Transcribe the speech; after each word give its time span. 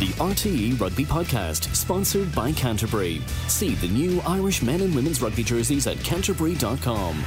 The 0.00 0.08
RTE 0.08 0.80
Rugby 0.80 1.04
Podcast, 1.04 1.72
sponsored 1.72 2.34
by 2.34 2.50
Canterbury. 2.50 3.20
See 3.46 3.76
the 3.76 3.86
new 3.86 4.20
Irish 4.22 4.60
men 4.60 4.80
and 4.80 4.92
women's 4.92 5.22
rugby 5.22 5.44
jerseys 5.44 5.86
at 5.86 5.96
canterbury.com. 6.00 7.22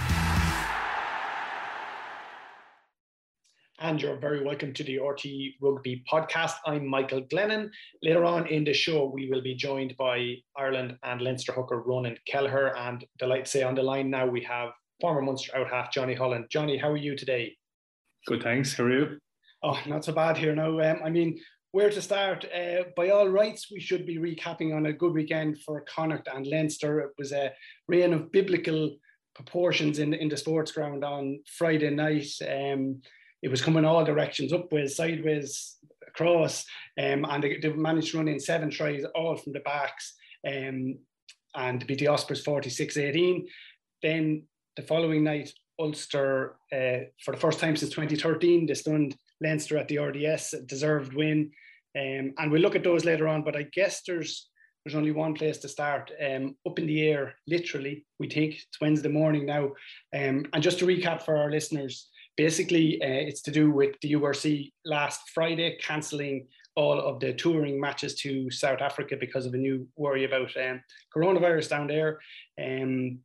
And 3.79 4.01
you're 4.01 4.17
very 4.17 4.43
welcome 4.43 4.73
to 4.73 4.83
the 4.83 4.97
RTE 4.97 5.53
Rugby 5.61 6.03
Podcast. 6.11 6.55
I'm 6.65 6.85
Michael 6.85 7.21
Glennon. 7.21 7.69
Later 8.03 8.25
on 8.25 8.47
in 8.47 8.65
the 8.65 8.73
show, 8.73 9.05
we 9.05 9.29
will 9.29 9.41
be 9.41 9.55
joined 9.55 9.95
by 9.95 10.35
Ireland 10.57 10.97
and 11.03 11.21
Leinster 11.21 11.53
hooker 11.53 11.81
Ronan 11.81 12.17
Kelleher. 12.27 12.75
And 12.75 13.05
delight 13.17 13.45
to 13.45 13.51
say 13.51 13.63
on 13.63 13.75
the 13.75 13.83
line 13.83 14.09
now 14.09 14.27
we 14.27 14.43
have 14.43 14.71
former 14.99 15.21
Munster 15.21 15.55
out 15.55 15.69
half 15.69 15.93
Johnny 15.93 16.15
Holland. 16.15 16.47
Johnny, 16.51 16.77
how 16.77 16.91
are 16.91 16.97
you 16.97 17.15
today? 17.15 17.55
Good, 18.25 18.43
thanks. 18.43 18.73
How 18.73 18.83
are 18.83 18.91
you? 18.91 19.19
Oh, 19.63 19.79
not 19.87 20.03
so 20.05 20.11
bad 20.11 20.37
here 20.37 20.53
now. 20.53 20.79
Um, 20.79 20.99
I 21.03 21.09
mean, 21.09 21.39
where 21.71 21.89
to 21.89 22.01
start? 22.01 22.45
Uh, 22.45 22.83
by 22.95 23.09
all 23.09 23.27
rights, 23.27 23.67
we 23.71 23.79
should 23.79 24.05
be 24.05 24.17
recapping 24.17 24.75
on 24.75 24.85
a 24.85 24.93
good 24.93 25.13
weekend 25.13 25.59
for 25.61 25.81
Connacht 25.81 26.27
and 26.33 26.47
Leinster. 26.47 26.99
It 27.01 27.11
was 27.17 27.31
a 27.31 27.51
rain 27.87 28.13
of 28.13 28.31
biblical 28.31 28.97
proportions 29.35 29.99
in, 29.99 30.13
in 30.13 30.29
the 30.29 30.37
sports 30.37 30.71
ground 30.71 31.03
on 31.03 31.39
Friday 31.57 31.89
night. 31.89 32.29
Um, 32.41 33.01
it 33.43 33.49
was 33.49 33.61
coming 33.61 33.85
all 33.85 34.03
directions, 34.03 34.51
upwards, 34.51 34.95
sideways, 34.95 35.77
across, 36.07 36.65
um, 36.99 37.25
and 37.25 37.43
they, 37.43 37.59
they, 37.61 37.69
managed 37.69 38.11
to 38.11 38.17
run 38.17 38.27
in 38.27 38.39
seven 38.39 38.71
tries, 38.71 39.03
all 39.13 39.35
from 39.35 39.53
the 39.53 39.59
backs, 39.59 40.15
um, 40.47 40.97
and 41.55 41.85
beat 41.85 41.99
the 41.99 42.07
Ospreys 42.07 42.43
46-18. 42.43 43.45
Then 44.01 44.43
the 44.75 44.81
following 44.81 45.23
night, 45.23 45.51
Ulster, 45.79 46.55
uh, 46.73 47.05
for 47.23 47.31
the 47.31 47.39
first 47.39 47.59
time 47.59 47.75
since 47.75 47.91
2013, 47.91 48.65
they 48.65 48.73
stunned 48.73 49.15
Leinster 49.41 49.77
at 49.77 49.87
the 49.87 49.99
RDS, 49.99 50.55
deserved 50.65 51.13
win. 51.13 51.51
Um, 51.95 52.33
and 52.37 52.51
we'll 52.51 52.61
look 52.61 52.75
at 52.75 52.83
those 52.83 53.05
later 53.05 53.27
on, 53.27 53.43
but 53.43 53.55
I 53.55 53.63
guess 53.73 54.01
there's 54.05 54.49
there's 54.83 54.95
only 54.95 55.11
one 55.11 55.33
place 55.33 55.57
to 55.57 55.67
start. 55.67 56.11
Um, 56.25 56.55
up 56.65 56.79
in 56.79 56.87
the 56.87 57.09
air, 57.09 57.35
literally, 57.45 58.05
we 58.19 58.29
think 58.29 58.53
it's 58.53 58.79
Wednesday 58.79 59.09
morning 59.09 59.45
now. 59.45 59.65
Um, 60.15 60.45
and 60.53 60.63
just 60.63 60.79
to 60.79 60.85
recap 60.85 61.23
for 61.23 61.35
our 61.35 61.51
listeners, 61.51 62.07
basically 62.37 63.01
uh, 63.01 63.27
it's 63.27 63.41
to 63.41 63.51
do 63.51 63.69
with 63.69 63.99
the 64.01 64.13
URC 64.13 64.71
last 64.85 65.29
Friday 65.33 65.77
cancelling 65.81 66.47
all 66.77 67.01
of 67.01 67.19
the 67.19 67.33
touring 67.33 67.81
matches 67.81 68.15
to 68.21 68.49
South 68.49 68.81
Africa 68.81 69.17
because 69.19 69.45
of 69.45 69.53
a 69.55 69.57
new 69.57 69.85
worry 69.97 70.23
about 70.23 70.55
um, 70.55 70.81
coronavirus 71.13 71.69
down 71.69 71.87
there. 71.87 72.19
Um, 72.57 73.19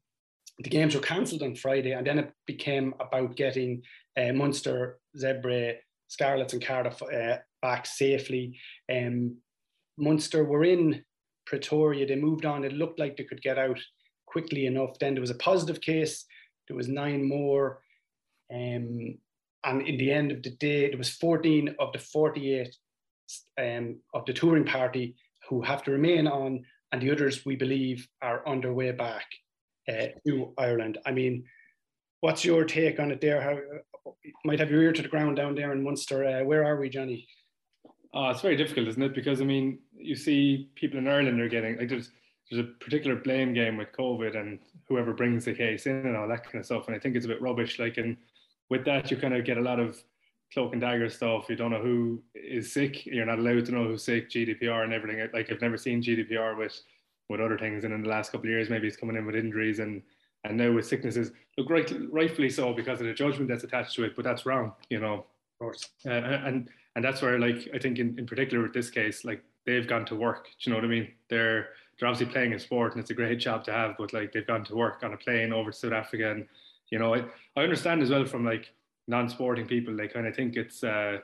the 0.58 0.70
games 0.70 0.94
were 0.94 1.00
cancelled 1.00 1.42
on 1.42 1.54
Friday, 1.54 1.92
and 1.92 2.06
then 2.06 2.18
it 2.18 2.32
became 2.46 2.94
about 2.98 3.36
getting 3.36 3.82
uh, 4.16 4.32
Munster, 4.32 4.98
Zebre, 5.16 5.76
Scarlets, 6.12 6.52
and 6.52 6.64
Cardiff 6.64 7.02
uh, 7.02 7.38
back 7.62 7.86
safely. 7.86 8.58
Um, 8.90 9.36
Munster 9.98 10.44
were 10.44 10.64
in 10.64 11.02
Pretoria. 11.46 12.06
They 12.06 12.16
moved 12.16 12.44
on. 12.44 12.64
It 12.64 12.72
looked 12.72 12.98
like 12.98 13.16
they 13.16 13.24
could 13.24 13.42
get 13.42 13.58
out 13.58 13.78
quickly 14.26 14.66
enough. 14.66 14.98
Then 14.98 15.14
there 15.14 15.22
was 15.22 15.30
a 15.30 15.36
positive 15.50 15.80
case. 15.80 16.24
There 16.68 16.76
was 16.76 16.88
nine 16.88 17.26
more. 17.26 17.80
Um, 18.52 19.18
and 19.64 19.86
in 19.86 19.96
the 19.96 20.12
end 20.12 20.32
of 20.32 20.42
the 20.42 20.50
day, 20.50 20.88
there 20.88 20.98
was 20.98 21.08
14 21.10 21.76
of 21.78 21.92
the 21.92 21.98
48 21.98 22.76
um, 23.58 23.96
of 24.12 24.26
the 24.26 24.34
touring 24.34 24.64
party 24.66 25.14
who 25.48 25.62
have 25.62 25.82
to 25.84 25.92
remain 25.92 26.26
on, 26.26 26.64
and 26.92 27.00
the 27.00 27.10
others 27.10 27.46
we 27.46 27.56
believe 27.56 28.06
are 28.20 28.46
on 28.46 28.60
their 28.60 28.74
way 28.74 28.90
back 28.92 29.24
uh, 29.88 30.08
to 30.26 30.52
Ireland. 30.58 30.98
I 31.06 31.12
mean, 31.12 31.44
what's 32.22 32.44
your 32.44 32.64
take 32.64 32.98
on 33.00 33.10
it 33.10 33.20
there? 33.20 33.40
How 33.40 33.58
might 34.44 34.60
have 34.60 34.70
your 34.70 34.82
ear 34.82 34.92
to 34.92 35.02
the 35.02 35.08
ground 35.08 35.36
down 35.36 35.54
there 35.54 35.72
in 35.72 35.82
Munster? 35.82 36.24
Uh, 36.24 36.44
where 36.44 36.64
are 36.64 36.76
we, 36.76 36.88
Johnny? 36.88 37.26
Oh, 38.14 38.30
it's 38.30 38.40
very 38.40 38.56
difficult, 38.56 38.88
isn't 38.88 39.02
it? 39.02 39.14
Because 39.14 39.40
I 39.40 39.44
mean, 39.44 39.80
you 39.94 40.14
see 40.14 40.70
people 40.74 40.98
in 40.98 41.08
Ireland 41.08 41.40
are 41.40 41.48
getting 41.48 41.76
like 41.78 41.88
there's 41.88 42.10
there's 42.50 42.64
a 42.64 42.84
particular 42.84 43.16
blame 43.16 43.52
game 43.52 43.76
with 43.76 43.92
COVID 43.92 44.36
and 44.36 44.58
whoever 44.88 45.12
brings 45.12 45.44
the 45.44 45.54
case 45.54 45.86
in 45.86 46.06
and 46.06 46.16
all 46.16 46.28
that 46.28 46.44
kind 46.44 46.56
of 46.56 46.66
stuff. 46.66 46.86
And 46.86 46.94
I 46.94 46.98
think 46.98 47.16
it's 47.16 47.24
a 47.24 47.28
bit 47.28 47.40
rubbish. 47.40 47.78
Like, 47.78 47.96
and 47.96 48.16
with 48.68 48.84
that, 48.84 49.10
you 49.10 49.16
kind 49.16 49.34
of 49.34 49.44
get 49.44 49.56
a 49.56 49.62
lot 49.62 49.80
of 49.80 50.02
cloak 50.52 50.72
and 50.72 50.80
dagger 50.80 51.08
stuff. 51.08 51.46
You 51.48 51.56
don't 51.56 51.70
know 51.70 51.80
who 51.80 52.22
is 52.34 52.72
sick. 52.72 53.06
You're 53.06 53.26
not 53.26 53.38
allowed 53.38 53.64
to 53.66 53.72
know 53.72 53.84
who's 53.84 54.04
sick. 54.04 54.28
GDPR 54.28 54.84
and 54.84 54.92
everything. 54.92 55.26
Like, 55.32 55.50
I've 55.50 55.62
never 55.62 55.78
seen 55.78 56.02
GDPR 56.02 56.56
with 56.58 56.78
with 57.28 57.40
other 57.40 57.56
things. 57.56 57.84
And 57.84 57.94
in 57.94 58.02
the 58.02 58.08
last 58.08 58.32
couple 58.32 58.48
of 58.48 58.50
years, 58.50 58.68
maybe 58.68 58.86
it's 58.86 58.96
coming 58.96 59.16
in 59.16 59.24
with 59.24 59.34
injuries 59.34 59.78
and 59.78 60.02
and 60.44 60.56
now 60.56 60.72
with 60.72 60.86
sicknesses. 60.86 61.32
Look, 61.56 61.70
right, 61.70 61.92
rightfully 62.10 62.50
so 62.50 62.72
because 62.72 63.00
of 63.00 63.06
the 63.06 63.14
judgment 63.14 63.48
that's 63.48 63.64
attached 63.64 63.94
to 63.96 64.04
it. 64.04 64.16
But 64.16 64.24
that's 64.24 64.46
wrong. 64.46 64.72
You 64.90 65.00
know. 65.00 65.14
Of 65.14 65.58
course. 65.58 65.88
Uh, 66.04 66.10
and 66.10 66.68
and 66.96 67.04
that's 67.04 67.22
where 67.22 67.38
like 67.38 67.68
I 67.74 67.78
think 67.78 67.98
in, 67.98 68.18
in 68.18 68.26
particular 68.26 68.62
with 68.62 68.72
this 68.72 68.90
case, 68.90 69.24
like 69.24 69.42
they've 69.64 69.86
gone 69.86 70.04
to 70.06 70.16
work. 70.16 70.46
Do 70.46 70.50
you 70.60 70.70
know 70.70 70.76
what 70.78 70.84
I 70.84 70.88
mean? 70.88 71.08
They're 71.28 71.68
they're 71.98 72.08
obviously 72.08 72.32
playing 72.32 72.54
a 72.54 72.58
sport 72.58 72.92
and 72.92 73.00
it's 73.00 73.10
a 73.10 73.14
great 73.14 73.38
job 73.38 73.64
to 73.64 73.72
have, 73.72 73.94
but 73.98 74.12
like 74.12 74.32
they've 74.32 74.46
gone 74.46 74.64
to 74.64 74.74
work 74.74 75.02
on 75.02 75.12
a 75.12 75.16
plane 75.16 75.52
over 75.52 75.70
to 75.70 75.76
South 75.76 75.92
Africa 75.92 76.32
and 76.32 76.46
you 76.90 76.98
know, 76.98 77.14
I, 77.14 77.24
I 77.56 77.62
understand 77.62 78.02
as 78.02 78.10
well 78.10 78.26
from 78.26 78.44
like 78.44 78.72
non-sporting 79.08 79.66
people, 79.66 79.96
they 79.96 80.08
kind 80.08 80.26
of 80.26 80.34
think 80.34 80.56
it's 80.56 80.82
uh 80.84 81.18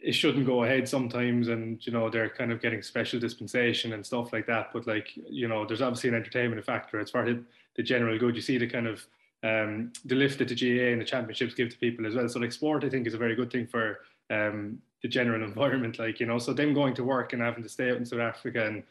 it 0.00 0.12
shouldn't 0.12 0.46
go 0.46 0.64
ahead 0.64 0.88
sometimes 0.88 1.48
and 1.48 1.84
you 1.86 1.92
know 1.92 2.08
they're 2.08 2.28
kind 2.28 2.52
of 2.52 2.60
getting 2.60 2.82
special 2.82 3.18
dispensation 3.18 3.94
and 3.94 4.06
stuff 4.06 4.32
like 4.32 4.46
that 4.46 4.68
but 4.72 4.86
like 4.86 5.08
you 5.28 5.48
know 5.48 5.66
there's 5.66 5.82
obviously 5.82 6.08
an 6.08 6.14
entertainment 6.14 6.64
factor 6.64 7.00
it's 7.00 7.10
part 7.10 7.28
of 7.28 7.38
the 7.78 7.82
general 7.82 8.18
good 8.18 8.36
you 8.36 8.42
see 8.42 8.58
the 8.58 8.66
kind 8.66 8.86
of 8.86 9.06
um 9.42 9.92
the 10.04 10.14
lift 10.14 10.38
that 10.38 10.48
the 10.48 10.54
GAA 10.54 10.92
and 10.92 11.00
the 11.00 11.06
championships 11.06 11.54
give 11.54 11.70
to 11.70 11.78
people 11.78 12.06
as 12.06 12.14
well 12.14 12.28
so 12.28 12.38
like 12.38 12.52
sport 12.52 12.84
I 12.84 12.90
think 12.90 13.06
is 13.06 13.14
a 13.14 13.18
very 13.18 13.34
good 13.34 13.50
thing 13.50 13.66
for 13.66 14.00
um, 14.30 14.78
the 15.02 15.08
general 15.08 15.42
environment, 15.48 15.98
like 15.98 16.20
you 16.20 16.26
know. 16.26 16.38
So 16.38 16.52
them 16.52 16.74
going 16.74 16.94
to 16.94 17.04
work 17.04 17.32
and 17.32 17.42
having 17.42 17.62
to 17.62 17.68
stay 17.68 17.90
out 17.90 17.96
in 17.96 18.04
South 18.04 18.20
Africa, 18.20 18.66
and 18.66 18.82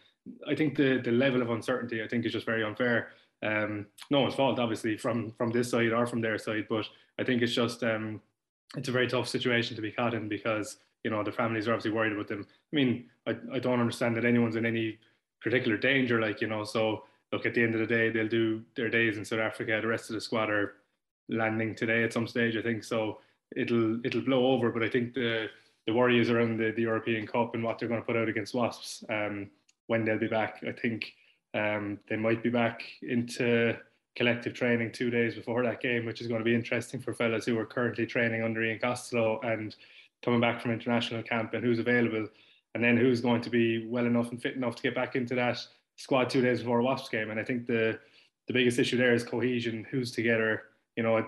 I 0.48 0.56
think 0.56 0.76
the 0.76 1.00
the 1.04 1.12
level 1.12 1.42
of 1.42 1.50
uncertainty, 1.50 2.04
I 2.04 2.08
think, 2.08 2.26
is 2.26 2.34
just 2.34 2.46
very 2.46 2.64
unfair. 2.64 3.10
Um, 3.44 3.86
no 4.10 4.22
one's 4.22 4.36
fault, 4.36 4.60
obviously, 4.60 4.98
from 4.98 5.32
from 5.32 5.52
this 5.52 5.70
side 5.70 5.92
or 5.92 6.06
from 6.08 6.22
their 6.22 6.38
side, 6.38 6.66
but 6.70 6.86
I 7.20 7.24
think 7.24 7.42
it's 7.42 7.54
just 7.54 7.84
um, 7.84 8.22
it's 8.76 8.90
a 8.90 8.94
very 8.94 9.08
tough 9.08 9.28
situation 9.28 9.76
to 9.76 9.82
be 9.82 9.92
caught 9.92 10.14
in 10.14 10.28
because 10.28 10.78
you 11.04 11.12
know 11.12 11.24
the 11.24 11.32
families 11.32 11.68
are 11.68 11.74
obviously 11.74 11.92
worried 11.92 12.14
about 12.14 12.28
them. 12.28 12.46
I 12.50 12.76
mean, 12.76 13.06
I, 13.28 13.36
I 13.54 13.60
don't 13.60 13.80
understand 13.80 14.16
that 14.18 14.26
anyone's 14.26 14.56
in 14.56 14.66
any 14.66 14.98
particular 15.42 15.78
danger, 15.78 16.20
like 16.20 16.42
you 16.42 16.48
know. 16.48 16.64
So 16.64 17.04
look, 17.32 17.46
at 17.46 17.54
the 17.54 17.64
end 17.64 17.76
of 17.76 17.82
the 17.82 17.88
day, 17.88 18.10
they'll 18.10 18.28
do 18.28 18.62
their 18.76 18.90
days 18.90 19.18
in 19.18 19.26
South 19.26 19.40
Africa. 19.40 19.80
The 19.82 19.88
rest 19.88 20.10
of 20.10 20.16
the 20.16 20.22
squad 20.22 20.50
are 20.50 20.76
landing 21.30 21.76
today 21.76 22.04
at 22.04 22.14
some 22.14 22.28
stage, 22.28 22.56
I 22.56 22.62
think. 22.62 22.84
So 22.84 23.20
it'll 23.56 24.06
it'll 24.06 24.22
blow 24.22 24.48
over. 24.48 24.72
But 24.72 24.84
I 24.84 24.90
think 24.90 25.14
the 25.14 25.48
the 25.86 25.94
worry 25.94 26.20
is 26.20 26.30
around 26.30 26.58
the, 26.58 26.72
the 26.72 26.82
European 26.82 27.26
Cup 27.26 27.56
and 27.56 27.64
what 27.64 27.80
they're 27.80 27.88
going 27.88 28.02
to 28.02 28.06
put 28.06 28.18
out 28.18 28.28
against 28.28 28.54
Wasps 28.54 29.04
um, 29.10 29.50
when 29.88 30.04
they'll 30.04 30.20
be 30.20 30.28
back. 30.28 30.62
I 30.68 30.74
think 30.74 31.14
um, 31.54 32.00
they 32.10 32.18
might 32.18 32.44
be 32.44 32.50
back 32.50 32.84
into 33.02 33.78
collective 34.18 34.54
training 34.54 34.92
two 34.92 35.10
days 35.10 35.36
before 35.36 35.64
that 35.64 35.80
game, 35.80 36.06
which 36.06 36.22
is 36.22 36.28
going 36.28 36.40
to 36.40 36.46
be 36.46 36.56
interesting 36.56 37.00
for 37.00 37.14
fellas 37.14 37.46
who 37.46 37.58
are 37.58 37.66
currently 37.66 38.06
training 38.06 38.44
under 38.44 38.64
Ian 38.64 38.80
Costello 38.80 39.40
and 39.42 39.76
coming 40.24 40.42
back 40.42 40.62
from 40.62 40.72
international 40.72 41.24
camp 41.24 41.54
and 41.54 41.64
who's 41.64 41.80
available, 41.80 42.28
and 42.74 42.84
then 42.84 42.98
who's 42.98 43.22
going 43.22 43.42
to 43.42 43.50
be 43.50 43.86
well 43.88 44.06
enough 44.06 44.32
and 44.32 44.42
fit 44.42 44.56
enough 44.56 44.76
to 44.76 44.82
get 44.82 44.96
back 44.96 45.16
into 45.16 45.36
that 45.36 45.60
squad 45.98 46.30
two 46.30 46.42
days 46.42 46.60
before 46.60 46.80
a 46.80 46.84
Wasps 46.84 47.10
game. 47.10 47.30
And 47.30 47.40
I 47.40 47.44
think 47.44 47.68
the 47.68 48.00
the 48.48 48.54
biggest 48.54 48.80
issue 48.80 48.98
there 48.98 49.14
is 49.14 49.24
cohesion. 49.24 49.86
Who's 49.92 50.12
together? 50.12 50.64
You 50.96 51.04
know, 51.04 51.26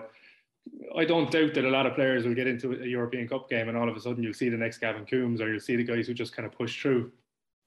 I 0.96 1.04
don't 1.04 1.30
doubt 1.30 1.54
that 1.54 1.64
a 1.64 1.70
lot 1.70 1.86
of 1.86 1.94
players 1.94 2.24
will 2.24 2.34
get 2.34 2.46
into 2.46 2.72
a 2.72 2.86
European 2.86 3.28
Cup 3.28 3.48
game 3.48 3.68
and 3.68 3.76
all 3.76 3.88
of 3.88 3.96
a 3.96 4.00
sudden 4.00 4.22
you'll 4.22 4.34
see 4.34 4.48
the 4.48 4.56
next 4.56 4.78
Gavin 4.78 5.04
Coombes 5.04 5.40
or 5.40 5.50
you'll 5.50 5.60
see 5.60 5.76
the 5.76 5.84
guys 5.84 6.06
who 6.06 6.14
just 6.14 6.34
kind 6.34 6.46
of 6.46 6.52
push 6.52 6.80
through. 6.80 7.12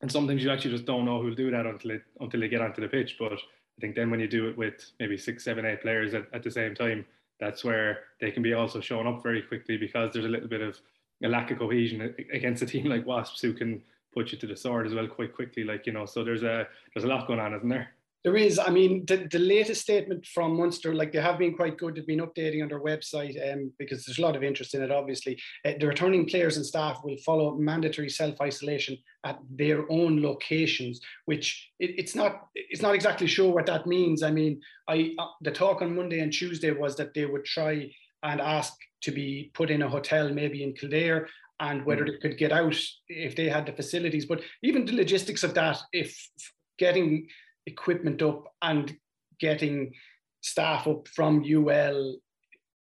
And 0.01 0.11
sometimes 0.11 0.43
you 0.43 0.49
actually 0.49 0.71
just 0.71 0.85
don't 0.85 1.05
know 1.05 1.21
who'll 1.21 1.35
do 1.35 1.51
that 1.51 1.65
until 1.65 1.91
it, 1.91 2.03
until 2.19 2.39
they 2.39 2.49
get 2.49 2.61
onto 2.61 2.81
the 2.81 2.87
pitch. 2.87 3.15
But 3.17 3.33
I 3.33 3.37
think 3.79 3.95
then 3.95 4.09
when 4.11 4.19
you 4.19 4.27
do 4.27 4.49
it 4.49 4.57
with 4.57 4.91
maybe 4.99 5.17
six, 5.17 5.43
seven, 5.43 5.65
eight 5.65 5.81
players 5.81 6.13
at, 6.13 6.25
at 6.33 6.43
the 6.43 6.51
same 6.51 6.75
time, 6.75 7.05
that's 7.39 7.63
where 7.63 7.99
they 8.19 8.31
can 8.31 8.43
be 8.43 8.53
also 8.53 8.79
shown 8.81 9.07
up 9.07 9.23
very 9.23 9.41
quickly 9.41 9.77
because 9.77 10.11
there's 10.13 10.25
a 10.25 10.29
little 10.29 10.49
bit 10.49 10.61
of 10.61 10.79
a 11.23 11.27
lack 11.27 11.51
of 11.51 11.59
cohesion 11.59 12.13
against 12.33 12.63
a 12.63 12.65
team 12.65 12.85
like 12.85 13.05
Wasps 13.05 13.41
who 13.41 13.53
can 13.53 13.81
put 14.13 14.31
you 14.31 14.37
to 14.37 14.47
the 14.47 14.55
sword 14.55 14.85
as 14.87 14.93
well 14.93 15.07
quite 15.07 15.33
quickly. 15.33 15.63
Like 15.63 15.85
you 15.85 15.93
know, 15.93 16.05
so 16.05 16.23
there's 16.23 16.43
a 16.43 16.67
there's 16.93 17.05
a 17.05 17.07
lot 17.07 17.27
going 17.27 17.39
on, 17.39 17.53
isn't 17.53 17.69
there? 17.69 17.89
There 18.23 18.37
is, 18.37 18.57
I 18.57 18.69
mean, 18.69 19.05
the, 19.05 19.27
the 19.29 19.39
latest 19.39 19.81
statement 19.81 20.25
from 20.25 20.55
Munster, 20.55 20.95
like 20.95 21.11
they 21.11 21.19
have 21.19 21.37
been 21.37 21.55
quite 21.55 21.77
good. 21.77 21.95
They've 21.95 22.07
been 22.07 22.21
updating 22.21 22.61
on 22.61 22.69
their 22.69 22.79
website 22.79 23.35
um, 23.51 23.73
because 23.77 24.05
there's 24.05 24.17
a 24.17 24.21
lot 24.21 24.37
of 24.37 24.43
interest 24.43 24.73
in 24.73 24.81
it, 24.81 24.91
obviously. 24.91 25.37
Uh, 25.65 25.73
the 25.77 25.87
returning 25.87 26.25
players 26.25 26.55
and 26.55 26.65
staff 26.65 27.01
will 27.03 27.17
follow 27.17 27.55
mandatory 27.55 28.09
self 28.09 28.39
isolation 28.39 28.97
at 29.25 29.39
their 29.49 29.91
own 29.91 30.21
locations, 30.21 31.01
which 31.25 31.69
it, 31.79 31.95
it's 31.97 32.15
not 32.15 32.47
it's 32.55 32.81
not 32.81 32.95
exactly 32.95 33.27
sure 33.27 33.53
what 33.53 33.65
that 33.65 33.87
means. 33.87 34.23
I 34.23 34.31
mean, 34.31 34.61
I 34.87 35.15
uh, 35.19 35.27
the 35.41 35.51
talk 35.51 35.81
on 35.81 35.93
Monday 35.93 36.21
and 36.21 36.31
Tuesday 36.31 36.71
was 36.71 36.95
that 36.95 37.13
they 37.13 37.25
would 37.25 37.43
try 37.43 37.91
and 38.23 38.39
ask 38.39 38.73
to 39.01 39.11
be 39.11 39.51
put 39.53 39.69
in 39.69 39.81
a 39.81 39.89
hotel, 39.89 40.29
maybe 40.33 40.63
in 40.63 40.71
Kildare, 40.71 41.27
and 41.63 41.85
whether 41.85 42.03
mm. 42.03 42.11
they 42.11 42.17
could 42.17 42.37
get 42.37 42.51
out 42.51 42.75
if 43.07 43.35
they 43.35 43.47
had 43.47 43.65
the 43.65 43.71
facilities. 43.71 44.25
But 44.25 44.41
even 44.61 44.85
the 44.85 44.95
logistics 44.95 45.43
of 45.43 45.53
that, 45.53 45.79
if 45.93 46.29
getting 46.77 47.27
equipment 47.65 48.21
up 48.21 48.53
and 48.61 48.95
getting 49.39 49.93
staff 50.41 50.87
up 50.87 51.07
from 51.07 51.43
UL 51.43 52.17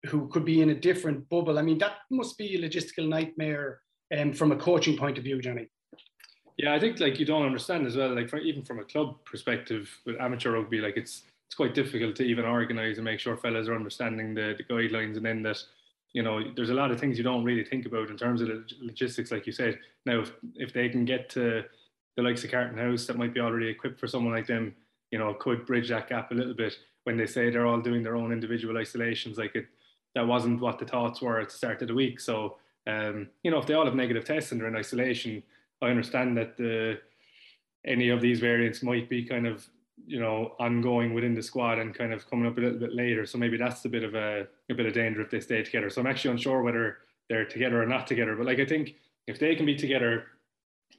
who 0.07 0.29
could 0.29 0.45
be 0.45 0.61
in 0.61 0.71
a 0.71 0.75
different 0.75 1.29
bubble. 1.29 1.59
I 1.59 1.63
mean, 1.63 1.79
that 1.79 1.97
must 2.11 2.39
be 2.39 2.55
a 2.55 2.69
logistical 2.69 3.09
nightmare 3.09 3.81
um, 4.17 4.33
from 4.33 4.53
a 4.53 4.57
coaching 4.57 4.97
point 4.97 5.19
of 5.19 5.25
view, 5.25 5.41
Johnny. 5.41 5.69
Yeah, 6.59 6.75
I 6.75 6.79
think 6.79 7.01
like 7.01 7.19
you 7.19 7.27
don't 7.27 7.45
understand 7.45 7.87
as 7.87 7.97
well. 7.97 8.15
Like 8.15 8.29
for, 8.29 8.39
even 8.39 8.63
from 8.63 8.79
a 8.79 8.85
club 8.85 9.17
perspective 9.25 9.91
with 10.05 10.21
amateur 10.21 10.53
rugby, 10.53 10.81
like 10.81 10.97
it's 10.97 11.23
it's 11.47 11.55
quite 11.55 11.75
difficult 11.75 12.17
to 12.17 12.25
even 12.25 12.45
organise 12.45 12.97
and 12.97 13.05
make 13.05 13.21
sure 13.21 13.37
fellas 13.37 13.69
are 13.69 13.75
understanding 13.75 14.35
the, 14.35 14.55
the 14.57 14.65
guidelines, 14.65 15.17
and 15.17 15.25
then 15.25 15.43
that 15.43 15.63
you 16.17 16.23
know 16.23 16.43
there's 16.57 16.71
a 16.71 16.75
lot 16.75 16.91
of 16.91 16.99
things 16.99 17.19
you 17.19 17.25
don't 17.25 17.45
really 17.45 17.63
think 17.63 17.85
about 17.85 18.09
in 18.09 18.17
terms 18.17 18.41
of 18.41 18.49
logistics, 18.81 19.31
like 19.31 19.47
you 19.47 19.53
said. 19.53 19.79
Now, 20.07 20.21
if 20.21 20.33
if 20.55 20.73
they 20.73 20.89
can 20.89 21.05
get 21.05 21.29
to 21.31 21.63
the 22.17 22.23
likes 22.23 22.43
of 22.43 22.51
Carton 22.51 22.79
House 22.79 23.05
that 23.07 23.19
might 23.19 23.35
be 23.35 23.41
already 23.41 23.69
equipped 23.69 24.01
for 24.01 24.07
someone 24.07 24.33
like 24.33 24.47
them, 24.47 24.75
you 25.11 25.19
know, 25.19 25.35
could 25.35 25.67
bridge 25.67 25.91
that 25.91 26.09
gap 26.09 26.31
a 26.31 26.35
little 26.35 26.55
bit 26.55 26.75
when 27.05 27.19
they 27.19 27.27
say 27.27 27.51
they're 27.51 27.67
all 27.67 27.83
doing 27.83 28.03
their 28.03 28.17
own 28.17 28.33
individual 28.33 28.79
isolations. 28.79 29.37
Like 29.37 29.55
it, 29.55 29.67
that 30.15 30.27
wasn't 30.27 30.63
what 30.63 30.79
the 30.79 30.87
thoughts 30.87 31.21
were 31.21 31.39
at 31.39 31.51
the 31.51 31.55
start 31.55 31.83
of 31.83 31.89
the 31.89 31.95
week. 31.95 32.19
So, 32.19 32.57
um, 32.87 33.29
you 33.43 33.51
know, 33.51 33.59
if 33.59 33.67
they 33.67 33.75
all 33.75 33.85
have 33.85 33.95
negative 33.95 34.25
tests 34.25 34.53
and 34.53 34.59
they're 34.59 34.69
in 34.69 34.77
isolation, 34.77 35.43
I 35.83 35.89
understand 35.89 36.35
that 36.39 36.57
the 36.57 36.99
any 37.85 38.09
of 38.09 38.23
these 38.23 38.41
variants 38.41 38.83
might 38.83 39.11
be 39.11 39.23
kind 39.23 39.47
of 39.47 39.67
you 40.07 40.21
know 40.21 40.53
ongoing 40.59 41.13
within 41.13 41.35
the 41.35 41.43
squad 41.43 41.79
and 41.79 41.95
kind 41.95 42.13
of 42.13 42.29
coming 42.31 42.47
up 42.47 42.57
a 42.57 42.61
little 42.61 42.79
bit 42.79 42.95
later. 42.95 43.27
So 43.27 43.39
maybe 43.39 43.57
that's 43.57 43.85
a 43.85 43.89
bit 43.89 44.05
of 44.05 44.15
a, 44.15 44.47
a 44.71 44.75
bit 44.75 44.87
of 44.87 44.95
danger 44.95 45.21
if 45.21 45.31
they 45.31 45.41
stay 45.41 45.63
together. 45.63 45.91
So 45.91 46.01
I'm 46.01 46.07
actually 46.07 46.31
unsure 46.31 46.63
whether 46.63 46.99
they're 47.29 47.45
together 47.45 47.83
or 47.83 47.87
not 47.87 48.07
together. 48.07 48.37
But 48.37 48.47
like 48.47 48.61
I 48.61 48.67
think 48.67 48.95
if 49.27 49.39
they 49.39 49.55
can 49.57 49.67
be 49.67 49.75
together, 49.75 50.25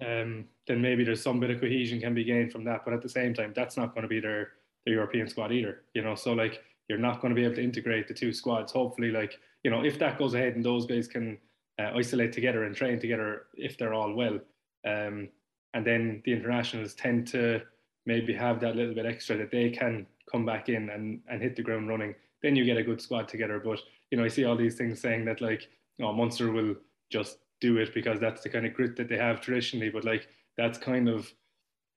um, 0.06 0.46
then 0.68 0.82
maybe 0.82 1.04
there's 1.04 1.22
some 1.22 1.40
bit 1.40 1.50
of 1.50 1.62
cohesion 1.62 2.02
can 2.02 2.14
be 2.14 2.26
gained 2.26 2.52
from 2.52 2.66
that. 2.66 2.84
But 2.84 2.94
at 2.94 3.02
the 3.02 3.10
same 3.10 3.34
time, 3.34 3.54
that's 3.56 3.78
not 3.78 3.94
going 3.94 4.04
to 4.04 4.10
be 4.10 4.20
their 4.20 4.50
their 4.86 4.96
European 4.96 5.28
squad 5.28 5.52
either. 5.52 5.84
You 5.94 6.02
know, 6.02 6.16
so 6.16 6.34
like 6.34 6.62
you're 6.90 6.98
not 6.98 7.22
going 7.22 7.34
to 7.34 7.40
be 7.40 7.46
able 7.46 7.56
to 7.56 7.64
integrate 7.64 8.08
the 8.08 8.14
two 8.14 8.34
squads. 8.34 8.72
Hopefully, 8.74 9.12
like 9.12 9.40
you 9.64 9.72
know, 9.72 9.84
if 9.84 9.98
that 10.00 10.18
goes 10.18 10.34
ahead 10.34 10.56
and 10.56 10.66
those 10.66 10.86
guys 10.86 11.08
can 11.08 11.38
uh, 11.80 11.92
isolate 11.96 12.34
together 12.34 12.66
and 12.66 12.76
train 12.76 13.00
together, 13.00 13.44
if 13.54 13.78
they're 13.78 13.94
all 13.94 14.14
well, 14.14 14.40
um, 14.86 15.30
and 15.74 15.86
then 15.86 16.22
the 16.26 16.34
internationals 16.34 16.94
tend 16.94 17.28
to 17.28 17.62
maybe 18.08 18.34
have 18.34 18.60
that 18.62 18.76
little 18.76 18.96
bit 18.96 19.06
extra 19.06 19.38
that 19.38 19.52
they 19.52 19.70
can 19.70 20.08
come 20.32 20.46
back 20.46 20.70
in 20.70 20.90
and, 20.90 21.20
and 21.30 21.42
hit 21.42 21.56
the 21.56 21.62
ground 21.62 21.90
running. 21.90 22.16
Then 22.42 22.56
you 22.56 22.66
get 22.66 22.78
a 22.78 22.84
good 22.84 23.02
squad 23.02 23.28
together. 23.28 23.62
But 23.64 23.80
you 24.10 24.18
know, 24.18 24.24
I 24.24 24.30
see 24.30 24.46
all 24.46 24.56
these 24.56 24.76
things 24.76 25.00
saying 25.00 25.26
that 25.26 25.42
like, 25.42 25.68
oh, 26.02 26.14
Munster 26.14 26.52
will 26.52 26.76
just 27.10 27.40
do 27.60 27.78
it 27.78 27.94
because 27.94 28.20
that's 28.20 28.42
the 28.42 28.50
kind 28.50 28.66
of 28.66 28.74
grit 28.74 28.96
that 28.96 29.10
they 29.10 29.18
have 29.18 29.42
traditionally. 29.42 29.90
But 29.90 30.06
like, 30.06 30.28
that's 30.56 30.78
kind 30.78 31.10
of 31.10 31.32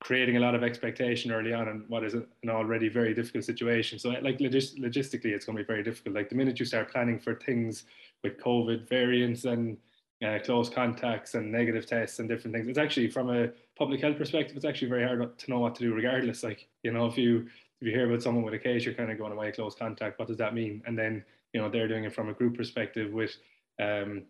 creating 0.01 0.37
a 0.37 0.41
lot 0.41 0.55
of 0.55 0.65
expectation 0.65 1.31
early 1.31 1.53
on 1.53 1.69
in 1.69 1.85
what 1.89 2.03
is 2.03 2.15
an 2.15 2.27
already 2.49 2.89
very 2.89 3.15
difficult 3.15 3.45
situation. 3.45 3.99
So 3.99 4.09
like 4.09 4.39
logis- 4.39 4.79
logistically, 4.79 5.27
it's 5.27 5.45
going 5.45 5.59
to 5.59 5.63
be 5.63 5.67
very 5.67 5.85
difficult. 5.85 6.17
Like 6.17 6.31
the 6.31 6.35
minute 6.35 6.59
you 6.59 6.67
start 6.67 6.91
planning 6.91 7.21
for 7.21 7.35
things 7.35 7.85
with 8.25 8.39
COVID 8.39 8.89
variants 8.89 9.45
and 9.45 9.77
uh, 10.25 10.39
close 10.45 10.69
contacts 10.69 11.35
and 11.35 11.51
negative 11.51 11.87
tests 11.87 12.19
and 12.19 12.29
different 12.29 12.55
things. 12.55 12.69
It's 12.69 12.79
actually 12.79 13.09
from 13.09 13.31
a 13.31 13.49
public 13.77 14.01
health 14.01 14.19
perspective, 14.19 14.57
it's 14.57 14.67
actually 14.67 14.89
very 14.89 15.05
hard 15.05 15.39
to 15.39 15.51
know 15.51 15.61
what 15.61 15.75
to 15.77 15.83
do 15.83 15.95
regardless. 15.95 16.43
Like, 16.43 16.69
you 16.83 16.93
know, 16.93 17.07
if 17.07 17.17
you 17.17 17.47
if 17.81 17.87
you 17.87 17.93
hear 17.93 18.07
about 18.07 18.23
someone 18.23 18.45
with 18.45 18.55
a 18.55 18.59
case, 18.59 18.85
you're 18.85 18.95
kind 18.95 19.11
of 19.11 19.19
going 19.19 19.33
away 19.33 19.53
close 19.53 19.75
contact, 19.75 20.19
what 20.19 20.29
does 20.29 20.37
that 20.37 20.55
mean? 20.55 20.83
And 20.87 20.99
then, 20.99 21.25
you 21.55 21.61
know, 21.61 21.71
they're 21.71 21.89
doing 21.89 22.05
it 22.05 22.15
from 22.15 22.29
a 22.29 22.35
group 22.35 22.57
perspective 22.57 23.11
with 23.13 23.35
um, 23.81 24.25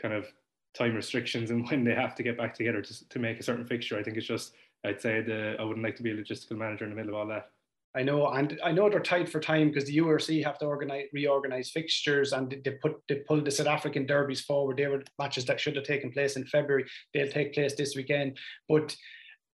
kind 0.00 0.14
of 0.14 0.26
time 0.72 0.94
restrictions 0.94 1.50
and 1.50 1.66
when 1.70 1.84
they 1.84 1.94
have 1.94 2.14
to 2.14 2.22
get 2.22 2.38
back 2.38 2.54
together 2.54 2.80
to, 2.80 3.08
to 3.08 3.18
make 3.18 3.38
a 3.38 3.42
certain 3.42 3.66
fixture. 3.66 3.98
I 3.98 4.02
think 4.02 4.16
it's 4.16 4.26
just, 4.26 4.54
I'd 4.84 5.02
say 5.02 5.20
the, 5.20 5.56
I 5.58 5.64
wouldn't 5.64 5.84
like 5.84 5.96
to 5.96 6.02
be 6.02 6.12
a 6.12 6.16
logistical 6.16 6.56
manager 6.56 6.84
in 6.84 6.90
the 6.90 6.96
middle 6.96 7.14
of 7.14 7.20
all 7.20 7.26
that. 7.26 7.50
I 7.96 8.02
know, 8.02 8.28
and 8.28 8.60
I 8.62 8.72
know 8.72 8.90
they're 8.90 9.00
tight 9.00 9.26
for 9.26 9.40
time 9.40 9.68
because 9.68 9.86
the 9.86 9.96
URC 9.96 10.44
have 10.44 10.58
to 10.58 10.66
organize, 10.66 11.06
reorganize 11.14 11.70
fixtures, 11.70 12.34
and 12.34 12.50
they 12.62 12.72
put 12.72 12.96
they 13.08 13.16
pulled 13.26 13.46
the 13.46 13.50
South 13.50 13.68
African 13.68 14.04
derbies 14.04 14.42
forward. 14.42 14.76
They 14.76 14.86
were 14.86 15.02
matches 15.18 15.46
that 15.46 15.58
should 15.58 15.76
have 15.76 15.86
taken 15.86 16.12
place 16.12 16.36
in 16.36 16.44
February. 16.44 16.84
They'll 17.14 17.32
take 17.32 17.54
place 17.54 17.74
this 17.74 17.96
weekend. 17.96 18.36
But 18.68 18.94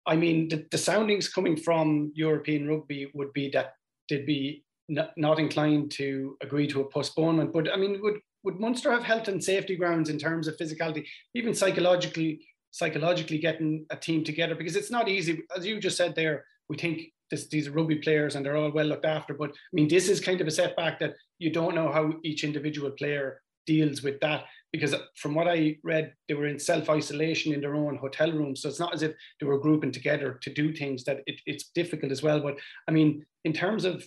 I 0.06 0.16
mean, 0.16 0.48
the, 0.48 0.66
the 0.70 0.76
soundings 0.76 1.30
coming 1.30 1.56
from 1.56 2.12
European 2.14 2.68
rugby 2.68 3.10
would 3.14 3.32
be 3.32 3.48
that 3.50 3.72
they'd 4.10 4.26
be 4.26 4.64
not, 4.88 5.38
inclined 5.38 5.90
to 5.92 6.36
agree 6.42 6.66
to 6.68 6.82
a 6.82 6.90
postponement. 6.90 7.54
But 7.54 7.72
I 7.72 7.76
mean, 7.76 8.00
would 8.02 8.20
would 8.44 8.60
Munster 8.60 8.92
have 8.92 9.02
health 9.02 9.28
and 9.28 9.42
safety 9.42 9.76
grounds 9.76 10.10
in 10.10 10.18
terms 10.18 10.46
of 10.46 10.58
physicality, 10.58 11.06
even 11.34 11.54
psychologically, 11.54 12.46
psychologically 12.70 13.38
getting 13.38 13.86
a 13.88 13.96
team 13.96 14.24
together? 14.24 14.54
Because 14.54 14.76
it's 14.76 14.90
not 14.90 15.08
easy, 15.08 15.42
as 15.56 15.64
you 15.64 15.80
just 15.80 15.96
said 15.96 16.14
there. 16.14 16.44
We 16.68 16.76
think 16.76 17.12
this, 17.30 17.48
these 17.48 17.68
rugby 17.68 17.96
players 17.96 18.34
and 18.34 18.44
they're 18.44 18.56
all 18.56 18.70
well 18.70 18.86
looked 18.86 19.04
after. 19.04 19.34
But 19.34 19.50
I 19.50 19.72
mean, 19.72 19.88
this 19.88 20.08
is 20.08 20.20
kind 20.20 20.40
of 20.40 20.46
a 20.46 20.50
setback 20.50 20.98
that 21.00 21.14
you 21.38 21.50
don't 21.50 21.74
know 21.74 21.92
how 21.92 22.14
each 22.22 22.44
individual 22.44 22.90
player 22.90 23.42
deals 23.66 24.02
with 24.02 24.20
that 24.20 24.44
because 24.72 24.94
from 25.16 25.34
what 25.34 25.48
I 25.48 25.76
read, 25.82 26.12
they 26.28 26.34
were 26.34 26.46
in 26.46 26.58
self 26.58 26.90
isolation 26.90 27.52
in 27.52 27.60
their 27.60 27.74
own 27.74 27.96
hotel 27.96 28.32
rooms. 28.32 28.62
So 28.62 28.68
it's 28.68 28.80
not 28.80 28.94
as 28.94 29.02
if 29.02 29.12
they 29.40 29.46
were 29.46 29.58
grouping 29.58 29.92
together 29.92 30.38
to 30.42 30.52
do 30.52 30.72
things 30.72 31.04
that 31.04 31.20
it, 31.26 31.40
it's 31.46 31.70
difficult 31.70 32.12
as 32.12 32.22
well. 32.22 32.40
But 32.40 32.58
I 32.88 32.92
mean, 32.92 33.24
in 33.44 33.52
terms 33.52 33.84
of 33.84 34.04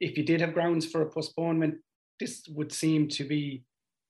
if 0.00 0.16
you 0.16 0.24
did 0.24 0.40
have 0.40 0.54
grounds 0.54 0.86
for 0.86 1.02
a 1.02 1.10
postponement, 1.10 1.76
this 2.20 2.46
would 2.48 2.72
seem 2.72 3.08
to 3.08 3.24
be 3.24 3.64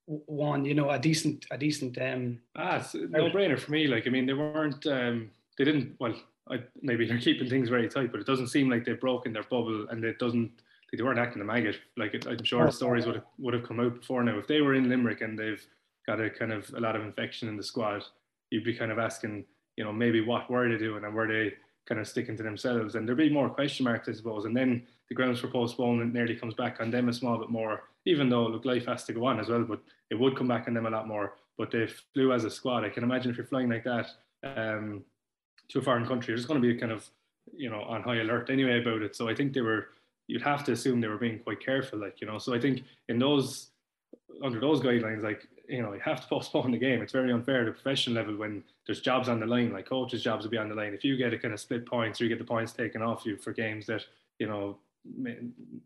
one, 0.05 0.65
you 0.65 0.73
know, 0.73 0.89
a 0.89 0.99
decent, 0.99 1.45
a 1.51 1.57
decent. 1.57 1.97
um 2.01 2.39
Ah, 2.55 2.85
no 2.93 3.29
brainer 3.29 3.59
for 3.59 3.71
me. 3.71 3.87
Like, 3.87 4.07
I 4.07 4.09
mean, 4.09 4.25
they 4.25 4.33
weren't, 4.33 4.85
um 4.87 5.31
they 5.57 5.65
didn't. 5.65 5.95
Well, 5.99 6.15
I, 6.49 6.63
maybe 6.81 7.07
they're 7.07 7.17
keeping 7.27 7.49
things 7.49 7.69
very 7.69 7.89
tight, 7.89 8.11
but 8.11 8.21
it 8.21 8.27
doesn't 8.27 8.47
seem 8.47 8.69
like 8.69 8.85
they've 8.85 8.99
broken 8.99 9.33
their 9.33 9.43
bubble, 9.43 9.87
and 9.89 10.03
it 10.03 10.19
doesn't. 10.19 10.51
They 10.93 11.03
weren't 11.03 11.19
acting 11.19 11.39
the 11.39 11.45
maggot. 11.45 11.75
Like 11.97 12.13
it, 12.13 12.25
I'm 12.27 12.43
sure 12.43 12.65
the 12.65 12.71
stories 12.71 13.05
would 13.05 13.15
have 13.15 13.25
would 13.39 13.53
have 13.53 13.67
come 13.67 13.79
out 13.79 13.99
before 13.99 14.23
now. 14.23 14.37
If 14.37 14.47
they 14.47 14.61
were 14.61 14.73
in 14.73 14.89
Limerick 14.89 15.21
and 15.21 15.37
they've 15.37 15.63
got 16.07 16.21
a 16.21 16.29
kind 16.29 16.53
of 16.53 16.71
a 16.75 16.79
lot 16.79 16.95
of 16.95 17.03
infection 17.03 17.49
in 17.49 17.57
the 17.57 17.63
squad, 17.63 18.03
you'd 18.49 18.63
be 18.63 18.73
kind 18.73 18.91
of 18.91 18.97
asking, 18.97 19.45
you 19.75 19.83
know, 19.83 19.91
maybe 19.91 20.21
what 20.21 20.49
were 20.49 20.69
they 20.69 20.77
doing 20.77 21.03
and 21.03 21.13
were 21.13 21.27
they 21.27 21.53
kind 21.87 21.99
of 21.99 22.07
sticking 22.07 22.37
to 22.37 22.43
themselves? 22.43 22.95
And 22.95 23.07
there'd 23.07 23.17
be 23.17 23.29
more 23.29 23.49
question 23.49 23.83
marks, 23.83 24.07
I 24.07 24.13
suppose. 24.13 24.45
And 24.45 24.55
then 24.55 24.87
the 25.09 25.15
grounds 25.15 25.39
for 25.39 25.47
postponement 25.47 26.13
nearly 26.13 26.35
comes 26.35 26.53
back 26.53 26.77
on 26.79 26.89
them 26.89 27.09
a 27.09 27.13
small 27.13 27.37
bit 27.37 27.49
more, 27.49 27.83
even 28.05 28.29
though 28.29 28.47
look, 28.47 28.65
life 28.65 28.85
has 28.85 29.03
to 29.05 29.13
go 29.13 29.25
on 29.25 29.39
as 29.39 29.49
well. 29.49 29.63
But 29.63 29.81
it 30.09 30.15
would 30.15 30.37
come 30.37 30.47
back 30.47 30.67
on 30.67 30.73
them 30.73 30.85
a 30.85 30.89
lot 30.89 31.07
more. 31.07 31.33
But 31.57 31.71
they 31.71 31.87
flew 32.13 32.33
as 32.33 32.43
a 32.43 32.51
squad. 32.51 32.85
I 32.85 32.89
can 32.89 33.03
imagine 33.03 33.31
if 33.31 33.37
you're 33.37 33.45
flying 33.47 33.69
like 33.69 33.83
that. 33.83 34.07
Um, 34.43 35.03
to 35.69 35.79
a 35.79 35.81
foreign 35.81 36.05
country, 36.05 36.33
there's 36.33 36.45
going 36.45 36.61
to 36.61 36.67
be 36.67 36.75
a 36.75 36.79
kind 36.79 36.91
of, 36.91 37.09
you 37.55 37.69
know, 37.69 37.81
on 37.81 38.03
high 38.03 38.17
alert 38.17 38.49
anyway 38.49 38.81
about 38.81 39.01
it. 39.01 39.15
So 39.15 39.29
I 39.29 39.35
think 39.35 39.53
they 39.53 39.61
were, 39.61 39.89
you'd 40.27 40.41
have 40.41 40.63
to 40.65 40.71
assume 40.71 41.01
they 41.01 41.07
were 41.07 41.17
being 41.17 41.39
quite 41.39 41.63
careful, 41.63 41.99
like, 41.99 42.21
you 42.21 42.27
know. 42.27 42.37
So 42.37 42.53
I 42.53 42.59
think 42.59 42.83
in 43.09 43.19
those, 43.19 43.69
under 44.43 44.59
those 44.59 44.81
guidelines, 44.81 45.23
like, 45.23 45.47
you 45.67 45.81
know, 45.81 45.93
you 45.93 45.99
have 45.99 46.21
to 46.21 46.27
postpone 46.29 46.71
the 46.71 46.77
game. 46.77 47.01
It's 47.01 47.13
very 47.13 47.31
unfair 47.31 47.61
at 47.61 47.67
a 47.67 47.71
professional 47.71 48.15
level 48.15 48.37
when 48.37 48.63
there's 48.85 49.01
jobs 49.01 49.29
on 49.29 49.39
the 49.39 49.45
line, 49.45 49.71
like 49.71 49.87
coaches' 49.87 50.23
jobs 50.23 50.43
will 50.43 50.51
be 50.51 50.57
on 50.57 50.69
the 50.69 50.75
line. 50.75 50.93
If 50.93 51.03
you 51.03 51.17
get 51.17 51.33
a 51.33 51.39
kind 51.39 51.53
of 51.53 51.59
split 51.59 51.85
points 51.85 52.19
or 52.19 52.25
you 52.25 52.29
get 52.29 52.39
the 52.39 52.45
points 52.45 52.71
taken 52.71 53.01
off 53.01 53.25
you 53.25 53.37
for 53.37 53.51
games 53.51 53.85
that, 53.87 54.05
you 54.39 54.47
know, 54.47 54.77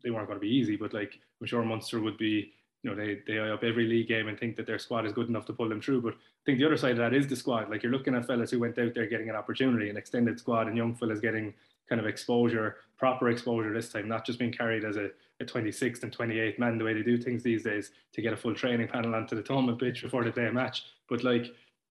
they 0.04 0.10
weren't 0.10 0.28
going 0.28 0.40
to 0.40 0.46
be 0.46 0.50
easy, 0.50 0.76
but 0.76 0.94
like 0.94 1.20
I'm 1.40 1.48
sure 1.48 1.64
Munster 1.64 2.00
would 2.00 2.18
be 2.18 2.54
you 2.84 2.90
know 2.90 2.96
they 2.96 3.20
they 3.28 3.40
eye 3.40 3.50
up 3.50 3.64
every 3.64 3.86
league 3.86 4.08
game 4.08 4.28
and 4.28 4.40
think 4.40 4.56
that 4.56 4.66
their 4.66 4.80
squad 4.80 5.06
is 5.06 5.14
good 5.14 5.30
enough 5.30 5.46
to 5.46 5.54
pull 5.54 5.70
them 5.70 5.82
through. 5.82 6.02
But 6.02 6.14
I 6.14 6.44
think 6.46 6.60
the 6.60 6.66
other 6.66 6.78
side 6.78 6.94
of 6.94 6.98
that 6.98 7.14
is 7.14 7.28
the 7.28 7.36
squad. 7.36 7.70
Like 7.70 7.84
you're 7.84 7.92
looking 7.92 8.16
at 8.16 8.26
fellas 8.26 8.52
who 8.52 8.60
went 8.60 8.78
out 8.80 8.94
there 8.94 9.06
getting 9.06 9.30
an 9.30 9.36
opportunity, 9.36 9.90
an 9.90 9.98
extended 9.98 10.40
squad, 10.40 10.68
and 10.68 10.78
young 10.78 10.96
fellas 10.96 11.20
getting 11.20 11.54
kind 11.88 12.00
of 12.00 12.08
exposure, 12.08 12.78
proper 12.98 13.30
exposure 13.30 13.74
this 13.74 13.90
time, 13.90 14.08
not 14.08 14.26
just 14.26 14.40
being 14.40 14.52
carried 14.52 14.86
as 14.86 14.96
a, 14.96 15.10
a 15.42 15.46
26th 15.46 16.04
and 16.04 16.18
28th 16.18 16.58
man 16.58 16.78
the 16.78 16.86
way 16.86 16.94
they 16.94 17.04
do 17.04 17.18
things 17.18 17.44
these 17.44 17.64
days 17.64 17.92
to 18.14 18.22
get 18.22 18.32
a 18.32 18.38
full 18.38 18.56
training 18.56 18.88
panel 18.88 19.14
onto 19.14 19.36
the 19.36 19.44
tournament 19.44 19.78
pitch 19.78 20.02
before 20.02 20.24
they 20.24 20.32
play 20.32 20.48
a 20.48 20.52
match. 20.52 20.86
But 21.10 21.24
like 21.24 21.48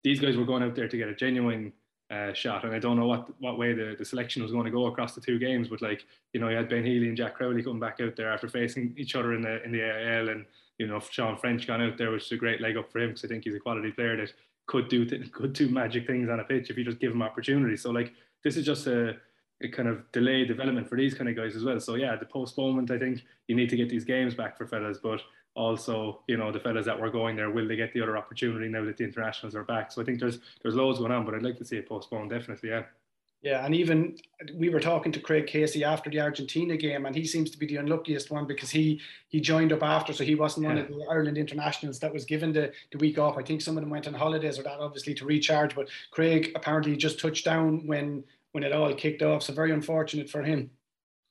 these 0.04 0.20
guys 0.20 0.38
were 0.38 0.46
going 0.46 0.64
out 0.64 0.76
there 0.76 0.88
to 0.88 0.98
get 0.98 1.10
a 1.10 1.16
genuine 1.16 1.74
uh, 2.12 2.34
shot. 2.34 2.66
And 2.66 2.74
I 2.74 2.80
don't 2.80 2.98
know 2.98 3.08
what 3.08 3.30
what 3.40 3.58
way 3.58 3.74
the, 3.74 3.96
the 3.98 4.06
selection 4.06 4.44
was 4.44 4.52
going 4.52 4.66
to 4.66 4.72
go 4.72 4.88
across 4.88 5.16
the 5.16 5.22
two 5.22 5.40
games, 5.40 5.70
but 5.70 5.82
like 5.82 6.06
you 6.34 6.40
know, 6.40 6.50
you 6.50 6.58
had 6.58 6.70
Ben 6.70 6.86
Healy 6.86 7.08
and 7.08 7.18
Jack 7.18 7.36
Crowley 7.36 7.64
coming 7.64 7.80
back 7.80 8.00
out 8.02 8.16
there 8.16 8.32
after 8.32 8.50
facing 8.50 8.94
each 8.98 9.16
other 9.16 9.34
in 9.34 9.42
the 9.42 9.64
in 9.64 9.72
the 9.72 9.82
AIL, 9.82 10.30
and 10.30 10.46
you 10.82 10.88
know, 10.88 11.00
Sean 11.00 11.38
French 11.38 11.68
gone 11.68 11.80
out 11.80 11.96
there, 12.00 12.10
which 12.10 12.26
is 12.26 12.32
a 12.32 12.38
great 12.38 12.60
leg 12.60 12.76
up 12.76 12.92
for 12.92 12.98
him 12.98 13.10
because 13.10 13.24
I 13.24 13.28
think 13.28 13.44
he's 13.44 13.54
a 13.54 13.60
quality 13.60 13.92
player 13.92 14.18
that 14.18 14.34
could 14.66 14.90
do 14.90 15.06
th- 15.06 15.32
could 15.32 15.54
do 15.54 15.70
magic 15.70 16.08
things 16.08 16.28
on 16.28 16.40
a 16.40 16.44
pitch 16.44 16.72
if 16.72 16.78
you 16.78 16.84
just 16.84 17.00
give 17.00 17.12
him 17.12 17.22
opportunity. 17.22 17.78
So 17.78 17.92
like 17.92 18.14
this 18.44 18.58
is 18.58 18.66
just 18.66 18.88
a, 18.88 19.16
a 19.62 19.68
kind 19.68 19.88
of 19.88 20.12
delayed 20.12 20.48
development 20.48 20.90
for 20.90 20.98
these 20.98 21.14
kind 21.14 21.30
of 21.30 21.36
guys 21.36 21.56
as 21.56 21.64
well. 21.64 21.80
So 21.80 21.94
yeah, 21.96 22.16
the 22.16 22.26
postponement, 22.26 22.90
I 22.90 22.98
think 22.98 23.22
you 23.48 23.56
need 23.56 23.70
to 23.70 23.78
get 23.78 23.90
these 23.90 24.04
games 24.04 24.34
back 24.34 24.58
for 24.58 24.66
fellas, 24.66 24.98
but 24.98 25.22
also, 25.54 26.24
you 26.28 26.38
know, 26.38 26.52
the 26.52 26.60
fellas 26.60 26.88
that 26.88 27.00
were 27.00 27.12
going 27.12 27.36
there, 27.36 27.52
will 27.52 27.68
they 27.68 27.76
get 27.76 27.94
the 27.94 28.02
other 28.02 28.18
opportunity 28.18 28.68
now 28.68 28.84
that 28.84 28.98
the 28.98 29.04
internationals 29.04 29.54
are 29.54 29.64
back? 29.64 29.92
So 29.92 30.02
I 30.02 30.06
think 30.06 30.20
there's 30.20 30.40
there's 30.64 30.74
loads 30.74 30.98
going 30.98 31.12
on, 31.12 31.26
but 31.26 31.36
I'd 31.36 31.44
like 31.44 31.60
to 31.60 31.66
see 31.66 31.78
it 31.78 31.88
postponed, 31.88 32.32
definitely, 32.32 32.70
yeah. 32.70 32.86
Yeah, 33.42 33.66
and 33.66 33.74
even 33.74 34.18
we 34.54 34.70
were 34.70 34.80
talking 34.80 35.12
to 35.14 35.20
Craig 35.20 35.48
Casey 35.48 35.84
after 35.84 36.12
the 36.12 36.20
Argentina 36.20 36.78
game, 36.78 37.08
and 37.08 37.16
he 37.16 37.26
seems 37.26 37.50
to 37.50 37.58
be 37.58 37.66
the 37.66 37.78
unluckiest 37.78 38.30
one 38.30 38.46
because 38.46 38.70
he 38.70 39.02
he 39.30 39.42
joined 39.42 39.74
up 39.74 39.82
after, 39.82 40.14
so 40.14 40.24
he 40.24 40.36
wasn't 40.36 40.64
yeah. 40.64 40.70
one 40.70 40.78
of 40.78 40.88
the 40.88 41.06
Ireland 41.10 41.40
internationals 41.40 42.00
that 42.00 42.14
was 42.14 42.24
given 42.24 42.54
the, 42.54 42.72
the 42.92 43.00
week 43.00 43.18
off. 43.18 43.40
I 43.40 43.42
think 43.42 43.62
some 43.62 43.78
of 43.78 43.82
them 43.82 43.90
went 43.90 44.08
on 44.08 44.14
holidays 44.14 44.60
or 44.60 44.64
that 44.64 44.80
obviously 44.80 45.16
to 45.16 45.26
recharge, 45.26 45.74
but 45.74 45.90
Craig 46.12 46.52
apparently 46.56 46.96
just 46.96 47.20
touched 47.20 47.44
down 47.44 47.88
when 47.88 48.24
when 48.52 48.64
it 48.64 48.74
all 48.74 48.94
kicked 48.94 49.24
off. 49.24 49.42
So 49.42 49.54
very 49.54 49.72
unfortunate 49.72 50.30
for 50.30 50.44
him. 50.44 50.70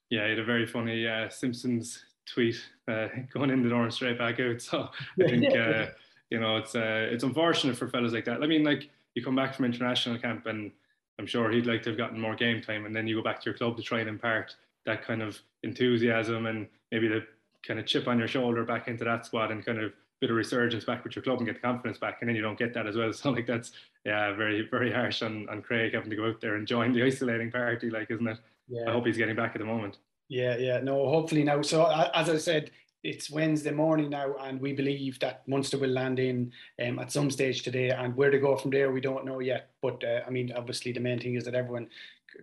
Yeah, 0.08 0.24
he 0.24 0.30
had 0.30 0.40
a 0.40 0.44
very 0.44 0.66
funny 0.66 1.06
uh, 1.06 1.28
Simpsons 1.28 2.06
tweet 2.26 2.60
uh, 2.88 3.06
going 3.32 3.50
in 3.50 3.62
the 3.62 3.68
door 3.68 3.84
and 3.84 3.94
straight 3.94 4.18
back 4.18 4.40
out. 4.40 4.60
So 4.60 4.88
I 5.22 5.28
think 5.28 5.44
uh, 5.56 5.86
you 6.28 6.40
know 6.40 6.56
it's 6.56 6.74
uh, 6.74 7.08
it's 7.08 7.22
unfortunate 7.22 7.76
for 7.76 7.88
fellas 7.88 8.12
like 8.12 8.24
that. 8.24 8.42
I 8.42 8.48
mean, 8.48 8.64
like 8.64 8.90
you 9.14 9.22
come 9.22 9.36
back 9.36 9.54
from 9.54 9.64
international 9.64 10.18
camp 10.18 10.46
and 10.46 10.72
I'm 11.18 11.26
sure 11.26 11.50
he'd 11.50 11.66
like 11.66 11.82
to 11.82 11.90
have 11.90 11.98
gotten 11.98 12.20
more 12.20 12.34
game 12.34 12.62
time. 12.62 12.86
And 12.86 12.94
then 12.94 13.06
you 13.06 13.16
go 13.16 13.22
back 13.22 13.40
to 13.40 13.44
your 13.46 13.54
club 13.54 13.76
to 13.76 13.82
try 13.82 14.00
and 14.00 14.08
impart 14.08 14.54
that 14.86 15.04
kind 15.04 15.22
of 15.22 15.38
enthusiasm 15.62 16.46
and 16.46 16.66
maybe 16.90 17.08
the 17.08 17.26
kind 17.66 17.78
of 17.78 17.86
chip 17.86 18.08
on 18.08 18.18
your 18.18 18.28
shoulder 18.28 18.64
back 18.64 18.88
into 18.88 19.04
that 19.04 19.26
squad 19.26 19.50
and 19.50 19.64
kind 19.64 19.78
of 19.78 19.92
bit 20.20 20.30
of 20.30 20.36
resurgence 20.36 20.84
back 20.84 21.02
with 21.02 21.16
your 21.16 21.22
club 21.22 21.38
and 21.38 21.46
get 21.46 21.54
the 21.54 21.60
confidence 21.60 21.98
back, 21.98 22.18
and 22.20 22.28
then 22.28 22.36
you 22.36 22.42
don't 22.42 22.58
get 22.58 22.74
that 22.74 22.86
as 22.86 22.96
well. 22.96 23.12
So 23.12 23.30
like 23.30 23.46
that's 23.46 23.72
yeah, 24.04 24.32
very 24.34 24.68
very 24.70 24.92
harsh 24.92 25.22
on 25.22 25.48
on 25.48 25.62
Craig 25.62 25.94
having 25.94 26.10
to 26.10 26.16
go 26.16 26.28
out 26.28 26.40
there 26.40 26.56
and 26.56 26.66
join 26.66 26.92
the 26.92 27.02
isolating 27.02 27.50
party, 27.50 27.90
like 27.90 28.10
isn't 28.10 28.26
it? 28.26 28.38
Yeah. 28.68 28.88
I 28.88 28.92
hope 28.92 29.06
he's 29.06 29.16
getting 29.16 29.36
back 29.36 29.52
at 29.54 29.58
the 29.58 29.64
moment. 29.64 29.98
Yeah, 30.28 30.56
yeah, 30.58 30.78
no, 30.80 31.08
hopefully 31.08 31.42
now. 31.42 31.60
So 31.62 31.86
as 32.14 32.28
I 32.28 32.36
said, 32.38 32.70
it's 33.02 33.30
Wednesday 33.30 33.70
morning 33.70 34.10
now, 34.10 34.34
and 34.40 34.60
we 34.60 34.72
believe 34.72 35.18
that 35.20 35.46
Munster 35.48 35.78
will 35.78 35.90
land 35.90 36.18
in 36.18 36.52
um, 36.84 36.98
at 36.98 37.12
some 37.12 37.30
stage 37.30 37.62
today. 37.62 37.90
And 37.90 38.14
where 38.16 38.30
to 38.30 38.38
go 38.38 38.56
from 38.56 38.70
there, 38.70 38.92
we 38.92 39.00
don't 39.00 39.24
know 39.24 39.40
yet. 39.40 39.70
But 39.80 40.02
uh, 40.04 40.20
I 40.26 40.30
mean, 40.30 40.52
obviously, 40.54 40.92
the 40.92 41.00
main 41.00 41.18
thing 41.18 41.34
is 41.34 41.44
that 41.44 41.54
everyone 41.54 41.88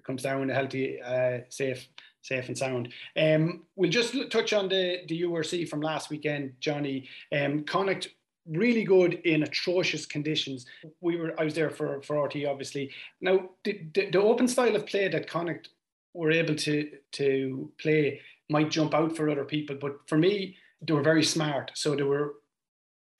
comes 0.03 0.23
down 0.23 0.49
healthy, 0.49 1.01
uh, 1.01 1.39
safe, 1.49 1.87
safe 2.21 2.47
and 2.47 2.57
sound. 2.57 2.93
Um, 3.15 3.63
we'll 3.75 3.91
just 3.91 4.15
touch 4.31 4.53
on 4.53 4.67
the 4.69 5.01
the 5.07 5.21
URC 5.23 5.67
from 5.69 5.81
last 5.81 6.09
weekend, 6.09 6.53
Johnny. 6.59 7.07
Um, 7.31 7.63
Connacht 7.63 8.09
really 8.47 8.83
good 8.83 9.15
in 9.25 9.43
atrocious 9.43 10.05
conditions. 10.05 10.65
We 11.01 11.17
were 11.17 11.39
I 11.39 11.43
was 11.43 11.53
there 11.53 11.69
for 11.69 12.01
for 12.01 12.15
RTE 12.15 12.49
obviously. 12.49 12.91
Now 13.21 13.49
the, 13.63 13.81
the, 13.93 14.09
the 14.11 14.21
open 14.21 14.47
style 14.47 14.75
of 14.75 14.85
play 14.85 15.07
that 15.09 15.29
Connacht 15.29 15.69
were 16.13 16.31
able 16.31 16.55
to 16.55 16.89
to 17.13 17.71
play 17.77 18.21
might 18.49 18.71
jump 18.71 18.93
out 18.93 19.15
for 19.15 19.29
other 19.29 19.45
people, 19.45 19.75
but 19.79 19.97
for 20.07 20.17
me 20.17 20.57
they 20.81 20.93
were 20.93 21.01
very 21.01 21.23
smart. 21.23 21.71
So 21.75 21.95
they 21.95 22.03
were 22.03 22.35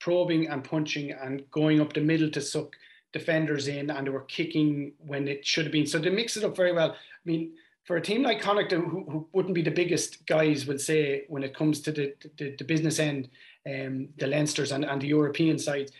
probing 0.00 0.48
and 0.48 0.62
punching 0.62 1.10
and 1.10 1.42
going 1.50 1.80
up 1.80 1.92
the 1.92 2.00
middle 2.00 2.30
to 2.30 2.40
suck 2.40 2.74
defenders 3.12 3.68
in, 3.68 3.90
and 3.90 4.06
they 4.06 4.10
were 4.10 4.22
kicking 4.22 4.92
when 4.98 5.26
it 5.26 5.46
should 5.46 5.64
have 5.64 5.72
been. 5.72 5.86
So 5.86 5.98
they 5.98 6.10
mix 6.10 6.36
it 6.36 6.44
up 6.44 6.56
very 6.56 6.72
well. 6.72 6.92
I 6.92 7.24
mean 7.24 7.52
for 7.88 7.96
a 7.96 8.02
team 8.02 8.22
like 8.22 8.42
Connacht, 8.42 8.70
who, 8.70 9.06
who 9.08 9.26
wouldn't 9.32 9.54
be 9.54 9.62
the 9.62 9.70
biggest 9.70 10.26
guys, 10.26 10.66
would 10.66 10.78
say 10.78 11.24
when 11.28 11.42
it 11.42 11.56
comes 11.56 11.80
to 11.80 11.90
the, 11.90 12.12
the, 12.36 12.54
the 12.58 12.64
business 12.64 12.98
end, 12.98 13.30
um, 13.66 14.10
the 14.18 14.26
Leinsters 14.26 14.72
and, 14.72 14.84
and 14.84 15.00
the 15.00 15.06
European 15.06 15.58
side, 15.58 15.90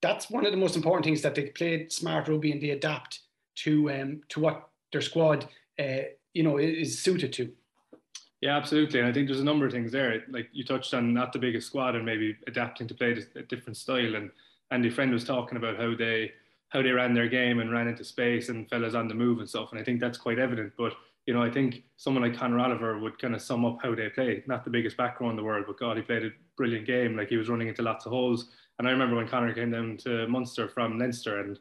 that's 0.00 0.30
one 0.30 0.46
of 0.46 0.52
the 0.52 0.58
most 0.58 0.74
important 0.74 1.04
things 1.04 1.20
that 1.20 1.34
they 1.34 1.50
played 1.50 1.92
smart 1.92 2.28
rugby 2.28 2.50
and 2.50 2.62
they 2.62 2.70
adapt 2.70 3.20
to 3.56 3.90
um, 3.90 4.22
to 4.30 4.40
what 4.40 4.70
their 4.90 5.02
squad, 5.02 5.46
uh, 5.78 6.04
you 6.32 6.42
know, 6.42 6.56
is 6.56 6.98
suited 6.98 7.34
to. 7.34 7.52
Yeah, 8.40 8.56
absolutely. 8.56 9.00
And 9.00 9.08
I 9.08 9.12
think 9.12 9.26
there's 9.26 9.40
a 9.40 9.44
number 9.44 9.66
of 9.66 9.72
things 9.72 9.90
there. 9.90 10.22
Like 10.28 10.48
you 10.52 10.64
touched 10.64 10.94
on, 10.94 11.12
not 11.12 11.32
the 11.32 11.38
biggest 11.40 11.66
squad 11.66 11.96
and 11.96 12.06
maybe 12.06 12.36
adapting 12.46 12.86
to 12.86 12.94
play 12.94 13.16
a 13.34 13.42
different 13.42 13.76
style. 13.76 14.14
And 14.14 14.30
Andy 14.70 14.90
Friend 14.90 15.12
was 15.12 15.24
talking 15.24 15.56
about 15.56 15.76
how 15.76 15.94
they 15.96 16.32
how 16.68 16.82
they 16.82 16.90
ran 16.90 17.14
their 17.14 17.28
game 17.28 17.60
and 17.60 17.72
ran 17.72 17.88
into 17.88 18.04
space 18.04 18.50
and 18.50 18.68
fellas 18.68 18.94
on 18.94 19.08
the 19.08 19.14
move 19.14 19.38
and 19.38 19.48
stuff. 19.48 19.70
And 19.72 19.80
I 19.80 19.84
think 19.84 20.00
that's 20.00 20.18
quite 20.18 20.38
evident. 20.38 20.74
But 20.76 20.92
you 21.26 21.34
know, 21.34 21.42
I 21.42 21.50
think 21.50 21.82
someone 21.96 22.22
like 22.22 22.38
Conor 22.38 22.58
Oliver 22.58 22.98
would 22.98 23.18
kind 23.18 23.34
of 23.34 23.42
sum 23.42 23.64
up 23.64 23.78
how 23.82 23.94
they 23.94 24.08
play. 24.10 24.44
Not 24.46 24.64
the 24.64 24.70
biggest 24.70 24.96
back 24.96 25.20
row 25.20 25.30
in 25.30 25.36
the 25.36 25.42
world, 25.42 25.64
but 25.66 25.78
God, 25.78 25.96
he 25.96 26.02
played 26.02 26.24
a 26.24 26.30
brilliant 26.56 26.86
game. 26.86 27.16
Like 27.16 27.28
he 27.28 27.36
was 27.36 27.48
running 27.48 27.68
into 27.68 27.82
lots 27.82 28.06
of 28.06 28.12
holes. 28.12 28.50
And 28.78 28.86
I 28.86 28.92
remember 28.92 29.16
when 29.16 29.28
Conor 29.28 29.52
came 29.54 29.72
down 29.72 29.96
to 29.98 30.28
Munster 30.28 30.68
from 30.68 30.98
Leinster, 30.98 31.40
and 31.40 31.58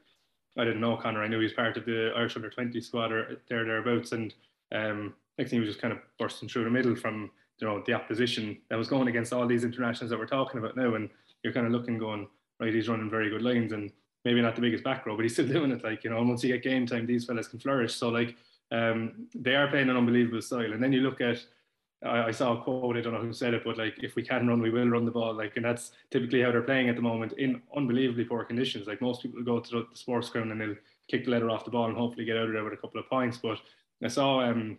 I 0.57 0.63
didn't 0.63 0.81
know 0.81 0.97
Conor. 0.97 1.23
I 1.23 1.27
knew 1.27 1.39
he 1.39 1.45
was 1.45 1.53
part 1.53 1.75
of 1.75 1.85
the 1.85 2.11
Irish 2.15 2.35
under 2.35 2.49
20 2.49 2.79
squad 2.81 3.11
or 3.11 3.41
there 3.49 3.65
thereabouts. 3.65 4.11
And 4.11 4.33
um, 4.71 5.15
next 5.37 5.51
thing 5.51 5.57
he 5.57 5.65
was 5.65 5.69
just 5.69 5.81
kind 5.81 5.93
of 5.93 5.99
bursting 6.19 6.49
through 6.49 6.63
the 6.63 6.69
middle 6.69 6.95
from 6.95 7.29
you 7.59 7.67
know 7.67 7.83
the 7.85 7.93
opposition 7.93 8.57
that 8.69 8.77
was 8.77 8.87
going 8.87 9.07
against 9.07 9.33
all 9.33 9.47
these 9.47 9.63
internationals 9.63 10.09
that 10.09 10.19
we're 10.19 10.25
talking 10.25 10.59
about 10.59 10.75
now. 10.75 10.95
And 10.95 11.09
you're 11.43 11.53
kind 11.53 11.65
of 11.65 11.71
looking, 11.71 11.97
going 11.97 12.27
right, 12.59 12.73
he's 12.73 12.89
running 12.89 13.09
very 13.09 13.29
good 13.29 13.41
lines 13.41 13.71
and 13.71 13.91
maybe 14.25 14.41
not 14.41 14.55
the 14.55 14.61
biggest 14.61 14.83
back 14.83 15.05
row, 15.05 15.15
but 15.15 15.23
he's 15.23 15.33
still 15.33 15.47
doing 15.47 15.71
it. 15.71 15.83
Like 15.83 16.03
you 16.03 16.09
know, 16.09 16.21
once 16.23 16.43
you 16.43 16.53
get 16.53 16.63
game 16.63 16.85
time, 16.85 17.05
these 17.05 17.25
fellas 17.25 17.47
can 17.47 17.59
flourish. 17.59 17.95
So 17.95 18.09
like 18.09 18.35
um, 18.71 19.27
they 19.33 19.55
are 19.55 19.67
playing 19.67 19.89
an 19.89 19.97
unbelievable 19.97 20.41
style. 20.41 20.73
And 20.73 20.81
then 20.81 20.93
you 20.93 21.01
look 21.01 21.21
at, 21.21 21.43
I, 22.03 22.31
saw 22.31 22.59
a 22.59 22.61
quote, 22.61 22.97
I 22.97 23.01
don't 23.01 23.13
know 23.13 23.21
who 23.21 23.33
said 23.33 23.53
it, 23.53 23.63
but 23.63 23.77
like, 23.77 23.95
if 24.03 24.15
we 24.15 24.23
can 24.23 24.47
run, 24.47 24.61
we 24.61 24.69
will 24.69 24.87
run 24.87 25.05
the 25.05 25.11
ball. 25.11 25.33
Like, 25.33 25.55
and 25.55 25.65
that's 25.65 25.91
typically 26.11 26.41
how 26.41 26.51
they're 26.51 26.61
playing 26.61 26.89
at 26.89 26.95
the 26.95 27.01
moment 27.01 27.33
in 27.33 27.61
unbelievably 27.75 28.25
poor 28.25 28.43
conditions. 28.43 28.87
Like, 28.87 29.01
most 29.01 29.21
people 29.21 29.41
go 29.43 29.59
to 29.59 29.69
the, 29.69 29.87
the 29.91 29.97
sports 29.97 30.29
ground 30.29 30.51
and 30.51 30.61
they'll 30.61 30.75
kick 31.09 31.25
the 31.25 31.31
letter 31.31 31.49
off 31.49 31.65
the 31.65 31.71
ball 31.71 31.87
and 31.87 31.97
hopefully 31.97 32.25
get 32.25 32.37
out 32.37 32.47
of 32.47 32.53
there 32.53 32.63
with 32.63 32.73
a 32.73 32.77
couple 32.77 32.99
of 32.99 33.09
points. 33.09 33.37
But 33.37 33.59
I 34.03 34.09
saw 34.09 34.41
um, 34.41 34.77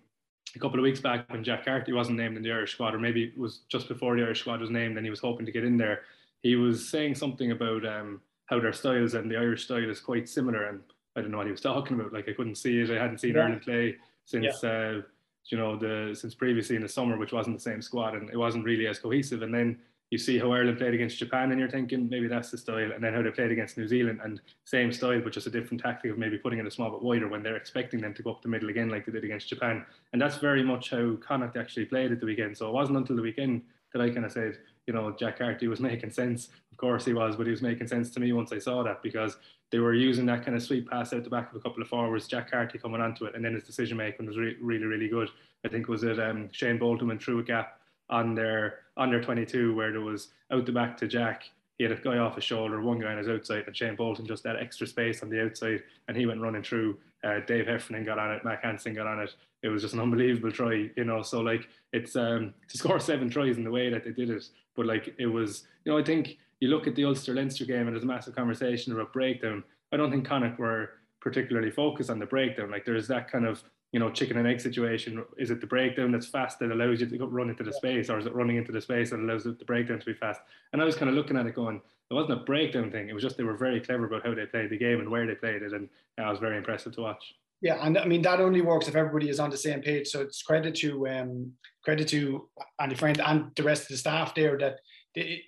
a 0.55 0.59
couple 0.59 0.79
of 0.79 0.83
weeks 0.83 1.01
back 1.01 1.31
when 1.31 1.45
Jack 1.45 1.65
Carty 1.65 1.93
wasn't 1.93 2.19
named 2.19 2.37
in 2.37 2.43
the 2.43 2.53
Irish 2.53 2.73
squad, 2.73 2.95
or 2.95 2.99
maybe 2.99 3.25
it 3.25 3.39
was 3.39 3.61
just 3.69 3.89
before 3.89 4.17
the 4.17 4.23
Irish 4.23 4.41
squad 4.41 4.61
was 4.61 4.71
named 4.71 4.97
and 4.97 5.07
he 5.07 5.11
was 5.11 5.21
hoping 5.21 5.47
to 5.47 5.53
get 5.53 5.65
in 5.65 5.77
there. 5.77 6.03
He 6.43 6.57
was 6.57 6.89
saying 6.89 7.17
something 7.17 7.51
about 7.51 7.85
um, 7.87 8.21
how 8.47 8.61
their 8.61 8.73
styles 8.73 9.15
and 9.15 9.31
the 9.31 9.37
Irish 9.37 9.65
style 9.65 9.89
is 9.89 10.01
quite 10.01 10.29
similar. 10.29 10.69
And 10.69 10.81
I 11.17 11.21
don't 11.21 11.31
know 11.31 11.39
what 11.39 11.47
he 11.47 11.53
was 11.53 11.61
talking 11.61 11.99
about. 11.99 12.13
Like 12.13 12.29
I 12.29 12.33
couldn't 12.33 12.57
see 12.57 12.81
it. 12.81 12.91
I 12.91 13.01
hadn't 13.01 13.19
seen 13.19 13.35
yeah. 13.35 13.43
Ireland 13.43 13.63
play 13.63 13.97
since 14.25 14.63
yeah. 14.63 14.71
uh, 14.71 15.03
you 15.47 15.59
know 15.59 15.77
the 15.77 16.15
since 16.15 16.35
previously 16.35 16.77
in 16.77 16.83
the 16.83 16.89
summer, 16.89 17.17
which 17.17 17.33
wasn't 17.33 17.57
the 17.57 17.63
same 17.63 17.83
squad 17.83 18.15
and 18.15 18.31
it 18.31 18.37
wasn't 18.37 18.65
really 18.65 18.87
as 18.87 18.99
cohesive. 18.99 19.43
And 19.43 19.53
then 19.53 19.79
you 20.11 20.19
see 20.19 20.39
how 20.39 20.53
Ireland 20.53 20.79
played 20.79 20.95
against 20.95 21.19
Japan, 21.19 21.51
and 21.51 21.61
you're 21.61 21.71
thinking 21.71 22.09
maybe 22.09 22.29
that's 22.29 22.51
the 22.51 22.59
style. 22.59 22.93
And 22.93 23.05
then 23.05 23.13
how 23.13 23.23
they 23.23 23.31
played 23.31 23.53
against 23.53 23.77
New 23.77 23.87
Zealand, 23.87 24.21
and 24.23 24.41
same 24.65 24.93
style, 24.93 25.21
but 25.21 25.33
just 25.33 25.47
a 25.47 25.51
different 25.51 25.83
tactic 25.83 26.11
of 26.11 26.19
maybe 26.19 26.39
putting 26.39 26.59
it 26.59 26.67
a 26.67 26.71
small 26.71 26.91
bit 26.91 27.03
wider 27.03 27.29
when 27.29 27.43
they're 27.43 27.57
expecting 27.57 28.01
them 28.01 28.15
to 28.15 28.23
go 28.23 28.31
up 28.31 28.43
the 28.43 28.49
middle 28.49 28.71
again, 28.71 28.89
like 28.89 29.05
they 29.05 29.13
did 29.13 29.25
against 29.25 29.49
Japan. 29.49 29.85
And 30.13 30.23
that's 30.23 30.39
very 30.39 30.63
much 30.63 30.91
how 30.91 31.17
Connacht 31.17 31.57
actually 31.57 31.85
played 31.85 32.13
at 32.13 32.21
the 32.21 32.27
weekend. 32.27 32.57
So 32.57 32.69
it 32.69 32.75
wasn't 32.75 32.99
until 32.99 33.17
the 33.17 33.23
weekend 33.23 33.63
that 33.93 34.03
I 34.03 34.11
kind 34.11 34.25
of 34.25 34.33
said, 34.33 34.59
you 34.87 34.95
know, 34.95 35.15
Jack 35.19 35.39
Carty 35.39 35.69
was 35.69 35.81
making 35.91 36.11
sense. 36.11 36.49
Of 36.73 36.79
course 36.79 37.05
he 37.05 37.13
was, 37.13 37.37
but 37.37 37.47
he 37.47 37.51
was 37.51 37.63
making 37.63 37.89
sense 37.89 38.11
to 38.11 38.21
me 38.21 38.33
once 38.33 38.53
I 38.53 38.59
saw 38.59 38.83
that 38.85 39.03
because 39.03 39.37
they 39.71 39.79
were 39.79 39.95
using 39.95 40.25
that 40.27 40.45
kind 40.45 40.57
of 40.57 40.63
sweet 40.63 40.89
pass 40.89 41.13
out 41.13 41.25
the 41.25 41.31
back 41.31 41.51
of 41.51 41.57
a 41.57 41.61
couple 41.61 41.83
of 41.83 41.89
forwards, 41.89 42.27
Jack 42.27 42.51
Carty 42.51 42.79
coming 42.79 43.03
onto 43.03 43.27
it, 43.27 43.35
and 43.35 43.45
then 43.45 43.55
his 43.55 43.65
decision 43.65 43.99
making 43.99 44.27
was 44.27 44.39
re- 44.39 44.57
really, 44.61 44.87
really 44.87 45.09
good. 45.09 45.29
I 45.65 45.69
think 45.69 45.89
was 45.89 46.05
it 46.05 46.19
um, 46.19 46.49
Shane 46.53 46.79
Bolton 46.79 47.09
went 47.09 47.23
through 47.23 47.41
a 47.41 47.43
gap 47.43 47.81
on 48.11 48.35
their 48.35 48.81
their 48.99 49.23
22 49.23 49.75
where 49.75 49.93
there 49.93 50.01
was 50.01 50.29
out 50.51 50.67
the 50.67 50.73
back 50.73 50.97
to 50.99 51.07
Jack. 51.07 51.45
He 51.79 51.85
had 51.85 51.93
a 51.93 51.97
guy 51.97 52.19
off 52.19 52.35
his 52.35 52.45
shoulder, 52.45 52.81
one 52.81 52.99
guy 52.99 53.13
on 53.13 53.19
his 53.19 53.29
outside, 53.29 53.65
and 53.67 53.77
Shane 53.77 53.95
Bolton 53.95 54.27
just 54.27 54.43
that 54.43 54.57
extra 54.57 54.87
space 54.87 55.23
on 55.23 55.31
the 55.31 55.45
outside, 55.45 55.85
and 56.09 56.17
he 56.17 56.27
went 56.27 56.41
running 56.41 56.63
through. 56.63 56.99
Uh, 57.23 57.41
Dave 57.47 57.67
Heffernan 57.67 58.05
got 58.05 58.19
on 58.19 58.33
it, 58.33 58.45
Mack 58.45 58.65
Hansen 58.65 58.95
got 58.95 59.07
on 59.07 59.21
it. 59.21 59.35
It 59.63 59.69
was 59.69 59.83
just 59.83 59.95
an 59.95 60.01
unbelievable 60.01 60.51
try, 60.51 60.91
you 60.97 61.05
know. 61.05 61.23
So 61.23 61.41
like 61.41 61.69
it's 61.93 62.17
um, 62.17 62.53
to 62.69 62.79
score 62.79 62.99
seven 63.01 63.31
tries 63.31 63.57
in 63.57 63.65
the 63.65 63.71
way 63.71 63.91
that 63.91 64.05
they 64.05 64.11
did 64.11 64.31
it, 64.31 64.45
but 64.75 64.87
like 64.87 65.15
it 65.19 65.27
was, 65.27 65.65
you 65.85 65.93
know, 65.93 65.99
I 65.99 66.03
think 66.03 66.37
you 66.61 66.69
look 66.69 66.87
at 66.87 66.97
the 66.97 67.05
Ulster 67.05 67.35
Leinster 67.35 67.65
game 67.65 67.87
and 67.87 67.93
there's 67.93 68.05
a 68.05 68.07
massive 68.07 68.35
conversation 68.35 68.93
about 68.93 69.13
breakdown. 69.13 69.63
I 69.93 69.97
don't 69.97 70.11
think 70.11 70.27
Connacht 70.27 70.59
were 70.59 70.91
particularly 71.21 71.71
focused 71.71 72.11
on 72.11 72.19
the 72.19 72.27
breakdown. 72.27 72.71
Like 72.71 72.85
there's 72.85 73.09
that 73.09 73.31
kind 73.31 73.47
of 73.47 73.63
you 73.93 74.01
know 74.01 74.11
chicken 74.11 74.37
and 74.37 74.47
egg 74.47 74.61
situation. 74.61 75.25
Is 75.37 75.51
it 75.51 75.61
the 75.61 75.67
breakdown 75.67 76.13
that's 76.13 76.27
fast 76.27 76.59
that 76.59 76.71
allows 76.71 77.01
you 77.01 77.07
to 77.07 77.27
run 77.27 77.51
into 77.51 77.63
the 77.63 77.73
space, 77.73 78.11
or 78.11 78.19
is 78.19 78.27
it 78.27 78.35
running 78.35 78.57
into 78.57 78.73
the 78.73 78.81
space 78.81 79.11
that 79.11 79.21
allows 79.21 79.45
the 79.45 79.53
breakdown 79.67 79.99
to 79.99 80.07
be 80.07 80.15
fast? 80.15 80.41
And 80.73 80.83
I 80.83 80.85
was 80.85 80.97
kind 80.97 81.09
of 81.09 81.15
looking 81.15 81.37
at 81.37 81.47
it 81.47 81.55
going, 81.55 81.81
it 82.11 82.15
wasn't 82.15 82.41
a 82.41 82.45
breakdown 82.45 82.91
thing. 82.91 83.09
It 83.09 83.15
was 83.15 83.23
just 83.23 83.37
they 83.37 83.45
were 83.45 83.57
very 83.57 83.81
clever 83.81 84.07
about 84.07 84.25
how 84.25 84.35
they 84.35 84.47
played 84.47 84.71
the 84.71 84.79
game 84.79 85.01
and 85.01 85.11
where 85.11 85.27
they 85.27 85.35
played 85.35 85.63
it, 85.63 85.73
and 85.73 85.89
I 86.19 86.31
was 86.31 86.39
very 86.39 86.57
impressive 86.57 86.95
to 86.95 87.03
watch. 87.03 87.35
Yeah, 87.61 87.85
and 87.85 87.99
I 87.99 88.05
mean 88.05 88.23
that 88.23 88.41
only 88.41 88.61
works 88.61 88.89
if 88.89 88.95
everybody 88.95 89.29
is 89.29 89.41
on 89.41 89.51
the 89.51 89.57
same 89.57 89.81
page. 89.81 90.09
So 90.09 90.21
it's 90.21 90.43
credit 90.43 90.77
to 90.77 91.09
um, 91.09 91.53
credit 91.83 92.09
to 92.09 92.49
Andy 92.79 92.95
Friend 92.95 93.21
and 93.21 93.51
the 93.57 93.63
rest 93.63 93.83
of 93.83 93.89
the 93.89 93.97
staff 93.97 94.35
there 94.35 94.57
that 94.59 94.81
they, 95.15 95.43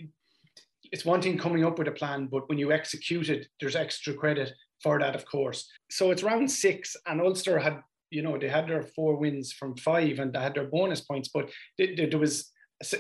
it's 0.93 1.05
one 1.05 1.23
thing 1.23 1.39
coming 1.39 1.65
up 1.65 1.79
with 1.79 1.89
a 1.89 1.93
plan, 1.93 2.27
but 2.27 2.49
when 2.49 2.59
you 2.59 2.73
execute 2.73 3.29
it, 3.29 3.47
there's 3.61 3.77
extra 3.77 4.13
credit 4.13 4.53
for 4.83 4.99
that, 4.99 5.15
of 5.15 5.25
course. 5.25 5.69
So 5.91 6.11
it's 6.11 6.23
round 6.23 6.51
six, 6.51 6.97
and 7.07 7.21
Ulster 7.21 7.59
had, 7.59 7.81
you 8.11 8.23
know, 8.23 8.39
they 8.39 8.49
had 8.49 8.69
their 8.69 8.83
four 8.83 9.17
wins 9.17 9.53
from 9.53 9.77
five, 9.77 10.19
and 10.19 10.33
they 10.33 10.41
had 10.41 10.55
their 10.55 10.67
bonus 10.67 11.01
points, 11.01 11.31
but 11.33 11.51
there 11.79 12.19
was 12.19 12.51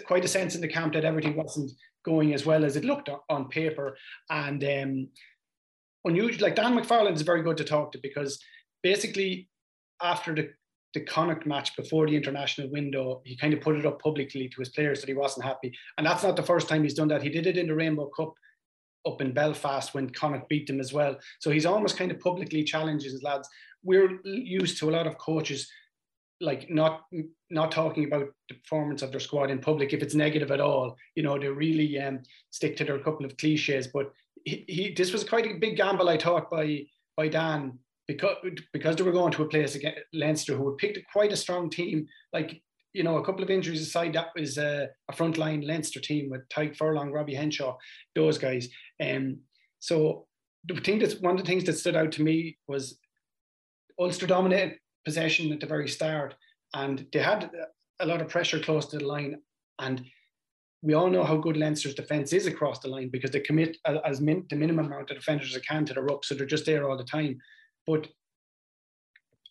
quite 0.06 0.24
a 0.24 0.28
sense 0.28 0.54
in 0.54 0.60
the 0.60 0.68
camp 0.68 0.92
that 0.94 1.04
everything 1.04 1.36
wasn't 1.36 1.70
going 2.04 2.32
as 2.32 2.46
well 2.46 2.64
as 2.64 2.76
it 2.76 2.84
looked 2.84 3.10
on 3.28 3.48
paper, 3.48 3.96
and 4.30 4.62
um, 4.64 5.08
unusual. 6.04 6.42
Like 6.42 6.56
Dan 6.56 6.76
McFarland 6.76 7.16
is 7.16 7.22
very 7.22 7.42
good 7.42 7.56
to 7.58 7.64
talk 7.64 7.92
to 7.92 7.98
because 8.02 8.38
basically 8.82 9.48
after 10.02 10.34
the 10.34 10.50
the 10.92 11.00
Connacht 11.00 11.46
match 11.46 11.76
before 11.76 12.06
the 12.06 12.16
international 12.16 12.68
window, 12.70 13.22
he 13.24 13.36
kind 13.36 13.54
of 13.54 13.60
put 13.60 13.76
it 13.76 13.86
up 13.86 14.02
publicly 14.02 14.48
to 14.48 14.60
his 14.60 14.70
players 14.70 15.00
that 15.00 15.08
he 15.08 15.14
wasn't 15.14 15.46
happy. 15.46 15.72
And 15.96 16.06
that's 16.06 16.24
not 16.24 16.34
the 16.34 16.42
first 16.42 16.68
time 16.68 16.82
he's 16.82 16.94
done 16.94 17.08
that. 17.08 17.22
He 17.22 17.28
did 17.28 17.46
it 17.46 17.56
in 17.56 17.68
the 17.68 17.74
Rainbow 17.74 18.10
Cup 18.16 18.34
up 19.06 19.20
in 19.20 19.32
Belfast 19.32 19.94
when 19.94 20.10
Connacht 20.10 20.48
beat 20.48 20.66
them 20.66 20.80
as 20.80 20.92
well. 20.92 21.16
So 21.38 21.50
he's 21.50 21.66
almost 21.66 21.96
kind 21.96 22.10
of 22.10 22.20
publicly 22.20 22.62
challenges 22.64 23.12
his 23.12 23.22
lads. 23.22 23.48
We're 23.82 24.20
used 24.24 24.78
to 24.78 24.90
a 24.90 24.92
lot 24.92 25.06
of 25.06 25.18
coaches 25.18 25.70
like 26.40 26.70
not 26.70 27.02
not 27.50 27.70
talking 27.70 28.04
about 28.04 28.28
the 28.48 28.54
performance 28.54 29.02
of 29.02 29.10
their 29.10 29.20
squad 29.20 29.50
in 29.50 29.58
public 29.58 29.92
if 29.92 30.02
it's 30.02 30.14
negative 30.14 30.50
at 30.50 30.60
all. 30.60 30.96
You 31.14 31.22
know, 31.22 31.38
they 31.38 31.48
really 31.48 31.98
um, 31.98 32.22
stick 32.50 32.76
to 32.76 32.84
their 32.84 32.98
couple 32.98 33.26
of 33.26 33.36
cliches. 33.36 33.88
But 33.88 34.12
he, 34.44 34.64
he 34.68 34.94
this 34.94 35.12
was 35.12 35.24
quite 35.24 35.46
a 35.46 35.58
big 35.58 35.76
gamble, 35.76 36.08
I 36.08 36.18
thought, 36.18 36.50
by 36.50 36.86
by 37.16 37.28
Dan 37.28 37.78
because 38.06 38.36
because 38.72 38.96
they 38.96 39.02
were 39.02 39.12
going 39.12 39.32
to 39.32 39.42
a 39.42 39.48
place 39.48 39.74
against 39.74 40.00
Leinster 40.12 40.56
who 40.56 40.70
had 40.70 40.78
picked 40.78 40.98
quite 41.12 41.32
a 41.32 41.36
strong 41.36 41.70
team. 41.70 42.06
Like 42.32 42.62
you 42.92 43.02
know, 43.02 43.18
a 43.18 43.24
couple 43.24 43.42
of 43.42 43.50
injuries 43.50 43.80
aside, 43.80 44.14
that 44.14 44.28
was 44.36 44.58
a, 44.58 44.88
a 45.08 45.12
frontline 45.12 45.66
Leinster 45.66 46.00
team 46.00 46.28
with 46.30 46.48
Tadhg 46.48 46.76
Furlong, 46.76 47.12
Robbie 47.12 47.34
Henshaw, 47.34 47.76
those 48.14 48.38
guys. 48.38 48.68
Um, 49.00 49.38
so 49.78 50.26
the 50.66 50.80
thing 50.80 50.98
that's 50.98 51.20
one 51.20 51.38
of 51.38 51.40
the 51.40 51.46
things 51.46 51.64
that 51.64 51.78
stood 51.78 51.96
out 51.96 52.12
to 52.12 52.22
me 52.22 52.58
was 52.66 52.98
Ulster 53.98 54.26
dominated 54.26 54.78
possession 55.04 55.52
at 55.52 55.60
the 55.60 55.66
very 55.66 55.88
start, 55.88 56.34
and 56.74 57.06
they 57.12 57.20
had 57.20 57.50
a 58.00 58.06
lot 58.06 58.20
of 58.20 58.28
pressure 58.28 58.58
close 58.58 58.86
to 58.86 58.98
the 58.98 59.06
line. 59.06 59.40
And 59.78 60.04
we 60.82 60.94
all 60.94 61.10
know 61.10 61.24
how 61.24 61.36
good 61.36 61.56
Leinster's 61.56 61.94
defence 61.94 62.32
is 62.32 62.46
across 62.46 62.80
the 62.80 62.88
line 62.88 63.10
because 63.10 63.30
they 63.30 63.40
commit 63.40 63.76
as 64.04 64.20
min, 64.20 64.46
the 64.48 64.56
minimum 64.56 64.86
amount 64.86 65.10
of 65.10 65.16
defenders 65.16 65.48
as 65.48 65.54
they 65.54 65.60
can 65.60 65.84
to 65.86 65.94
the 65.94 66.02
ruck, 66.02 66.24
so 66.24 66.34
they're 66.34 66.46
just 66.46 66.66
there 66.66 66.88
all 66.88 66.96
the 66.96 67.04
time. 67.04 67.38
But 67.86 68.08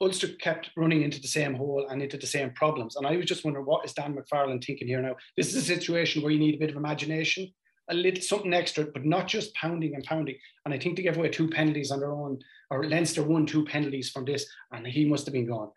Ulster 0.02 0.30
kept 0.40 0.72
running 0.78 1.02
into 1.02 1.20
the 1.20 1.28
same 1.28 1.54
hole 1.54 1.88
and 1.90 2.02
into 2.02 2.18
the 2.18 2.28
same 2.28 2.52
problems. 2.52 2.96
And 2.96 3.06
I 3.06 3.18
was 3.18 3.26
just 3.26 3.44
wondering, 3.44 3.66
what 3.66 3.86
is 3.86 3.94
Dan 3.94 4.16
McFarland 4.16 4.64
thinking 4.64 4.88
here 4.88 5.02
now? 5.02 5.16
This 5.36 5.50
is 5.50 5.56
a 5.56 5.62
situation 5.62 6.22
where 6.22 6.32
you 6.32 6.40
need 6.40 6.56
a 6.56 6.60
bit 6.60 6.70
of 6.70 6.78
imagination, 6.78 7.52
a 7.90 7.94
little 7.94 8.22
something 8.22 8.54
extra, 8.54 8.86
but 8.86 9.06
not 9.06 9.28
just 9.28 9.54
pounding 9.56 9.96
and 9.96 10.04
pounding. 10.06 10.38
And 10.64 10.74
I 10.74 10.80
think 10.80 10.96
they 10.96 11.04
gave 11.04 11.18
away 11.18 11.30
two 11.30 11.50
penalties 11.50 11.92
on 11.92 12.00
their 12.00 12.14
own, 12.14 12.40
or 12.72 12.86
Leinster 12.86 13.24
won 13.24 13.46
two 13.46 13.66
penalties 13.66 14.10
from 14.10 14.26
this, 14.26 14.46
and 14.72 14.88
he 14.88 15.06
must 15.06 15.26
have 15.26 15.34
been 15.34 15.48
gone. 15.48 15.70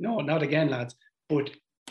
No, 0.00 0.18
not 0.20 0.42
again, 0.42 0.70
lads. 0.70 0.96
But 1.28 1.50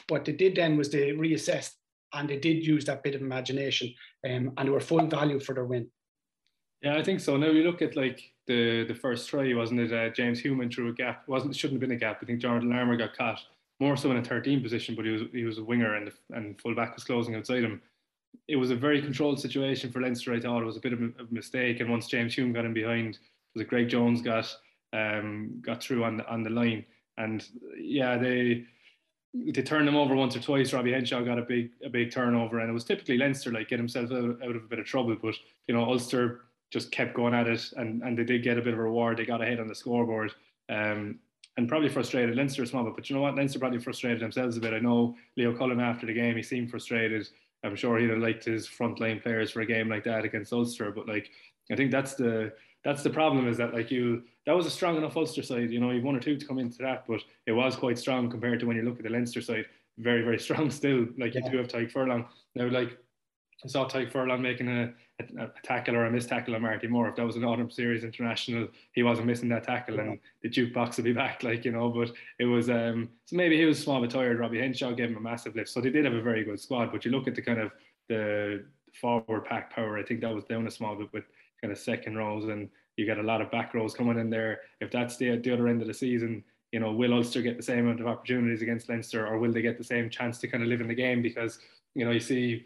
what 0.09 0.25
they 0.25 0.33
did 0.33 0.55
then 0.55 0.77
was 0.77 0.89
they 0.89 1.11
reassessed 1.11 1.73
and 2.13 2.29
they 2.29 2.37
did 2.37 2.65
use 2.65 2.85
that 2.85 3.03
bit 3.03 3.15
of 3.15 3.21
imagination 3.21 3.93
um, 4.25 4.51
and 4.57 4.67
they 4.67 4.69
were 4.69 4.79
full 4.79 5.05
value 5.07 5.39
for 5.39 5.53
their 5.53 5.65
win. 5.65 5.89
Yeah, 6.81 6.97
I 6.97 7.03
think 7.03 7.19
so. 7.19 7.37
Now 7.37 7.47
you 7.47 7.63
look 7.63 7.81
at 7.81 7.95
like 7.95 8.21
the 8.47 8.85
the 8.85 8.95
first 8.95 9.29
try, 9.29 9.53
wasn't 9.53 9.81
it? 9.81 9.93
Uh, 9.93 10.09
James 10.09 10.39
Hume 10.39 10.69
threw 10.69 10.89
a 10.89 10.93
gap. 10.93 11.27
Wasn't 11.27 11.55
shouldn't 11.55 11.81
have 11.81 11.89
been 11.89 11.95
a 11.95 11.99
gap. 11.99 12.19
I 12.21 12.25
think 12.25 12.39
Jordan 12.39 12.69
Larmour 12.69 12.97
got 12.97 13.15
caught 13.15 13.39
more 13.79 13.95
so 13.95 14.09
in 14.11 14.17
a 14.17 14.23
13 14.23 14.61
position, 14.61 14.95
but 14.95 15.05
he 15.05 15.11
was 15.11 15.21
he 15.31 15.43
was 15.43 15.57
a 15.57 15.63
winger 15.63 15.95
and 15.95 16.11
and 16.31 16.59
fullback 16.59 16.95
was 16.95 17.03
closing 17.03 17.35
outside 17.35 17.63
him. 17.63 17.81
It 18.47 18.55
was 18.55 18.71
a 18.71 18.75
very 18.75 19.01
controlled 19.01 19.39
situation 19.39 19.91
for 19.91 20.01
Leinster. 20.01 20.33
I 20.33 20.39
thought 20.39 20.61
it 20.61 20.65
was 20.65 20.77
a 20.77 20.81
bit 20.81 20.93
of 20.93 21.01
a, 21.01 21.11
mistake, 21.29 21.79
and 21.79 21.89
once 21.89 22.07
James 22.07 22.33
Hume 22.33 22.53
got 22.53 22.65
in 22.65 22.73
behind, 22.73 23.19
was 23.53 23.61
it 23.61 23.67
Greg 23.67 23.89
Jones 23.89 24.21
got 24.21 24.53
um, 24.93 25.59
got 25.61 25.81
through 25.81 26.03
on 26.03 26.17
the 26.17 26.27
on 26.27 26.43
the 26.43 26.49
line, 26.49 26.85
and 27.17 27.47
yeah, 27.77 28.17
they 28.17 28.65
they 29.33 29.61
turned 29.61 29.87
him 29.87 29.95
over 29.95 30.15
once 30.15 30.35
or 30.35 30.39
twice. 30.39 30.73
Robbie 30.73 30.93
Henshaw 30.93 31.21
got 31.21 31.39
a 31.39 31.43
big 31.43 31.71
a 31.83 31.89
big 31.89 32.11
turnover, 32.11 32.59
and 32.59 32.69
it 32.69 32.73
was 32.73 32.85
typically 32.85 33.17
Leinster 33.17 33.51
like 33.51 33.69
get 33.69 33.79
himself 33.79 34.11
out, 34.11 34.41
out 34.43 34.55
of 34.55 34.63
a 34.63 34.67
bit 34.67 34.79
of 34.79 34.85
trouble. 34.85 35.15
But 35.21 35.35
you 35.67 35.75
know 35.75 35.83
Ulster 35.83 36.41
just 36.71 36.91
kept 36.91 37.13
going 37.13 37.33
at 37.33 37.47
it, 37.47 37.71
and 37.77 38.01
and 38.03 38.17
they 38.17 38.23
did 38.23 38.43
get 38.43 38.57
a 38.57 38.61
bit 38.61 38.73
of 38.73 38.79
a 38.79 38.83
reward. 38.83 39.17
They 39.17 39.25
got 39.25 39.41
ahead 39.41 39.59
on 39.59 39.67
the 39.67 39.75
scoreboard, 39.75 40.33
um, 40.69 41.19
and 41.57 41.67
probably 41.67 41.89
frustrated 41.89 42.35
Leinster 42.35 42.63
a 42.63 42.67
small 42.67 42.83
bit. 42.83 42.95
But 42.95 43.09
you 43.09 43.15
know 43.15 43.21
what, 43.21 43.35
Leinster 43.35 43.59
probably 43.59 43.79
frustrated 43.79 44.21
themselves 44.21 44.57
a 44.57 44.59
bit. 44.59 44.73
I 44.73 44.79
know 44.79 45.15
Leo 45.35 45.55
Cullen 45.55 45.79
after 45.79 46.05
the 46.05 46.13
game, 46.13 46.35
he 46.35 46.43
seemed 46.43 46.69
frustrated. 46.69 47.27
I'm 47.63 47.75
sure 47.75 47.97
he'd 47.97 48.09
have 48.09 48.19
liked 48.19 48.45
his 48.45 48.67
frontline 48.67 49.21
players 49.21 49.51
for 49.51 49.61
a 49.61 49.65
game 49.65 49.89
like 49.89 50.03
that 50.03 50.25
against 50.25 50.53
Ulster, 50.53 50.91
but 50.91 51.07
like 51.07 51.31
I 51.71 51.75
think 51.75 51.91
that's 51.91 52.15
the 52.15 52.53
that's 52.83 53.03
the 53.03 53.09
problem 53.09 53.47
is 53.47 53.57
that 53.57 53.73
like 53.73 53.91
you 53.91 54.23
that 54.45 54.55
was 54.55 54.65
a 54.65 54.71
strong 54.71 54.97
enough 54.97 55.17
Ulster 55.17 55.43
side. 55.43 55.71
You 55.71 55.79
know, 55.79 55.91
you've 55.91 56.03
one 56.03 56.15
or 56.15 56.19
two 56.19 56.37
to 56.37 56.45
come 56.45 56.59
into 56.59 56.77
that, 56.79 57.05
but 57.07 57.21
it 57.45 57.51
was 57.51 57.75
quite 57.75 57.97
strong 57.97 58.29
compared 58.29 58.59
to 58.61 58.65
when 58.65 58.77
you 58.77 58.83
look 58.83 58.97
at 58.97 59.03
the 59.03 59.09
Leinster 59.09 59.41
side. 59.41 59.65
Very, 59.97 60.23
very 60.23 60.39
strong 60.47 60.69
still. 60.71 61.07
Like 61.17 61.35
you 61.35 61.41
do 61.49 61.57
have 61.57 61.67
Tadhg 61.67 61.91
Furlong. 61.91 62.25
Now, 62.55 62.69
like 62.69 62.97
I 63.63 63.67
saw 63.67 63.87
Tadhg 63.87 64.11
Furlong 64.11 64.41
making 64.41 64.67
a, 64.67 64.93
a, 65.19 65.45
a, 65.45 65.51
tackle 65.63 65.95
or 65.95 66.05
a 66.05 66.11
missed 66.11 66.29
tackle 66.29 66.53
on 66.55 66.61
Marty 66.61 66.87
Moore. 66.87 67.09
If 67.09 67.15
that 67.15 67.25
was 67.25 67.37
an 67.37 67.43
autumn 67.43 67.71
series 67.71 68.03
international, 68.03 68.67
he 68.91 69.01
wasn't 69.01 69.27
missing 69.27 69.49
that 69.49 69.63
tackle 69.63 69.99
and 69.99 70.19
the 70.43 70.49
jukebox 70.49 70.97
would 70.97 71.05
be 71.05 71.13
back, 71.23 71.41
like, 71.41 71.65
you 71.65 71.71
know, 71.71 71.89
but 71.89 72.11
it 72.39 72.45
was 72.45 72.69
um 72.69 73.09
so 73.25 73.35
maybe 73.35 73.57
he 73.57 73.65
was 73.65 73.79
small 73.79 73.99
but 73.99 74.11
tired. 74.11 74.39
Robbie 74.39 74.59
Henshaw 74.59 74.91
gave 74.91 75.09
him 75.09 75.17
a 75.17 75.21
massive 75.21 75.55
lift. 75.55 75.69
So 75.69 75.81
they 75.81 75.89
did 75.89 76.05
have 76.05 76.13
a 76.13 76.21
very 76.21 76.43
good 76.43 76.59
squad. 76.59 76.91
But 76.91 77.03
you 77.03 77.11
look 77.11 77.27
at 77.27 77.35
the 77.35 77.41
kind 77.41 77.59
of 77.59 77.71
the 78.09 78.65
forward 78.93 79.45
pack 79.45 79.73
power, 79.73 79.97
I 79.97 80.03
think 80.03 80.21
that 80.21 80.33
was 80.33 80.43
down 80.43 80.67
a 80.67 80.71
small 80.71 80.95
bit 80.95 81.11
with 81.11 81.25
kind 81.59 81.71
of 81.71 81.79
second 81.79 82.15
rows 82.15 82.45
and 82.45 82.69
you 82.95 83.05
get 83.05 83.17
a 83.17 83.23
lot 83.23 83.41
of 83.41 83.49
back 83.49 83.73
rows 83.73 83.95
coming 83.95 84.19
in 84.19 84.29
there. 84.29 84.61
If 84.81 84.91
that's 84.91 85.17
the, 85.17 85.37
the 85.37 85.53
other 85.53 85.67
end 85.67 85.81
of 85.81 85.87
the 85.87 85.93
season, 85.93 86.43
you 86.71 86.79
know, 86.79 86.91
will 86.91 87.13
Ulster 87.13 87.41
get 87.41 87.57
the 87.57 87.63
same 87.63 87.79
amount 87.79 88.01
of 88.01 88.07
opportunities 88.07 88.61
against 88.61 88.89
Leinster 88.89 89.25
or 89.25 89.39
will 89.39 89.51
they 89.51 89.61
get 89.61 89.77
the 89.77 89.83
same 89.83 90.09
chance 90.09 90.37
to 90.39 90.47
kind 90.47 90.63
of 90.63 90.69
live 90.69 90.81
in 90.81 90.87
the 90.87 90.95
game? 90.95 91.21
Because, 91.23 91.59
you 91.95 92.05
know, 92.05 92.11
you 92.11 92.19
see 92.19 92.65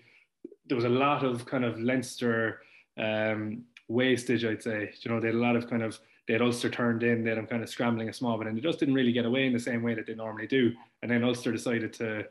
there 0.72 0.78
was 0.78 0.86
a 0.86 0.90
lot 0.90 1.26
of 1.26 1.46
kind 1.46 1.66
of 1.66 1.78
Leinster 1.82 2.62
um, 2.98 3.66
wastage, 3.90 4.46
I'd 4.46 4.64
say. 4.64 4.94
You 5.02 5.12
know, 5.12 5.20
they 5.20 5.28
had 5.28 5.36
a 5.36 5.40
lot 5.40 5.58
of 5.58 5.70
kind 5.70 5.84
of, 5.84 6.00
they 6.28 6.34
had 6.34 6.42
Ulster 6.42 6.70
turned 6.70 7.04
in, 7.04 7.26
they 7.26 7.30
had 7.32 7.38
them 7.38 7.46
kind 7.46 7.62
of 7.62 7.68
scrambling 7.68 8.08
a 8.08 8.14
small 8.14 8.38
bit 8.38 8.48
and 8.48 8.56
they 8.56 8.62
just 8.62 8.80
didn't 8.80 8.94
really 8.94 9.12
get 9.12 9.26
away 9.26 9.46
in 9.46 9.52
the 9.52 9.60
same 9.60 9.84
way 9.84 9.96
that 9.96 10.08
they 10.08 10.16
normally 10.16 10.48
do. 10.48 10.72
And 11.02 11.12
then 11.12 11.26
Ulster 11.26 11.52
decided 11.52 11.92
to 11.96 12.24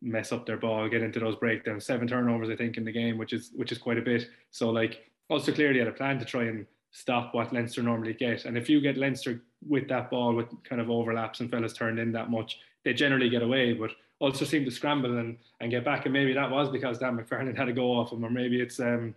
mess 0.00 0.32
up 0.32 0.46
their 0.46 0.56
ball, 0.56 0.88
get 0.88 1.02
into 1.02 1.20
those 1.20 1.36
breakdowns, 1.36 1.84
seven 1.84 2.08
turnovers, 2.08 2.48
I 2.48 2.56
think, 2.56 2.78
in 2.78 2.86
the 2.86 2.92
game, 2.92 3.18
which 3.18 3.34
is 3.34 3.50
which 3.54 3.70
is 3.70 3.76
quite 3.76 3.98
a 3.98 4.02
bit. 4.02 4.30
So 4.50 4.70
like 4.70 5.04
Ulster 5.28 5.52
clearly 5.52 5.80
had 5.80 5.88
a 5.88 5.92
plan 5.92 6.18
to 6.20 6.24
try 6.24 6.44
and 6.44 6.64
stop 6.92 7.34
what 7.34 7.52
Leinster 7.52 7.82
normally 7.82 8.14
get. 8.14 8.46
And 8.46 8.56
if 8.56 8.70
you 8.70 8.80
get 8.80 8.96
Leinster 8.96 9.42
with 9.68 9.88
that 9.88 10.10
ball 10.10 10.34
with 10.34 10.46
kind 10.64 10.80
of 10.80 10.88
overlaps 10.88 11.40
and 11.40 11.50
fellas 11.50 11.74
turned 11.74 11.98
in 11.98 12.12
that 12.12 12.30
much, 12.30 12.60
they 12.82 12.94
generally 12.94 13.28
get 13.28 13.42
away. 13.42 13.74
But 13.74 13.90
also 14.24 14.44
seem 14.44 14.64
to 14.64 14.70
scramble 14.70 15.18
and, 15.18 15.36
and 15.60 15.70
get 15.70 15.84
back. 15.84 16.06
And 16.06 16.12
maybe 16.12 16.32
that 16.32 16.50
was 16.50 16.68
because 16.68 16.98
Dan 16.98 17.18
McFarland 17.18 17.56
had 17.58 17.66
to 17.66 17.72
go 17.72 17.92
off 17.92 18.12
him, 18.12 18.24
or 18.24 18.30
maybe 18.30 18.60
it's 18.60 18.80
um, 18.80 19.14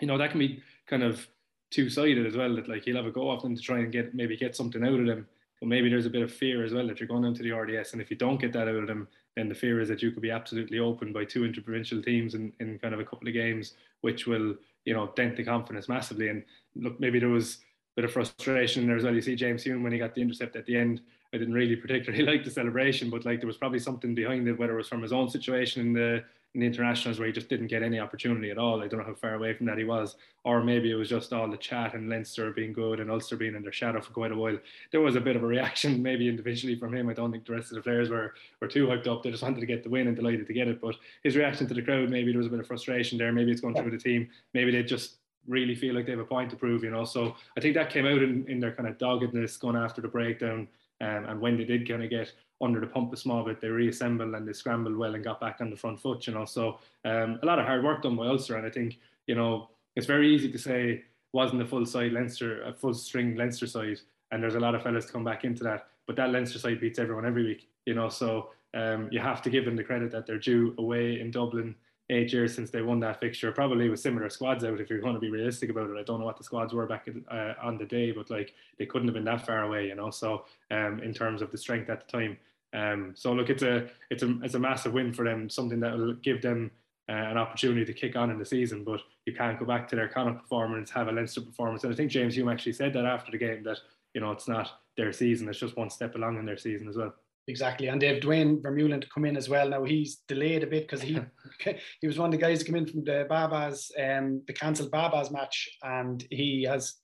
you 0.00 0.06
know, 0.06 0.18
that 0.18 0.30
can 0.30 0.38
be 0.38 0.62
kind 0.86 1.02
of 1.02 1.26
two 1.70 1.88
sided 1.88 2.26
as 2.26 2.36
well. 2.36 2.54
That 2.54 2.68
like 2.68 2.84
he'll 2.84 2.96
have 2.96 3.06
a 3.06 3.10
go 3.10 3.30
off 3.30 3.42
them 3.42 3.56
to 3.56 3.62
try 3.62 3.78
and 3.78 3.92
get 3.92 4.14
maybe 4.14 4.36
get 4.36 4.56
something 4.56 4.84
out 4.84 5.00
of 5.00 5.06
them. 5.06 5.26
But 5.60 5.68
maybe 5.68 5.88
there's 5.88 6.06
a 6.06 6.10
bit 6.10 6.22
of 6.22 6.32
fear 6.32 6.64
as 6.64 6.72
well 6.72 6.86
that 6.88 6.98
you're 6.98 7.08
going 7.08 7.24
into 7.24 7.42
the 7.42 7.52
RDS, 7.52 7.92
and 7.92 8.02
if 8.02 8.10
you 8.10 8.16
don't 8.16 8.40
get 8.40 8.52
that 8.52 8.68
out 8.68 8.74
of 8.74 8.86
them, 8.86 9.08
then 9.36 9.48
the 9.48 9.54
fear 9.54 9.80
is 9.80 9.88
that 9.88 10.02
you 10.02 10.10
could 10.10 10.22
be 10.22 10.30
absolutely 10.30 10.78
open 10.78 11.12
by 11.12 11.24
two 11.24 11.44
interprovincial 11.44 12.02
teams 12.02 12.34
in, 12.34 12.52
in 12.60 12.78
kind 12.80 12.92
of 12.92 13.00
a 13.00 13.04
couple 13.04 13.28
of 13.28 13.34
games, 13.34 13.74
which 14.00 14.26
will 14.26 14.54
you 14.84 14.94
know 14.94 15.12
dent 15.16 15.36
the 15.36 15.44
confidence 15.44 15.88
massively. 15.88 16.28
And 16.28 16.42
look, 16.74 16.98
maybe 17.00 17.18
there 17.18 17.28
was 17.28 17.58
a 17.92 18.00
bit 18.00 18.04
of 18.04 18.12
frustration 18.12 18.86
there 18.86 18.96
as 18.96 19.04
well. 19.04 19.14
You 19.14 19.22
see 19.22 19.36
James 19.36 19.62
Hume 19.62 19.82
when 19.82 19.92
he 19.92 19.98
got 19.98 20.14
the 20.14 20.22
intercept 20.22 20.56
at 20.56 20.66
the 20.66 20.76
end. 20.76 21.00
I 21.32 21.38
didn't 21.38 21.54
really 21.54 21.76
particularly 21.76 22.24
like 22.32 22.44
the 22.44 22.50
celebration, 22.50 23.10
but 23.10 23.24
like 23.24 23.40
there 23.40 23.46
was 23.46 23.56
probably 23.56 23.78
something 23.78 24.14
behind 24.14 24.46
it, 24.48 24.58
whether 24.58 24.74
it 24.74 24.76
was 24.76 24.88
from 24.88 25.02
his 25.02 25.12
own 25.12 25.28
situation 25.28 25.80
in 25.80 25.92
the 25.92 26.24
in 26.54 26.60
the 26.60 26.66
internationals 26.66 27.18
where 27.18 27.26
he 27.26 27.32
just 27.32 27.48
didn't 27.48 27.68
get 27.68 27.82
any 27.82 27.98
opportunity 27.98 28.50
at 28.50 28.58
all. 28.58 28.82
I 28.82 28.86
don't 28.86 29.00
know 29.00 29.06
how 29.06 29.14
far 29.14 29.34
away 29.34 29.54
from 29.54 29.64
that 29.66 29.78
he 29.78 29.84
was, 29.84 30.16
or 30.44 30.62
maybe 30.62 30.90
it 30.90 30.96
was 30.96 31.08
just 31.08 31.32
all 31.32 31.50
the 31.50 31.56
chat 31.56 31.94
and 31.94 32.10
Leinster 32.10 32.50
being 32.50 32.74
good 32.74 33.00
and 33.00 33.10
Ulster 33.10 33.36
being 33.36 33.54
in 33.54 33.62
their 33.62 33.72
shadow 33.72 34.02
for 34.02 34.12
quite 34.12 34.32
a 34.32 34.36
while. 34.36 34.58
There 34.90 35.00
was 35.00 35.16
a 35.16 35.20
bit 35.20 35.34
of 35.34 35.42
a 35.42 35.46
reaction, 35.46 36.02
maybe 36.10 36.28
individually 36.28 36.78
from 36.78 36.94
him. 36.94 37.08
I 37.08 37.14
don't 37.14 37.32
think 37.32 37.46
the 37.46 37.54
rest 37.54 37.70
of 37.70 37.76
the 37.76 37.82
players 37.82 38.10
were 38.10 38.34
were 38.60 38.68
too 38.68 38.86
hyped 38.86 39.06
up. 39.06 39.22
They 39.22 39.30
just 39.30 39.42
wanted 39.42 39.60
to 39.60 39.66
get 39.66 39.82
the 39.82 39.88
win 39.88 40.08
and 40.08 40.16
delighted 40.16 40.46
to 40.46 40.52
get 40.52 40.68
it. 40.68 40.80
But 40.80 40.96
his 41.24 41.36
reaction 41.36 41.66
to 41.68 41.74
the 41.74 41.82
crowd, 41.82 42.10
maybe 42.10 42.32
there 42.32 42.38
was 42.38 42.48
a 42.48 42.50
bit 42.50 42.60
of 42.60 42.66
frustration 42.66 43.16
there. 43.16 43.32
Maybe 43.32 43.50
it's 43.50 43.62
going 43.62 43.74
through 43.74 43.90
the 43.90 43.98
team. 43.98 44.28
Maybe 44.52 44.72
they 44.72 44.82
just 44.82 45.16
really 45.48 45.74
feel 45.74 45.94
like 45.94 46.04
they 46.04 46.12
have 46.12 46.20
a 46.20 46.24
point 46.24 46.50
to 46.50 46.56
prove, 46.56 46.84
you 46.84 46.90
know. 46.90 47.04
So 47.04 47.34
I 47.56 47.60
think 47.60 47.74
that 47.74 47.90
came 47.90 48.06
out 48.06 48.22
in, 48.22 48.44
in 48.46 48.60
their 48.60 48.72
kind 48.72 48.88
of 48.88 48.98
doggedness 48.98 49.56
going 49.56 49.76
after 49.76 50.00
the 50.02 50.08
breakdown. 50.08 50.68
Um, 51.02 51.26
and 51.26 51.40
when 51.40 51.58
they 51.58 51.64
did 51.64 51.86
kind 51.86 52.02
of 52.02 52.10
get 52.10 52.32
under 52.62 52.80
the 52.80 52.86
pump 52.86 53.12
a 53.12 53.16
small 53.16 53.44
bit, 53.44 53.60
they 53.60 53.68
reassembled 53.68 54.34
and 54.34 54.46
they 54.46 54.52
scrambled 54.52 54.96
well 54.96 55.14
and 55.14 55.24
got 55.24 55.40
back 55.40 55.60
on 55.60 55.68
the 55.68 55.76
front 55.76 56.00
foot, 56.00 56.26
you 56.26 56.32
know. 56.32 56.44
So 56.44 56.78
um, 57.04 57.40
a 57.42 57.46
lot 57.46 57.58
of 57.58 57.66
hard 57.66 57.82
work 57.82 58.02
done 58.02 58.16
by 58.16 58.26
Ulster. 58.28 58.56
And 58.56 58.64
I 58.64 58.70
think, 58.70 58.98
you 59.26 59.34
know, 59.34 59.68
it's 59.96 60.06
very 60.06 60.32
easy 60.32 60.50
to 60.50 60.58
say 60.58 61.02
wasn't 61.32 61.60
a 61.60 61.66
full 61.66 61.84
side 61.84 62.12
Leinster, 62.12 62.62
a 62.62 62.72
full 62.72 62.94
string 62.94 63.34
Leinster 63.34 63.66
side. 63.66 63.98
And 64.30 64.42
there's 64.42 64.54
a 64.54 64.60
lot 64.60 64.74
of 64.74 64.82
fellas 64.82 65.06
to 65.06 65.12
come 65.12 65.24
back 65.24 65.44
into 65.44 65.64
that. 65.64 65.88
But 66.06 66.16
that 66.16 66.30
Leinster 66.30 66.58
side 66.58 66.80
beats 66.80 66.98
everyone 66.98 67.26
every 67.26 67.44
week, 67.44 67.68
you 67.84 67.94
know. 67.94 68.08
So 68.08 68.50
um, 68.72 69.08
you 69.10 69.18
have 69.18 69.42
to 69.42 69.50
give 69.50 69.64
them 69.64 69.76
the 69.76 69.84
credit 69.84 70.12
that 70.12 70.26
they're 70.26 70.38
due 70.38 70.74
away 70.78 71.20
in 71.20 71.30
Dublin 71.32 71.74
eight 72.12 72.32
years 72.32 72.54
since 72.54 72.70
they 72.70 72.82
won 72.82 73.00
that 73.00 73.20
fixture, 73.20 73.50
probably 73.52 73.88
with 73.88 74.00
similar 74.00 74.28
squads 74.28 74.64
out. 74.64 74.80
If 74.80 74.90
you're 74.90 75.00
going 75.00 75.14
to 75.14 75.20
be 75.20 75.30
realistic 75.30 75.70
about 75.70 75.90
it, 75.90 75.98
I 75.98 76.02
don't 76.02 76.20
know 76.20 76.26
what 76.26 76.36
the 76.36 76.44
squads 76.44 76.72
were 76.72 76.86
back 76.86 77.08
uh, 77.30 77.54
on 77.62 77.78
the 77.78 77.84
day, 77.84 78.12
but 78.12 78.30
like 78.30 78.54
they 78.78 78.86
couldn't 78.86 79.08
have 79.08 79.14
been 79.14 79.24
that 79.24 79.46
far 79.46 79.62
away, 79.62 79.88
you 79.88 79.94
know. 79.94 80.10
So 80.10 80.44
um, 80.70 81.00
in 81.02 81.12
terms 81.12 81.42
of 81.42 81.50
the 81.50 81.58
strength 81.58 81.90
at 81.90 82.06
the 82.06 82.12
time, 82.12 82.38
um, 82.74 83.12
so 83.16 83.32
look, 83.32 83.50
it's 83.50 83.62
a 83.62 83.88
it's 84.10 84.22
a 84.22 84.38
it's 84.42 84.54
a 84.54 84.58
massive 84.58 84.92
win 84.92 85.12
for 85.12 85.24
them, 85.24 85.50
something 85.50 85.80
that 85.80 85.96
will 85.96 86.14
give 86.14 86.42
them 86.42 86.70
uh, 87.08 87.12
an 87.12 87.38
opportunity 87.38 87.84
to 87.84 87.92
kick 87.92 88.16
on 88.16 88.30
in 88.30 88.38
the 88.38 88.46
season. 88.46 88.84
But 88.84 89.00
you 89.26 89.34
can't 89.34 89.58
go 89.58 89.64
back 89.64 89.88
to 89.88 89.96
their 89.96 90.08
Connacht 90.08 90.42
performance, 90.42 90.90
have 90.90 91.08
a 91.08 91.12
Leinster 91.12 91.40
performance, 91.40 91.84
and 91.84 91.92
I 91.92 91.96
think 91.96 92.10
James 92.10 92.36
Hume 92.36 92.48
actually 92.48 92.72
said 92.74 92.92
that 92.94 93.04
after 93.04 93.30
the 93.30 93.38
game 93.38 93.62
that 93.64 93.78
you 94.14 94.20
know 94.20 94.32
it's 94.32 94.48
not 94.48 94.80
their 94.96 95.12
season; 95.12 95.48
it's 95.48 95.58
just 95.58 95.76
one 95.76 95.90
step 95.90 96.14
along 96.14 96.38
in 96.38 96.44
their 96.44 96.58
season 96.58 96.88
as 96.88 96.96
well. 96.96 97.14
Exactly, 97.48 97.88
and 97.88 98.00
they've 98.00 98.20
Duane 98.20 98.62
Vermeulen 98.62 99.00
to 99.00 99.08
come 99.12 99.24
in 99.24 99.36
as 99.36 99.48
well. 99.48 99.68
Now 99.68 99.82
he's 99.82 100.18
delayed 100.28 100.62
a 100.62 100.66
bit 100.66 100.82
because 100.88 101.02
he 101.02 101.18
he 102.00 102.06
was 102.06 102.16
one 102.16 102.32
of 102.32 102.38
the 102.38 102.44
guys 102.44 102.60
to 102.60 102.64
come 102.64 102.76
in 102.76 102.86
from 102.86 103.02
the 103.04 103.26
Baa-Baas, 103.28 103.90
um, 104.00 104.42
the 104.46 104.52
cancelled 104.52 104.92
Baa-Baas 104.92 105.32
match, 105.32 105.68
and 105.82 106.24
he 106.30 106.62
has 106.62 106.94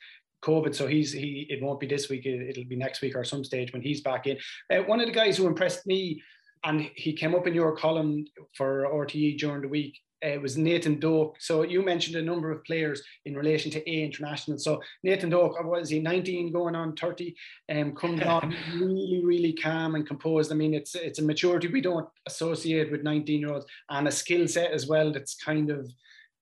COVID, 0.45 0.77
so 0.77 0.87
he's 0.87 1.13
he 1.13 1.47
it 1.51 1.61
won't 1.61 1.81
be 1.81 1.89
this 1.89 2.09
week. 2.09 2.25
It, 2.25 2.57
will 2.57 2.69
be 2.69 2.77
next 2.77 3.01
week 3.01 3.17
or 3.17 3.25
some 3.25 3.43
stage 3.43 3.73
when 3.73 3.83
he's 3.83 4.01
back 4.01 4.29
in. 4.29 4.39
Uh, 4.73 4.83
one 4.85 5.01
of 5.01 5.07
the 5.07 5.13
guys 5.13 5.37
who 5.37 5.49
impressed 5.49 5.87
me, 5.89 6.23
and 6.65 6.89
he 6.95 7.13
came 7.13 7.35
up 7.35 7.49
in 7.49 7.55
your 7.55 7.77
column 7.77 8.25
for 8.57 8.85
RTE 8.85 9.39
during 9.39 9.63
the 9.63 9.69
week, 9.69 9.99
it 10.23 10.41
was 10.41 10.57
Nathan 10.57 10.99
Doak. 10.99 11.37
So 11.39 11.63
you 11.63 11.83
mentioned 11.83 12.17
a 12.17 12.23
number 12.23 12.51
of 12.51 12.65
players 12.65 13.03
in 13.25 13.37
relation 13.37 13.71
to 13.73 13.91
A 13.91 14.05
international. 14.05 14.59
So 14.59 14.81
Nathan 15.03 15.31
Doak, 15.31 15.57
uh, 15.59 15.67
what 15.67 15.83
is 15.83 15.91
he, 15.91 16.01
19 16.01 16.53
going 16.53 16.75
on 16.75 16.97
30, 16.97 17.35
um, 17.71 17.95
comes 17.95 18.23
on 18.25 18.55
really, 18.75 19.21
really 19.25 19.53
calm 19.53 19.95
and 19.95 20.07
composed. 20.07 20.51
I 20.53 20.55
mean, 20.55 20.75
it's 20.75 20.95
it's 20.95 21.19
a 21.19 21.25
maturity 21.25 21.69
we 21.69 21.81
don't 21.81 22.09
associate 22.27 22.91
with 22.91 23.03
19 23.03 23.41
year 23.41 23.53
olds 23.53 23.67
and 23.91 24.09
a 24.09 24.13
skill 24.13 24.49
set 24.49 24.73
as 24.73 24.87
well 24.87 25.13
that's 25.13 25.35
kind 25.35 25.71
of 25.71 25.91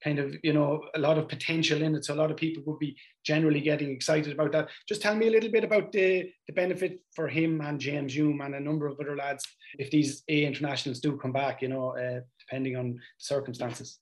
kind 0.03 0.19
of 0.19 0.35
you 0.43 0.53
know 0.53 0.83
a 0.95 0.99
lot 0.99 1.19
of 1.19 1.29
potential 1.29 1.83
in 1.83 1.95
it. 1.95 2.05
So 2.05 2.15
a 2.15 2.17
lot 2.23 2.31
of 2.31 2.37
people 2.37 2.63
would 2.67 2.79
be 2.79 2.97
generally 3.25 3.61
getting 3.61 3.91
excited 3.91 4.33
about 4.33 4.53
that. 4.53 4.69
Just 4.89 5.03
tell 5.03 5.15
me 5.15 5.29
a 5.29 5.31
little 5.31 5.51
bit 5.51 5.65
about 5.65 5.93
the 5.93 6.31
the 6.47 6.53
benefit 6.53 7.01
for 7.15 7.29
him 7.29 7.61
and 7.61 7.81
james 7.81 8.15
hume 8.15 8.41
and 8.41 8.55
a 8.55 8.61
number 8.61 8.87
of 8.87 8.99
other 9.01 9.17
lads 9.17 9.45
if 9.79 9.91
these 9.91 10.23
a 10.29 10.45
internationals 10.45 11.01
do 11.01 11.17
come 11.17 11.33
back 11.33 11.63
you 11.63 11.69
know 11.69 11.97
uh, 11.97 12.21
depending 12.41 12.77
on 12.77 13.01
circumstances. 13.19 13.99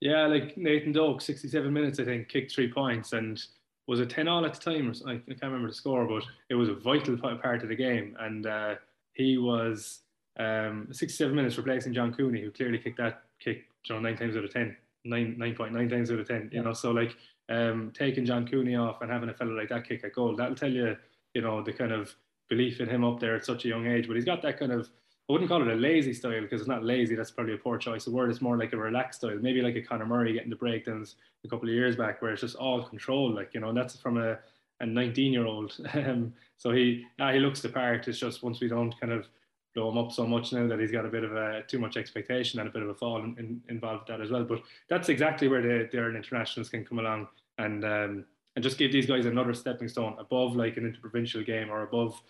Yeah 0.00 0.26
like 0.26 0.56
nathan 0.56 0.92
doak 0.92 1.22
67 1.22 1.72
minutes 1.72 1.98
i 1.98 2.04
think 2.04 2.28
kicked 2.28 2.52
three 2.52 2.70
points 2.70 3.12
and 3.14 3.42
was 3.86 4.00
it 4.00 4.10
10 4.10 4.28
all 4.28 4.44
at 4.44 4.54
the 4.54 4.60
time 4.60 4.92
I, 5.06 5.12
I 5.12 5.18
can't 5.18 5.42
remember 5.44 5.68
the 5.68 5.74
score 5.74 6.06
but 6.06 6.24
it 6.50 6.54
was 6.54 6.68
a 6.68 6.74
vital 6.74 7.16
part 7.16 7.62
of 7.62 7.68
the 7.68 7.76
game. 7.76 8.16
And 8.18 8.46
uh, 8.46 8.74
he 9.12 9.38
was 9.38 10.00
um, 10.38 10.88
67 10.90 11.34
minutes 11.34 11.56
replacing 11.56 11.94
john 11.94 12.12
cooney 12.12 12.42
who 12.42 12.50
clearly 12.50 12.78
kicked 12.78 12.98
that 12.98 13.22
kick 13.38 13.64
know, 13.88 14.00
nine 14.00 14.16
times 14.16 14.36
out 14.36 14.44
of 14.44 14.52
10 14.52 14.76
nine 15.08 15.36
nine 15.38 15.54
point 15.54 15.72
nine 15.72 15.88
times 15.88 16.10
out 16.10 16.18
of 16.18 16.28
ten. 16.28 16.50
You 16.52 16.62
know, 16.62 16.72
so 16.72 16.90
like 16.90 17.16
um, 17.48 17.92
taking 17.96 18.24
John 18.24 18.46
Cooney 18.46 18.76
off 18.76 19.02
and 19.02 19.10
having 19.10 19.28
a 19.28 19.34
fellow 19.34 19.52
like 19.52 19.68
that 19.68 19.88
kick 19.88 20.04
a 20.04 20.10
goal, 20.10 20.36
that'll 20.36 20.56
tell 20.56 20.70
you, 20.72 20.96
you 21.34 21.42
know, 21.42 21.62
the 21.62 21.72
kind 21.72 21.92
of 21.92 22.14
belief 22.48 22.80
in 22.80 22.88
him 22.88 23.04
up 23.04 23.20
there 23.20 23.36
at 23.36 23.44
such 23.44 23.64
a 23.64 23.68
young 23.68 23.86
age. 23.86 24.06
But 24.06 24.16
he's 24.16 24.24
got 24.24 24.42
that 24.42 24.58
kind 24.58 24.72
of 24.72 24.88
I 25.28 25.32
wouldn't 25.32 25.50
call 25.50 25.62
it 25.62 25.68
a 25.68 25.74
lazy 25.74 26.14
style 26.14 26.40
because 26.40 26.60
it's 26.60 26.68
not 26.68 26.84
lazy. 26.84 27.16
That's 27.16 27.32
probably 27.32 27.54
a 27.54 27.58
poor 27.58 27.78
choice 27.78 28.06
of 28.06 28.12
word. 28.12 28.30
It's 28.30 28.40
more 28.40 28.56
like 28.56 28.72
a 28.72 28.76
relaxed 28.76 29.20
style, 29.20 29.38
maybe 29.40 29.60
like 29.60 29.74
a 29.74 29.82
Conor 29.82 30.06
Murray 30.06 30.32
getting 30.32 30.50
the 30.50 30.56
breakdowns 30.56 31.16
a 31.44 31.48
couple 31.48 31.68
of 31.68 31.74
years 31.74 31.96
back, 31.96 32.22
where 32.22 32.32
it's 32.32 32.42
just 32.42 32.54
all 32.54 32.84
control, 32.84 33.32
like 33.32 33.52
you 33.52 33.60
know. 33.60 33.70
And 33.70 33.76
that's 33.76 33.98
from 33.98 34.18
a 34.18 34.38
a 34.80 34.86
19 34.86 35.32
year 35.32 35.46
old. 35.46 35.76
Um, 35.94 36.34
so 36.58 36.70
he 36.70 37.04
yeah, 37.18 37.32
he 37.32 37.38
looks 37.38 37.60
the 37.60 37.68
part. 37.68 38.06
It's 38.06 38.18
just 38.18 38.42
once 38.42 38.60
we 38.60 38.68
don't 38.68 38.98
kind 39.00 39.12
of 39.12 39.28
blow 39.76 39.90
him 39.90 39.98
up 39.98 40.10
so 40.10 40.26
much 40.26 40.52
now 40.54 40.66
that 40.66 40.80
he's 40.80 40.90
got 40.90 41.04
a 41.04 41.10
bit 41.10 41.22
of 41.22 41.36
a 41.36 41.62
too 41.68 41.78
much 41.78 41.98
expectation 41.98 42.58
and 42.58 42.68
a 42.68 42.72
bit 42.72 42.82
of 42.82 42.88
a 42.88 42.94
fall 42.94 43.22
in, 43.22 43.36
in, 43.38 43.60
involved 43.68 44.00
with 44.00 44.08
that 44.08 44.24
as 44.24 44.30
well. 44.30 44.42
But 44.42 44.62
that's 44.88 45.10
exactly 45.10 45.48
where 45.48 45.60
the, 45.60 45.88
the 45.92 45.98
Ireland 45.98 46.16
internationals 46.16 46.70
can 46.70 46.84
come 46.84 46.98
along 46.98 47.28
and 47.58 47.84
um, 47.84 48.24
and 48.56 48.62
just 48.62 48.78
give 48.78 48.90
these 48.90 49.06
guys 49.06 49.26
another 49.26 49.52
stepping 49.52 49.88
stone 49.88 50.16
above 50.18 50.56
like 50.56 50.78
an 50.78 50.86
interprovincial 50.86 51.42
game 51.42 51.68
or 51.70 51.82
above 51.82 52.20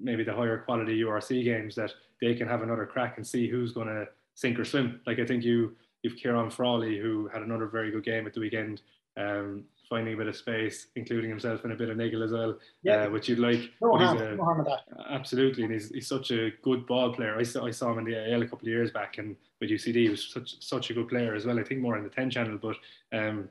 maybe 0.00 0.24
the 0.24 0.32
higher 0.32 0.58
quality 0.58 0.98
URC 1.02 1.44
games 1.44 1.74
that 1.74 1.92
they 2.20 2.34
can 2.34 2.48
have 2.48 2.62
another 2.62 2.86
crack 2.86 3.18
and 3.18 3.26
see 3.26 3.46
who's 3.46 3.72
going 3.72 3.86
to 3.86 4.08
sink 4.34 4.58
or 4.58 4.64
swim. 4.64 5.00
Like 5.06 5.18
I 5.18 5.26
think 5.26 5.44
you 5.44 5.76
you've 6.02 6.16
Ciarán 6.16 6.50
Frawley 6.50 6.98
who 6.98 7.28
had 7.28 7.42
another 7.42 7.66
very 7.66 7.90
good 7.90 8.04
game 8.04 8.26
at 8.26 8.32
the 8.32 8.40
weekend. 8.40 8.80
Um, 9.18 9.64
finding 9.90 10.14
a 10.14 10.16
bit 10.16 10.28
of 10.28 10.36
space, 10.36 10.86
including 10.94 11.28
himself 11.28 11.64
in 11.64 11.72
a 11.72 11.74
bit 11.74 11.90
of 11.90 11.96
niggle 11.96 12.22
as 12.22 12.30
well, 12.30 12.56
yeah. 12.82 13.02
Uh, 13.02 13.10
which 13.10 13.28
you'd 13.28 13.40
like. 13.40 13.70
No 13.82 13.98
harm, 13.98 14.16
a, 14.18 14.36
no 14.36 14.44
harm 14.44 14.66
absolutely, 15.10 15.64
and 15.64 15.72
he's, 15.72 15.90
he's 15.90 16.06
such 16.06 16.30
a 16.30 16.52
good 16.62 16.86
ball 16.86 17.12
player. 17.12 17.36
I 17.36 17.42
saw, 17.42 17.66
I 17.66 17.72
saw 17.72 17.90
him 17.90 17.98
in 17.98 18.04
the 18.04 18.14
AIL 18.14 18.42
a 18.42 18.46
couple 18.46 18.66
of 18.66 18.72
years 18.72 18.92
back, 18.92 19.18
and 19.18 19.36
with 19.60 19.68
UCD, 19.68 19.94
he 19.96 20.08
was 20.08 20.30
such 20.32 20.62
such 20.62 20.90
a 20.90 20.94
good 20.94 21.08
player 21.08 21.34
as 21.34 21.44
well. 21.44 21.58
I 21.58 21.64
think 21.64 21.80
more 21.80 21.98
in 21.98 22.04
the 22.04 22.08
ten 22.08 22.30
channel, 22.30 22.56
but 22.56 22.76
um, 23.12 23.50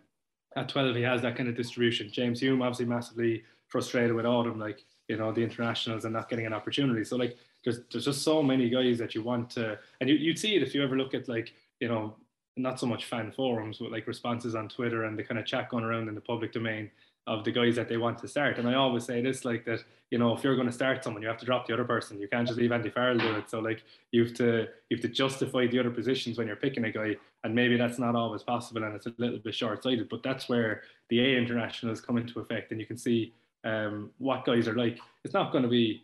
at 0.55 0.69
twelve, 0.69 0.95
he 0.95 1.03
has 1.03 1.21
that 1.21 1.35
kind 1.35 1.49
of 1.49 1.55
distribution. 1.55 2.09
James 2.09 2.39
Hume 2.39 2.61
obviously 2.61 2.85
massively 2.85 3.43
frustrated 3.67 4.15
with 4.15 4.25
Autumn, 4.25 4.57
like 4.57 4.85
you 5.09 5.17
know 5.17 5.33
the 5.33 5.43
internationals 5.43 6.05
and 6.05 6.13
not 6.13 6.29
getting 6.29 6.45
an 6.45 6.53
opportunity. 6.53 7.03
So 7.03 7.17
like, 7.17 7.37
there's 7.65 7.81
there's 7.91 8.05
just 8.05 8.23
so 8.23 8.41
many 8.41 8.69
guys 8.69 8.97
that 8.99 9.13
you 9.13 9.23
want 9.23 9.49
to, 9.51 9.77
and 9.99 10.09
you, 10.09 10.15
you'd 10.15 10.39
see 10.39 10.55
it 10.55 10.63
if 10.63 10.73
you 10.73 10.81
ever 10.83 10.97
look 10.97 11.13
at 11.13 11.27
like 11.27 11.53
you 11.81 11.89
know 11.89 12.15
not 12.61 12.79
so 12.79 12.85
much 12.85 13.05
fan 13.05 13.31
forums, 13.31 13.77
but 13.79 13.91
like 13.91 14.07
responses 14.07 14.55
on 14.55 14.69
Twitter 14.69 15.05
and 15.05 15.17
the 15.17 15.23
kind 15.23 15.39
of 15.39 15.45
chat 15.45 15.69
going 15.69 15.83
around 15.83 16.07
in 16.07 16.15
the 16.15 16.21
public 16.21 16.51
domain 16.51 16.89
of 17.27 17.43
the 17.43 17.51
guys 17.51 17.75
that 17.75 17.87
they 17.87 17.97
want 17.97 18.17
to 18.17 18.27
start. 18.27 18.57
And 18.57 18.67
I 18.67 18.73
always 18.73 19.05
say 19.05 19.21
this 19.21 19.45
like 19.45 19.63
that, 19.65 19.83
you 20.09 20.17
know, 20.17 20.35
if 20.35 20.43
you're 20.43 20.55
going 20.55 20.67
to 20.67 20.73
start 20.73 21.03
someone, 21.03 21.21
you 21.21 21.27
have 21.27 21.37
to 21.37 21.45
drop 21.45 21.67
the 21.67 21.73
other 21.73 21.83
person. 21.83 22.19
You 22.19 22.27
can't 22.27 22.47
just 22.47 22.59
leave 22.59 22.71
Andy 22.71 22.89
Farrell 22.89 23.17
do 23.17 23.35
it. 23.35 23.49
So 23.49 23.59
like 23.59 23.83
you 24.11 24.25
have 24.25 24.33
to 24.35 24.67
you 24.89 24.97
have 24.97 25.01
to 25.01 25.07
justify 25.07 25.67
the 25.67 25.79
other 25.79 25.91
positions 25.91 26.37
when 26.37 26.47
you're 26.47 26.55
picking 26.55 26.85
a 26.85 26.91
guy, 26.91 27.15
and 27.43 27.53
maybe 27.53 27.77
that's 27.77 27.99
not 27.99 28.15
always 28.15 28.41
possible, 28.41 28.83
and 28.83 28.95
it's 28.95 29.05
a 29.05 29.13
little 29.17 29.37
bit 29.37 29.53
short 29.53 29.83
sighted. 29.83 30.09
But 30.09 30.23
that's 30.23 30.49
where 30.49 30.81
the 31.09 31.19
A 31.19 31.37
internationals 31.37 32.01
come 32.01 32.17
into 32.17 32.39
effect, 32.39 32.71
and 32.71 32.79
you 32.79 32.87
can 32.87 32.97
see 32.97 33.33
um, 33.63 34.09
what 34.17 34.45
guys 34.45 34.67
are 34.67 34.75
like. 34.75 34.97
It's 35.23 35.33
not 35.33 35.51
going 35.51 35.63
to 35.63 35.69
be 35.69 36.01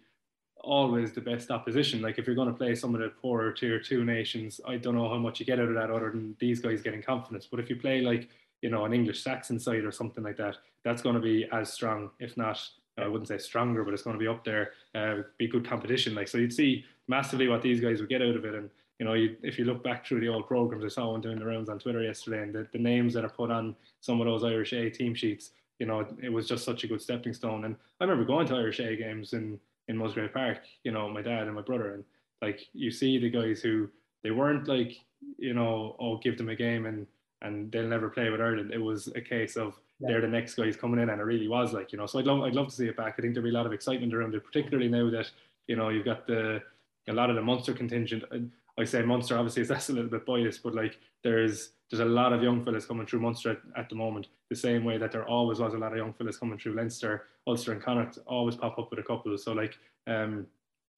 always 0.65 1.13
the 1.13 1.21
best 1.21 1.51
opposition. 1.51 2.01
Like 2.01 2.17
if 2.17 2.25
you're 2.25 2.35
going 2.35 2.47
to 2.49 2.53
play 2.53 2.75
some 2.75 2.95
of 2.95 3.01
the 3.01 3.09
poorer 3.09 3.51
tier 3.51 3.79
two 3.79 4.03
nations, 4.03 4.59
I 4.67 4.77
don't 4.77 4.95
know 4.95 5.07
how 5.07 5.17
much 5.17 5.39
you 5.39 5.45
get 5.45 5.59
out 5.59 5.67
of 5.67 5.75
that 5.75 5.91
other 5.91 6.11
than 6.11 6.35
these 6.39 6.59
guys 6.59 6.81
getting 6.81 7.01
confidence. 7.01 7.47
But 7.49 7.59
if 7.59 7.69
you 7.69 7.75
play 7.75 8.01
like 8.01 8.29
you 8.61 8.69
know 8.69 8.85
an 8.85 8.93
English 8.93 9.23
Saxon 9.23 9.59
side 9.59 9.85
or 9.85 9.91
something 9.91 10.23
like 10.23 10.37
that, 10.37 10.57
that's 10.83 11.01
going 11.01 11.15
to 11.15 11.21
be 11.21 11.47
as 11.51 11.71
strong, 11.71 12.09
if 12.19 12.35
not. 12.35 12.59
I 12.97 13.07
wouldn't 13.07 13.27
say 13.27 13.37
stronger, 13.37 13.83
but 13.83 13.93
it's 13.93 14.03
going 14.03 14.17
to 14.17 14.23
be 14.23 14.27
up 14.27 14.45
there. 14.45 14.71
Uh, 14.93 15.23
be 15.37 15.47
good 15.47 15.67
competition, 15.67 16.15
like 16.15 16.29
so. 16.29 16.37
You'd 16.37 16.53
see 16.53 16.85
massively 17.07 17.49
what 17.49 17.61
these 17.61 17.81
guys 17.81 17.99
would 17.99 18.09
get 18.09 18.21
out 18.21 18.37
of 18.37 18.45
it, 18.45 18.55
and 18.55 18.69
you 18.99 19.05
know, 19.05 19.13
you, 19.13 19.35
if 19.43 19.59
you 19.59 19.65
look 19.65 19.83
back 19.83 20.05
through 20.05 20.21
the 20.21 20.29
old 20.29 20.47
programs, 20.47 20.85
I 20.85 20.87
saw 20.87 21.11
one 21.11 21.21
doing 21.21 21.39
the 21.39 21.45
rounds 21.45 21.69
on 21.69 21.79
Twitter 21.79 22.01
yesterday, 22.01 22.43
and 22.43 22.55
the, 22.55 22.67
the 22.71 22.79
names 22.79 23.13
that 23.13 23.25
are 23.25 23.29
put 23.29 23.51
on 23.51 23.75
some 23.99 24.21
of 24.21 24.27
those 24.27 24.43
Irish 24.43 24.71
A 24.73 24.89
team 24.89 25.13
sheets, 25.13 25.51
you 25.79 25.85
know, 25.85 26.07
it, 26.21 26.31
was 26.31 26.47
just 26.47 26.63
such 26.63 26.85
a 26.85 26.87
good 26.87 27.01
stepping 27.01 27.33
stone. 27.33 27.65
And 27.65 27.75
I 27.99 28.05
remember 28.05 28.23
going 28.23 28.47
to 28.47 28.55
Irish 28.55 28.79
A 28.79 28.95
games 28.95 29.33
in 29.33 29.59
in 29.87 29.97
Musgrave 29.97 30.33
Park, 30.33 30.59
you 30.83 30.91
know, 30.91 31.09
my 31.09 31.21
dad 31.21 31.43
and 31.43 31.55
my 31.55 31.61
brother, 31.61 31.93
and 31.93 32.03
like 32.41 32.61
you 32.73 32.91
see 32.91 33.17
the 33.17 33.29
guys 33.29 33.61
who 33.61 33.89
they 34.23 34.31
weren't 34.31 34.67
like, 34.67 34.97
you 35.37 35.53
know, 35.53 35.95
oh, 35.99 36.17
give 36.17 36.37
them 36.37 36.49
a 36.49 36.55
game 36.55 36.85
and 36.85 37.07
and 37.41 37.71
they'll 37.71 37.87
never 37.87 38.09
play 38.09 38.29
with 38.29 38.41
Ireland. 38.41 38.71
It 38.73 38.81
was 38.81 39.07
a 39.15 39.21
case 39.21 39.55
of 39.55 39.79
yeah. 39.99 40.07
they're 40.09 40.21
the 40.21 40.27
next 40.27 40.55
guys 40.55 40.75
coming 40.75 40.99
in, 40.99 41.09
and 41.09 41.21
it 41.21 41.23
really 41.23 41.47
was 41.47 41.73
like, 41.73 41.91
you 41.91 41.97
know. 41.97 42.05
So 42.05 42.19
I'd 42.19 42.25
love, 42.25 42.41
I'd 42.41 42.55
love 42.55 42.67
to 42.67 42.75
see 42.75 42.87
it 42.87 42.97
back. 42.97 43.15
I 43.17 43.21
think 43.21 43.33
there'll 43.33 43.45
be 43.45 43.55
a 43.55 43.57
lot 43.57 43.65
of 43.65 43.73
excitement 43.73 44.13
around 44.13 44.33
it, 44.35 44.43
particularly 44.43 44.89
now 44.89 45.09
that 45.11 45.29
you 45.67 45.75
know 45.75 45.89
you've 45.89 46.05
got 46.05 46.27
the 46.27 46.61
a 47.07 47.13
lot 47.13 47.29
of 47.29 47.35
the 47.35 47.41
Munster 47.41 47.73
contingent. 47.73 48.23
Uh, 48.31 48.37
I 48.77 48.83
say 48.83 49.01
Munster, 49.01 49.37
obviously, 49.37 49.63
that's 49.63 49.89
a 49.89 49.93
little 49.93 50.09
bit 50.09 50.25
biased, 50.25 50.63
but 50.63 50.75
like 50.75 50.99
there's 51.23 51.71
there's 51.89 52.01
a 52.01 52.05
lot 52.05 52.33
of 52.33 52.41
young 52.41 52.63
fellas 52.63 52.85
coming 52.85 53.05
through 53.05 53.19
Munster 53.19 53.51
at, 53.51 53.59
at, 53.77 53.89
the 53.89 53.95
moment, 53.95 54.27
the 54.49 54.55
same 54.55 54.83
way 54.83 54.97
that 54.97 55.11
there 55.11 55.27
always 55.27 55.59
was 55.59 55.75
a 55.75 55.77
lot 55.77 55.91
of 55.91 55.97
young 55.97 56.13
fellas 56.13 56.37
coming 56.37 56.57
through 56.57 56.73
Leinster, 56.73 57.25
Ulster, 57.45 57.73
and 57.73 57.81
Connacht 57.81 58.17
always 58.25 58.55
pop 58.55 58.79
up 58.79 58.89
with 58.89 58.99
a 58.99 59.03
couple. 59.03 59.37
So 59.37 59.53
like, 59.53 59.77
um, 60.07 60.47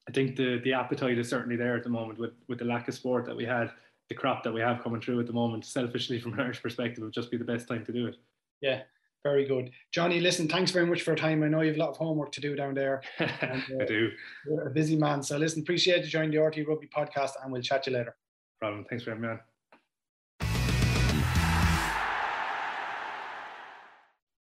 I 0.07 0.11
think 0.11 0.35
the 0.35 0.59
the 0.59 0.73
appetite 0.73 1.17
is 1.17 1.29
certainly 1.29 1.57
there 1.57 1.75
at 1.75 1.83
the 1.83 1.89
moment 1.89 2.19
with 2.19 2.33
with 2.47 2.59
the 2.59 2.65
lack 2.65 2.87
of 2.87 2.93
sport 2.93 3.25
that 3.25 3.35
we 3.35 3.45
had, 3.45 3.71
the 4.09 4.15
crop 4.15 4.43
that 4.43 4.53
we 4.53 4.61
have 4.61 4.81
coming 4.81 5.01
through 5.01 5.19
at 5.19 5.27
the 5.27 5.33
moment. 5.33 5.65
Selfishly, 5.65 6.19
from 6.21 6.33
an 6.33 6.39
Irish 6.39 6.61
perspective, 6.61 7.03
would 7.03 7.13
just 7.13 7.31
be 7.31 7.37
the 7.37 7.43
best 7.43 7.67
time 7.67 7.85
to 7.85 7.91
do 7.91 8.07
it. 8.07 8.15
Yeah, 8.61 8.83
very 9.27 9.45
good. 9.45 9.71
Johnny, 9.91 10.21
listen, 10.21 10.47
thanks 10.47 10.71
very 10.71 10.85
much 10.85 11.01
for 11.01 11.11
your 11.11 11.17
time. 11.17 11.43
I 11.43 11.49
know 11.49 11.59
you 11.59 11.67
have 11.67 11.75
a 11.75 11.79
lot 11.79 11.89
of 11.89 11.97
homework 11.97 12.31
to 12.33 12.41
do 12.41 12.55
down 12.55 12.73
there. 12.73 13.01
And, 13.19 13.61
uh, 13.73 13.83
I 13.83 13.85
do. 13.85 14.09
You're 14.45 14.67
a 14.67 14.71
busy 14.71 14.95
man. 14.95 15.21
So 15.21 15.37
listen, 15.37 15.61
appreciate 15.61 16.03
you 16.03 16.09
joining 16.09 16.31
the 16.31 16.37
RTE 16.37 16.65
Rugby 16.65 16.87
podcast 16.87 17.31
and 17.43 17.51
we'll 17.51 17.61
chat 17.61 17.83
to 17.83 17.91
you 17.91 17.97
later. 17.97 18.15
problem. 18.59 18.85
Thanks 18.89 19.03
for 19.03 19.11
having 19.11 19.23
me 19.23 19.29
on. 19.29 19.39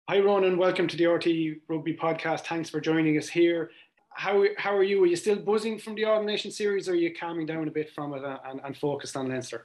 Hi, 0.09 0.19
Ronan. 0.19 0.59
Welcome 0.59 0.89
to 0.89 0.97
the 0.97 1.05
RTE 1.05 1.61
Rugby 1.69 1.97
podcast. 1.97 2.41
Thanks 2.41 2.69
for 2.69 2.81
joining 2.81 3.17
us 3.19 3.29
here. 3.29 3.71
How, 4.11 4.45
how 4.59 4.77
are 4.77 4.83
you? 4.83 5.03
Are 5.05 5.07
you 5.07 5.17
still 5.17 5.37
buzzing 5.37 5.79
from 5.79 5.95
the 5.95 6.05
All 6.07 6.23
Nation 6.25 6.51
series 6.51 6.89
or 6.89 6.93
are 6.93 6.97
you 6.97 7.15
calming 7.15 7.47
down 7.47 7.69
a 7.69 7.71
bit 7.71 7.91
from 7.95 8.15
it 8.15 8.23
and, 8.25 8.61
and 8.65 8.77
focused 8.77 9.17
on 9.17 9.29
Leinster? 9.29 9.65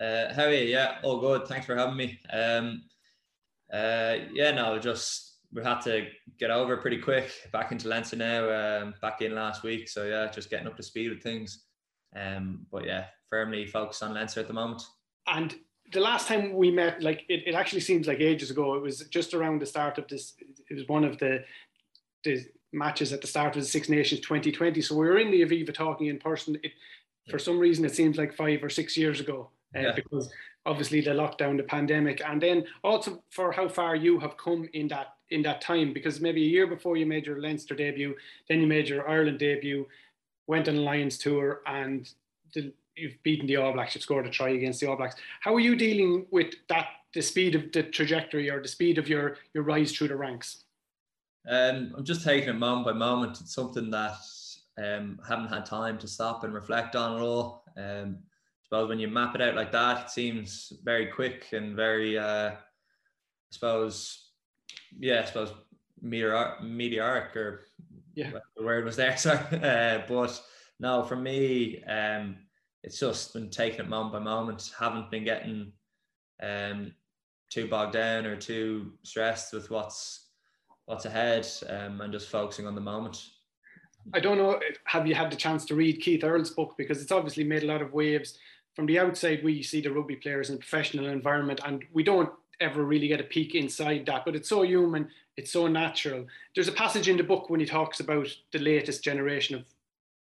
Uh, 0.00 0.32
how 0.34 0.44
are 0.44 0.52
you? 0.52 0.64
Yeah, 0.64 0.96
all 1.02 1.20
good. 1.20 1.46
Thanks 1.46 1.66
for 1.66 1.76
having 1.76 1.96
me. 1.96 2.18
Um, 2.32 2.84
uh, 3.72 4.16
yeah, 4.32 4.50
no, 4.52 4.78
just 4.78 5.38
we 5.52 5.62
had 5.62 5.80
to 5.82 6.06
get 6.38 6.50
over 6.50 6.76
pretty 6.76 6.98
quick. 6.98 7.30
Back 7.52 7.72
into 7.72 7.88
Leinster 7.88 8.16
now. 8.16 8.50
Um, 8.82 8.94
back 9.00 9.22
in 9.22 9.34
last 9.34 9.62
week, 9.62 9.88
so 9.88 10.04
yeah, 10.04 10.30
just 10.30 10.50
getting 10.50 10.66
up 10.66 10.76
to 10.76 10.82
speed 10.82 11.10
with 11.10 11.22
things. 11.22 11.64
Um, 12.14 12.66
but 12.70 12.86
yeah, 12.86 13.06
firmly 13.30 13.66
focused 13.66 14.02
on 14.02 14.14
Leinster 14.14 14.40
at 14.40 14.48
the 14.48 14.54
moment. 14.54 14.82
And 15.26 15.54
the 15.92 16.00
last 16.00 16.28
time 16.28 16.54
we 16.54 16.70
met, 16.70 17.02
like 17.02 17.24
it, 17.28 17.42
it 17.46 17.54
actually 17.54 17.80
seems 17.80 18.06
like 18.06 18.20
ages 18.20 18.50
ago. 18.50 18.74
It 18.74 18.82
was 18.82 19.00
just 19.10 19.34
around 19.34 19.60
the 19.60 19.66
start 19.66 19.98
of 19.98 20.08
this. 20.08 20.34
It 20.70 20.74
was 20.74 20.88
one 20.88 21.04
of 21.04 21.18
the 21.18 21.44
the 22.24 22.44
matches 22.72 23.12
at 23.12 23.20
the 23.20 23.26
start 23.26 23.56
of 23.56 23.62
the 23.62 23.68
Six 23.68 23.88
Nations 23.88 24.20
2020. 24.20 24.80
So 24.80 24.94
we 24.94 25.06
were 25.06 25.18
in 25.18 25.30
the 25.30 25.42
Aviva 25.42 25.74
talking 25.74 26.06
in 26.06 26.18
person. 26.18 26.56
It, 26.62 26.72
for 27.30 27.38
some 27.38 27.58
reason, 27.58 27.84
it 27.84 27.94
seems 27.94 28.16
like 28.16 28.34
five 28.34 28.64
or 28.64 28.70
six 28.70 28.96
years 28.96 29.20
ago 29.20 29.50
uh, 29.76 29.80
yeah. 29.80 29.92
because 29.94 30.30
obviously 30.66 31.00
the 31.00 31.10
lockdown, 31.10 31.56
the 31.56 31.62
pandemic, 31.62 32.22
and 32.26 32.40
then 32.40 32.64
also 32.84 33.22
for 33.30 33.52
how 33.52 33.68
far 33.68 33.96
you 33.96 34.18
have 34.20 34.36
come 34.36 34.68
in 34.74 34.88
that 34.88 35.14
in 35.30 35.42
that 35.42 35.60
time. 35.60 35.92
Because 35.92 36.20
maybe 36.20 36.42
a 36.42 36.48
year 36.48 36.66
before 36.66 36.96
you 36.96 37.06
made 37.06 37.26
your 37.26 37.40
Leinster 37.40 37.74
debut, 37.74 38.14
then 38.48 38.60
you 38.60 38.66
made 38.66 38.88
your 38.88 39.08
Ireland 39.08 39.38
debut, 39.38 39.86
went 40.46 40.68
on 40.68 40.76
a 40.76 40.80
Lions 40.80 41.18
tour, 41.18 41.62
and 41.66 42.08
the, 42.54 42.72
you've 42.96 43.22
beaten 43.22 43.46
the 43.46 43.56
All 43.56 43.72
Blacks, 43.72 43.94
you've 43.94 44.02
scored 44.02 44.26
a 44.26 44.30
try 44.30 44.50
against 44.50 44.80
the 44.80 44.88
All 44.88 44.96
Blacks. 44.96 45.16
How 45.40 45.54
are 45.54 45.60
you 45.60 45.76
dealing 45.76 46.26
with 46.30 46.54
that, 46.68 46.88
the 47.14 47.22
speed 47.22 47.54
of 47.54 47.72
the 47.72 47.84
trajectory 47.84 48.50
or 48.50 48.60
the 48.60 48.68
speed 48.68 48.98
of 48.98 49.08
your, 49.08 49.36
your 49.54 49.64
rise 49.64 49.92
through 49.92 50.08
the 50.08 50.16
ranks? 50.16 50.64
Um, 51.48 51.94
I'm 51.96 52.04
just 52.04 52.24
taking 52.24 52.50
it 52.50 52.54
moment 52.54 52.86
by 52.86 52.92
moment. 52.92 53.40
It's 53.40 53.54
something 53.54 53.90
that 53.90 54.16
um, 54.78 55.18
haven't 55.28 55.48
had 55.48 55.66
time 55.66 55.98
to 55.98 56.08
stop 56.08 56.44
and 56.44 56.54
reflect 56.54 56.94
on 56.94 57.16
at 57.16 57.22
all. 57.22 57.64
Um, 57.76 58.18
suppose 58.72 58.88
when 58.88 58.98
you 58.98 59.08
map 59.08 59.34
it 59.34 59.42
out 59.42 59.54
like 59.54 59.70
that, 59.70 60.06
it 60.06 60.10
seems 60.10 60.72
very 60.82 61.04
quick 61.04 61.48
and 61.52 61.76
very, 61.76 62.16
uh, 62.16 62.52
I 62.52 62.56
suppose, 63.50 64.30
yeah, 64.98 65.20
I 65.20 65.24
suppose 65.26 65.52
meteoric, 66.00 66.62
meteoric 66.62 67.36
or 67.36 67.66
yeah, 68.14 68.30
the 68.56 68.64
word 68.64 68.86
was 68.86 68.96
there. 68.96 69.14
Sorry, 69.18 69.38
uh, 69.62 70.04
but 70.08 70.42
no, 70.80 71.02
for 71.02 71.16
me, 71.16 71.84
um, 71.84 72.36
it's 72.82 72.98
just 72.98 73.34
been 73.34 73.50
taking 73.50 73.80
it 73.80 73.90
moment 73.90 74.14
by 74.14 74.20
moment. 74.20 74.72
Haven't 74.78 75.10
been 75.10 75.24
getting 75.24 75.70
um, 76.42 76.94
too 77.50 77.68
bogged 77.68 77.92
down 77.92 78.24
or 78.24 78.36
too 78.36 78.92
stressed 79.02 79.52
with 79.52 79.70
what's 79.70 80.28
what's 80.86 81.04
ahead 81.04 81.46
um, 81.68 82.00
and 82.00 82.10
just 82.10 82.30
focusing 82.30 82.66
on 82.66 82.74
the 82.74 82.80
moment. 82.80 83.22
I 84.14 84.20
don't 84.20 84.38
know, 84.38 84.58
have 84.86 85.06
you 85.06 85.14
had 85.14 85.30
the 85.30 85.36
chance 85.36 85.66
to 85.66 85.74
read 85.74 86.00
Keith 86.00 86.24
Earls' 86.24 86.50
book? 86.50 86.74
Because 86.78 87.02
it's 87.02 87.12
obviously 87.12 87.44
made 87.44 87.64
a 87.64 87.66
lot 87.66 87.82
of 87.82 87.92
waves. 87.92 88.38
From 88.74 88.86
the 88.86 88.98
outside, 88.98 89.44
we 89.44 89.62
see 89.62 89.80
the 89.80 89.92
rugby 89.92 90.16
players 90.16 90.48
in 90.48 90.56
a 90.56 90.58
professional 90.58 91.06
environment, 91.06 91.60
and 91.64 91.84
we 91.92 92.02
don't 92.02 92.30
ever 92.60 92.84
really 92.84 93.08
get 93.08 93.20
a 93.20 93.24
peek 93.24 93.54
inside 93.54 94.06
that, 94.06 94.24
but 94.24 94.36
it's 94.36 94.48
so 94.48 94.62
human, 94.62 95.08
it's 95.36 95.50
so 95.50 95.66
natural. 95.66 96.26
There's 96.54 96.68
a 96.68 96.72
passage 96.72 97.08
in 97.08 97.16
the 97.16 97.22
book 97.22 97.50
when 97.50 97.60
he 97.60 97.66
talks 97.66 98.00
about 98.00 98.28
the 98.52 98.58
latest 98.58 99.02
generation 99.02 99.56
of 99.56 99.64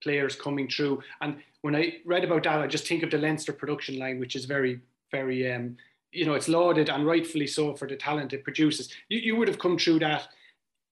players 0.01 0.35
coming 0.35 0.67
through. 0.67 1.01
And 1.21 1.37
when 1.61 1.75
I 1.75 1.97
read 2.05 2.23
about 2.23 2.43
that, 2.43 2.59
I 2.59 2.67
just 2.67 2.87
think 2.87 3.03
of 3.03 3.11
the 3.11 3.17
Leinster 3.17 3.53
production 3.53 3.97
line, 3.97 4.19
which 4.19 4.35
is 4.35 4.45
very, 4.45 4.81
very, 5.11 5.49
um, 5.51 5.77
you 6.11 6.25
know, 6.25 6.33
it's 6.33 6.49
lauded 6.49 6.89
and 6.89 7.05
rightfully 7.05 7.47
so 7.47 7.73
for 7.75 7.87
the 7.87 7.95
talent 7.95 8.33
it 8.33 8.43
produces. 8.43 8.89
You, 9.09 9.19
you 9.19 9.35
would 9.35 9.47
have 9.47 9.59
come 9.59 9.77
through 9.77 9.99
that. 9.99 10.27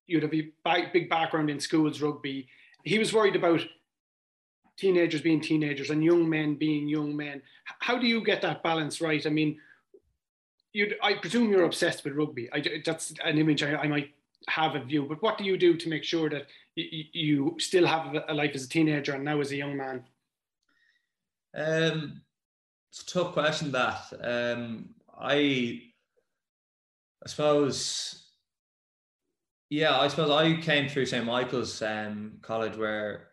You'd 0.07 0.23
have 0.23 0.33
a 0.33 0.89
big 0.93 1.09
background 1.09 1.49
in 1.49 1.59
schools 1.59 2.01
rugby. 2.01 2.47
He 2.83 2.99
was 2.99 3.13
worried 3.13 3.35
about 3.35 3.61
teenagers 4.81 5.21
being 5.21 5.39
teenagers 5.39 5.91
and 5.91 6.03
young 6.03 6.27
men 6.27 6.55
being 6.55 6.89
young 6.89 7.15
men. 7.15 7.41
How 7.79 7.99
do 7.99 8.07
you 8.07 8.23
get 8.23 8.41
that 8.41 8.63
balance 8.63 8.99
right? 8.99 9.23
I 9.25 9.29
mean, 9.29 9.59
you 10.73 10.95
I 11.03 11.13
presume 11.13 11.51
you're 11.51 11.65
obsessed 11.65 12.03
with 12.03 12.15
rugby. 12.15 12.49
I, 12.51 12.81
that's 12.83 13.13
an 13.23 13.37
image 13.37 13.61
I, 13.61 13.75
I, 13.75 13.87
might 13.87 14.11
have 14.47 14.73
a 14.75 14.83
view. 14.83 15.05
But 15.07 15.21
what 15.21 15.37
do 15.37 15.43
you 15.43 15.55
do 15.55 15.77
to 15.77 15.89
make 15.89 16.03
sure 16.03 16.29
that 16.31 16.47
you, 16.75 17.03
you 17.13 17.55
still 17.59 17.85
have 17.85 18.15
a 18.27 18.33
life 18.33 18.51
as 18.55 18.65
a 18.65 18.69
teenager 18.69 19.13
and 19.13 19.23
now 19.23 19.39
as 19.39 19.51
a 19.51 19.55
young 19.55 19.77
man? 19.77 20.03
Um, 21.53 22.21
it's 22.89 23.03
a 23.03 23.05
tough 23.05 23.33
question. 23.33 23.71
That 23.71 24.01
um, 24.23 24.95
I, 25.15 25.81
I 27.23 27.27
suppose, 27.27 28.23
yeah, 29.69 29.99
I 29.99 30.07
suppose 30.07 30.31
I 30.31 30.59
came 30.59 30.89
through 30.89 31.05
St 31.05 31.25
Michael's 31.25 31.81
um, 31.83 32.39
College 32.41 32.77
where 32.77 33.30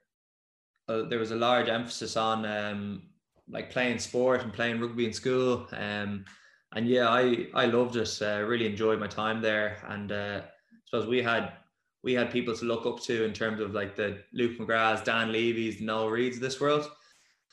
there 0.89 1.19
was 1.19 1.31
a 1.31 1.37
large 1.37 1.69
emphasis 1.69 2.17
on 2.17 2.45
um, 2.47 3.03
like 3.49 3.71
playing 3.71 3.99
sport 3.99 4.43
and 4.43 4.53
playing 4.53 4.81
rugby 4.81 5.07
in 5.07 5.13
school. 5.13 5.67
Um, 5.73 6.25
and 6.73 6.87
yeah, 6.87 7.09
I 7.09 7.47
I 7.55 7.67
loved 7.67 7.97
it. 7.97 8.19
Uh, 8.21 8.43
really 8.47 8.67
enjoyed 8.67 9.01
my 9.01 9.07
time 9.07 9.41
there, 9.41 9.79
and 9.89 10.13
uh, 10.13 10.41
I 10.45 10.79
suppose 10.85 11.07
we 11.07 11.23
had 11.23 11.53
we 12.03 12.15
had 12.15 12.31
people 12.31 12.55
to 12.55 12.65
look 12.65 12.87
up 12.87 13.01
to 13.01 13.25
in 13.25 13.33
terms 13.33 13.61
of 13.61 13.73
like 13.73 13.97
the 13.97 14.19
Luke 14.33 14.59
McGraths, 14.59 15.05
Dan 15.05 15.33
Leavy's, 15.33 15.81
Noel 15.81 16.07
Reids 16.07 16.35
of 16.35 16.41
this 16.41 16.61
world. 16.61 16.91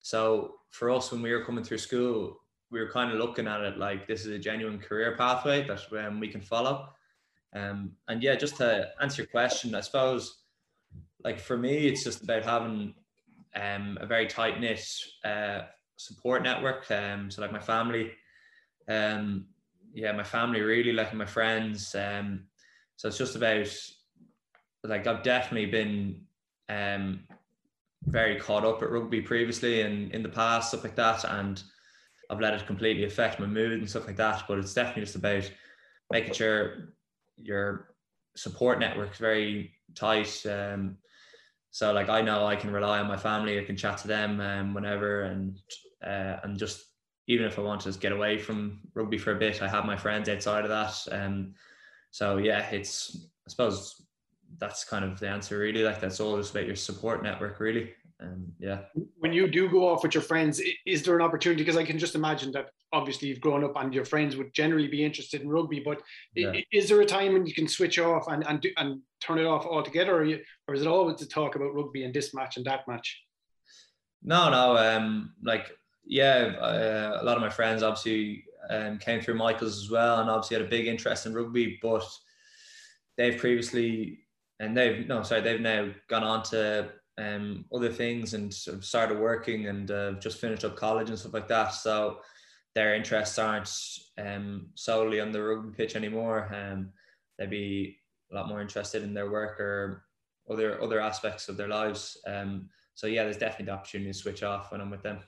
So 0.02 0.56
for 0.70 0.90
us, 0.90 1.12
when 1.12 1.22
we 1.22 1.32
were 1.32 1.44
coming 1.44 1.64
through 1.64 1.80
school, 1.80 2.40
we 2.72 2.80
were 2.80 2.92
kind 2.92 3.12
of 3.12 3.18
looking 3.18 3.48
at 3.48 3.62
it 3.62 3.78
like 3.78 4.08
this 4.08 4.26
is 4.26 4.32
a 4.32 4.40
genuine 4.40 4.80
career 4.80 5.16
pathway 5.18 5.66
that 5.68 5.82
um, 6.06 6.20
we 6.20 6.28
can 6.28 6.42
follow. 6.42 6.90
Um, 7.54 7.94
and 8.08 8.22
yeah, 8.22 8.36
just 8.36 8.58
to 8.58 8.90
answer 9.02 9.24
your 9.24 9.28
question, 9.28 9.74
I 9.74 9.82
suppose, 9.82 10.44
like 11.24 11.40
for 11.40 11.58
me, 11.58 11.88
it's 11.88 12.04
just 12.04 12.24
about 12.24 12.44
having 12.44 12.94
um, 13.56 13.98
a 14.02 14.06
very 14.06 14.28
tight 14.28 14.60
knit 14.60 14.86
uh, 15.24 15.62
support 15.98 16.44
network. 16.44 16.90
Um, 16.92 17.32
so 17.32 17.42
like 17.42 17.52
my 17.52 17.60
family, 17.60 18.12
um, 18.88 19.46
yeah, 19.94 20.12
my 20.12 20.24
family 20.24 20.62
really, 20.62 20.92
like 20.92 21.14
my 21.14 21.26
friends. 21.26 21.96
Um, 21.96 22.46
so 22.98 23.08
it's 23.08 23.18
just 23.18 23.36
about 23.36 23.68
like 24.84 25.08
I've 25.08 25.24
definitely 25.24 25.66
been 25.66 26.22
um 26.70 27.22
very 28.04 28.40
caught 28.40 28.66
up 28.66 28.82
at 28.84 28.92
rugby 28.92 29.22
previously 29.22 29.82
and 29.82 30.12
in 30.12 30.22
the 30.22 30.30
past, 30.30 30.70
stuff 30.70 30.84
like 30.84 30.96
that. 30.96 31.24
And 31.26 31.62
I've 32.30 32.40
let 32.40 32.54
it 32.54 32.68
completely 32.68 33.06
affect 33.06 33.40
my 33.40 33.46
mood 33.46 33.80
and 33.80 33.90
stuff 33.90 34.08
like 34.08 34.18
that. 34.18 34.44
But 34.48 34.60
it's 34.60 34.74
definitely 34.74 35.04
just 35.04 35.16
about 35.16 35.50
making 36.12 36.34
sure 36.34 36.94
your 37.38 37.96
support 38.36 38.80
network 38.80 39.14
is 39.14 39.18
very 39.18 39.72
tight. 39.96 40.46
Um, 40.46 40.98
so 41.76 41.92
like 41.92 42.08
I 42.08 42.22
know 42.22 42.46
I 42.46 42.56
can 42.56 42.72
rely 42.72 43.00
on 43.00 43.08
my 43.10 43.18
family. 43.18 43.60
I 43.60 43.66
can 43.66 43.76
chat 43.76 43.98
to 43.98 44.08
them 44.08 44.40
um, 44.40 44.74
whenever, 44.74 45.24
and 45.24 45.60
uh, 46.02 46.38
and 46.42 46.58
just 46.58 46.86
even 47.28 47.46
if 47.46 47.60
I 47.60 47.64
want 47.64 47.82
to 47.82 47.90
just 47.90 48.00
get 48.00 48.14
away 48.14 48.38
from 48.38 48.80
rugby 48.94 49.18
for 49.18 49.34
a 49.34 49.38
bit, 49.38 49.62
I 49.62 49.68
have 49.68 49.84
my 49.84 49.98
friends 49.98 50.30
outside 50.30 50.64
of 50.64 50.70
that. 50.70 50.96
Um, 51.12 51.54
so 52.12 52.38
yeah, 52.38 52.70
it's 52.70 53.18
I 53.46 53.50
suppose 53.50 54.06
that's 54.58 54.86
kind 54.86 55.04
of 55.04 55.20
the 55.20 55.28
answer 55.28 55.60
really. 55.60 55.84
Like 55.84 56.00
that's 56.00 56.22
all 56.22 56.38
just 56.38 56.52
about 56.52 56.66
your 56.66 56.78
support 56.78 57.22
network 57.22 57.60
really. 57.60 57.92
Um, 58.22 58.54
yeah. 58.60 58.82
When 59.20 59.34
you 59.34 59.48
do 59.50 59.68
go 59.70 59.90
off 59.90 60.04
with 60.04 60.14
your 60.14 60.24
friends, 60.24 60.62
is 60.86 61.04
there 61.04 61.16
an 61.16 61.22
opportunity? 61.22 61.64
Because 61.64 61.78
I 61.78 61.84
can 61.84 62.00
just 62.00 62.16
imagine 62.16 62.52
that 62.54 62.70
obviously 62.94 63.28
you've 63.28 63.42
grown 63.42 63.64
up 63.64 63.74
and 63.76 63.94
your 63.94 64.06
friends 64.06 64.38
would 64.38 64.54
generally 64.54 64.88
be 64.88 65.04
interested 65.04 65.42
in 65.42 65.50
rugby, 65.50 65.82
but 65.84 66.02
yeah. 66.34 66.54
is 66.72 66.88
there 66.88 67.02
a 67.02 67.06
time 67.06 67.34
when 67.34 67.46
you 67.46 67.54
can 67.54 67.68
switch 67.68 68.00
off 68.00 68.28
and 68.28 68.48
and 68.48 68.62
do, 68.62 68.72
and 68.78 69.02
turn 69.22 69.38
it 69.38 69.46
off 69.46 69.66
altogether, 69.66 70.16
or, 70.16 70.24
you, 70.24 70.40
or 70.68 70.76
is 70.76 70.82
it 70.82 70.88
always 70.88 71.18
to 71.18 71.28
talk 71.28 71.56
about 71.56 71.74
rugby 71.74 72.04
and 72.04 72.14
this 72.14 72.34
match 72.34 72.58
and 72.58 72.66
that 72.66 72.88
match? 72.88 73.22
No, 74.24 74.50
no. 74.50 74.78
Um, 74.78 75.34
like 75.44 75.72
yeah, 76.06 76.56
uh, 76.60 77.20
a 77.22 77.26
lot 77.26 77.36
of 77.36 77.42
my 77.42 77.50
friends 77.50 77.84
obviously 77.84 78.46
um, 78.70 78.98
came 78.98 79.22
through 79.22 79.36
Michael's 79.36 79.82
as 79.84 79.90
well, 79.90 80.22
and 80.22 80.30
obviously 80.30 80.58
had 80.58 80.66
a 80.66 80.70
big 80.70 80.88
interest 80.88 81.26
in 81.26 81.34
rugby. 81.34 81.78
But 81.82 82.08
they've 83.18 83.38
previously, 83.38 84.20
and 84.60 84.76
they've 84.76 85.06
no, 85.06 85.22
sorry, 85.24 85.42
they've 85.42 85.60
now 85.60 85.90
gone 86.08 86.24
on 86.24 86.44
to 86.44 86.92
um, 87.18 87.66
other 87.74 87.92
things 87.92 88.34
and 88.34 88.54
started 88.54 89.20
working 89.20 89.68
and 89.68 89.92
uh, 89.92 90.12
just 90.14 90.40
finished 90.40 90.66
up 90.66 90.76
college 90.76 91.10
and 91.10 91.18
stuff 91.18 91.34
like 91.34 91.48
that. 91.48 91.70
So 91.70 92.20
their 92.74 92.94
interests 92.94 93.40
aren't 93.40 93.72
um, 94.18 94.68
solely 94.76 95.22
on 95.22 95.32
the 95.32 95.42
rugby 95.42 95.76
pitch 95.76 95.96
anymore. 95.96 96.54
Um, 96.54 96.90
they'd 97.38 97.50
be 97.50 97.98
a 98.32 98.36
lot 98.36 98.50
more 98.50 98.62
interested 98.62 99.04
in 99.04 99.14
their 99.14 99.30
work 99.30 99.60
or 99.60 100.04
other 100.50 100.82
other 100.82 101.00
aspects 101.00 101.48
of 101.48 101.58
their 101.58 101.70
lives. 101.70 102.18
Um, 102.28 102.70
so 102.94 103.08
yeah, 103.08 103.24
there's 103.24 103.38
definitely 103.38 103.66
the 103.68 103.72
opportunity 103.72 104.12
to 104.12 104.18
switch 104.18 104.44
off 104.44 104.72
when 104.72 104.82
I'm 104.82 104.90
with 104.90 105.04
them. 105.04 105.20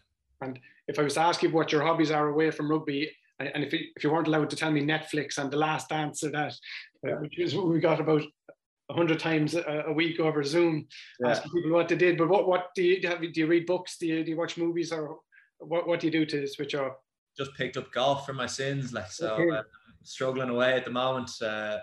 And 0.42 0.60
if 0.88 1.00
I 1.00 1.04
was 1.04 1.16
to 1.16 1.22
ask 1.22 1.42
you 1.42 1.50
what 1.50 1.72
your 1.72 1.84
hobbies 1.84 2.12
are 2.12 2.30
away 2.30 2.52
from 2.52 2.70
rugby, 2.70 3.12
and 3.40 3.64
if 3.64 3.74
you, 3.74 3.80
if 3.96 4.04
you 4.04 4.12
weren't 4.12 4.28
allowed 4.28 4.50
to 4.50 4.56
tell 4.56 4.72
me 4.72 4.82
Netflix 4.82 5.38
and 5.38 5.52
The 5.52 5.58
Last 5.58 5.90
Dance 5.90 6.24
or 6.24 6.32
that, 6.32 6.54
uh, 7.08 7.16
which 7.22 7.38
is 7.40 7.56
what 7.56 7.68
we 7.68 7.80
got 7.80 8.00
about 8.00 8.24
hundred 8.90 9.20
times 9.20 9.54
a, 9.54 9.84
a, 9.88 9.94
week 9.94 10.20
over 10.20 10.44
Zoom, 10.44 10.88
yeah. 11.20 11.32
asking 11.32 11.52
people 11.52 11.72
what 11.72 11.90
they 11.90 11.96
did. 11.96 12.18
But 12.18 12.30
what 12.30 12.48
what 12.48 12.70
do 12.76 12.84
you 12.84 13.08
have? 13.08 13.22
Do 13.22 13.32
you 13.34 13.48
read 13.48 13.66
books? 13.66 13.98
Do 13.98 14.08
you 14.08 14.24
do 14.24 14.32
you 14.32 14.38
watch 14.38 14.58
movies 14.58 14.92
or 14.92 15.20
what 15.60 15.88
what 15.88 16.00
do 16.00 16.08
you 16.08 16.12
do 16.12 16.26
to 16.26 16.48
switch 16.48 16.76
off? 16.76 16.94
Just 17.38 17.54
picked 17.56 17.78
up 17.78 17.92
golf 17.92 18.26
for 18.26 18.34
my 18.34 18.48
sins, 18.48 18.94
like 18.94 19.12
so. 19.12 19.34
Okay. 19.34 19.58
Uh, 19.58 19.64
struggling 20.04 20.50
away 20.50 20.74
at 20.74 20.86
the 20.86 20.92
moment. 20.92 21.30
Uh, 21.42 21.80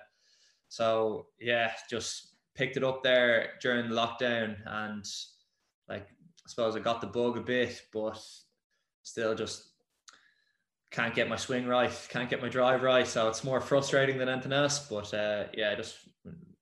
so 0.69 1.27
yeah, 1.39 1.73
just 1.91 2.35
picked 2.55 2.77
it 2.77 2.85
up 2.85 3.03
there 3.03 3.51
during 3.61 3.89
the 3.89 3.95
lockdown 3.95 4.57
and 4.67 5.05
like 5.89 6.03
I 6.03 6.49
suppose 6.49 6.77
I 6.77 6.81
got 6.81 7.01
the 7.01 7.07
bug 7.07 7.37
a 7.37 7.41
bit, 7.41 7.83
but 7.93 8.21
still 9.03 9.35
just 9.35 9.65
can't 10.91 11.15
get 11.15 11.29
my 11.29 11.37
swing 11.37 11.67
right, 11.67 11.91
can't 12.09 12.31
get 12.31 12.41
my 12.41 12.49
drive 12.49 12.83
right. 12.83 13.07
So 13.07 13.29
it's 13.29 13.45
more 13.45 13.61
frustrating 13.61 14.19
than 14.19 14.29
anything 14.29 14.53
else. 14.53 14.87
But 14.89 15.13
uh, 15.13 15.45
yeah, 15.55 15.75
just 15.75 15.97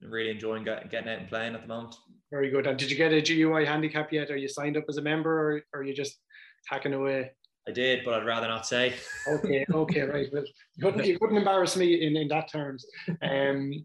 really 0.03 0.31
enjoying 0.31 0.65
getting 0.65 1.09
out 1.09 1.19
and 1.19 1.29
playing 1.29 1.55
at 1.55 1.63
the 1.63 1.69
moment. 1.69 1.95
Very 2.31 2.51
good. 2.51 2.67
And 2.67 2.79
did 2.79 2.91
you 2.91 2.97
get 2.97 3.13
a 3.13 3.21
GUI 3.21 3.65
handicap 3.67 4.13
yet? 4.13 4.31
Are 4.31 4.37
you 4.37 4.49
signed 4.49 4.77
up 4.77 4.85
as 4.89 4.97
a 4.97 5.03
member 5.03 5.31
or, 5.31 5.63
or 5.75 5.81
are 5.81 5.85
you 5.85 5.95
just 5.95 6.19
hacking 6.67 6.95
away? 6.95 7.33
I 7.69 7.73
did, 7.73 8.05
but 8.05 8.15
I'd 8.15 8.27
rather 8.27 8.49
not 8.49 8.67
say. 8.67 8.95
okay, 9.29 9.65
okay, 9.73 10.01
right. 10.01 10.29
Well, 10.33 10.45
you 10.77 10.83
couldn't, 10.83 11.07
you 11.07 11.19
couldn't 11.19 11.37
embarrass 11.37 11.77
me 11.77 12.07
in, 12.07 12.17
in 12.17 12.29
that 12.29 12.51
terms. 12.51 12.85
Um, 13.23 13.85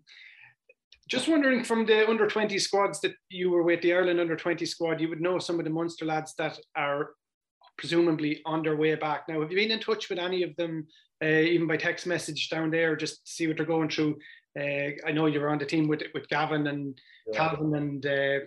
just 1.08 1.28
wondering 1.28 1.64
from 1.64 1.86
the 1.86 2.08
under 2.08 2.28
20 2.28 2.58
squads 2.60 3.00
that 3.02 3.14
you 3.30 3.50
were 3.50 3.64
with, 3.64 3.82
the 3.82 3.94
Ireland 3.94 4.20
under 4.20 4.36
20 4.36 4.66
squad, 4.66 5.00
you 5.00 5.10
would 5.10 5.22
know 5.22 5.40
some 5.40 5.60
of 5.60 5.66
the 5.66 5.72
Munster 5.72 6.06
lads 6.06 6.34
that 6.38 6.60
are 6.76 7.12
presumably 7.78 8.42
on 8.46 8.64
their 8.64 8.76
way 8.76 8.96
back. 8.96 9.24
Now, 9.30 9.42
have 9.42 9.52
you 9.52 9.58
been 9.58 9.72
in 9.72 9.80
touch 9.80 10.10
with 10.10 10.20
any 10.20 10.44
of 10.44 10.56
them, 10.56 10.88
uh, 11.24 11.28
even 11.28 11.68
by 11.68 11.78
text 11.78 12.08
message 12.08 12.50
down 12.50 12.72
there, 12.72 12.96
just 12.96 13.26
to 13.26 13.32
see 13.32 13.48
what 13.48 13.58
they're 13.58 13.66
going 13.66 13.90
through? 13.90 14.18
Uh, 14.58 14.92
I 15.08 15.12
know 15.12 15.28
you 15.28 15.40
were 15.40 15.50
on 15.50 15.58
the 15.58 15.66
team 15.66 15.88
with 15.88 16.02
with 16.14 16.28
Gavin 16.30 16.68
and 16.68 17.00
yeah. 17.28 17.38
Calvin 17.38 17.76
and 17.76 18.06
uh. 18.06 18.40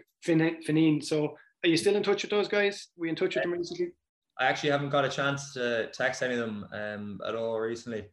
So, 1.03 1.37
are 1.65 1.69
you 1.69 1.77
still 1.77 1.97
in 1.97 2.03
touch 2.03 2.23
with 2.23 2.31
those 2.31 2.49
guys? 2.49 2.89
Were 2.97 3.07
you 3.07 3.11
in 3.11 3.17
touch 3.17 3.35
with 3.35 3.45
them 3.45 3.53
recently? 3.53 3.93
I 4.39 4.47
actually 4.47 4.71
haven't 4.71 4.91
got 4.91 5.05
a 5.05 5.09
chance 5.09 5.55
to 5.55 5.91
text 5.93 6.23
any 6.23 6.35
of 6.35 6.41
them 6.41 6.67
um, 6.73 7.21
at 7.27 7.35
all 7.35 7.59
recently. 7.59 8.07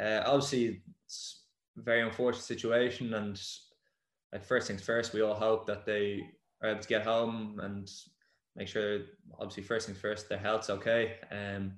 Uh, 0.00 0.22
obviously, 0.24 0.82
it's 1.04 1.42
a 1.76 1.82
very 1.82 2.02
unfortunate 2.02 2.44
situation, 2.44 3.14
and 3.14 3.40
like 4.32 4.44
first 4.44 4.68
things 4.68 4.82
first, 4.82 5.12
we 5.12 5.22
all 5.22 5.34
hope 5.34 5.66
that 5.66 5.86
they 5.86 6.22
are 6.62 6.70
able 6.70 6.80
to 6.80 6.88
get 6.88 7.04
home 7.04 7.60
and 7.62 7.90
make 8.56 8.68
sure 8.68 9.00
obviously 9.38 9.62
first 9.62 9.86
things 9.86 9.98
first 9.98 10.28
their 10.28 10.38
health's 10.38 10.68
okay 10.68 11.14
um 11.30 11.72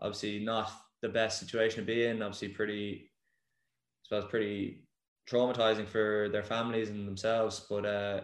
obviously 0.00 0.38
not 0.38 0.70
the 1.02 1.08
best 1.08 1.40
situation 1.40 1.80
to 1.80 1.86
be 1.86 2.04
in 2.04 2.22
obviously 2.22 2.48
pretty 2.48 3.10
I 3.10 4.08
suppose 4.08 4.30
pretty 4.30 4.83
traumatizing 5.30 5.88
for 5.88 6.28
their 6.30 6.42
families 6.42 6.90
and 6.90 7.06
themselves 7.06 7.66
but 7.68 7.84
uh 7.86 8.20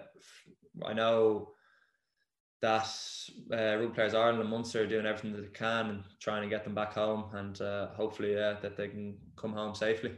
I 0.84 0.92
know 0.92 1.52
that 2.62 2.88
uh, 3.52 3.76
Rugby 3.78 3.94
Players 3.94 4.14
Ireland 4.14 4.40
and 4.40 4.50
Munster 4.50 4.82
are 4.82 4.86
doing 4.86 5.06
everything 5.06 5.32
that 5.32 5.42
they 5.42 5.58
can 5.58 5.86
and 5.90 6.02
trying 6.20 6.42
to 6.42 6.48
get 6.48 6.64
them 6.64 6.74
back 6.74 6.92
home 6.92 7.24
and 7.34 7.60
uh, 7.60 7.88
hopefully 7.88 8.34
yeah, 8.34 8.54
that 8.60 8.76
they 8.76 8.88
can 8.88 9.16
come 9.36 9.52
home 9.52 9.74
safely. 9.74 10.12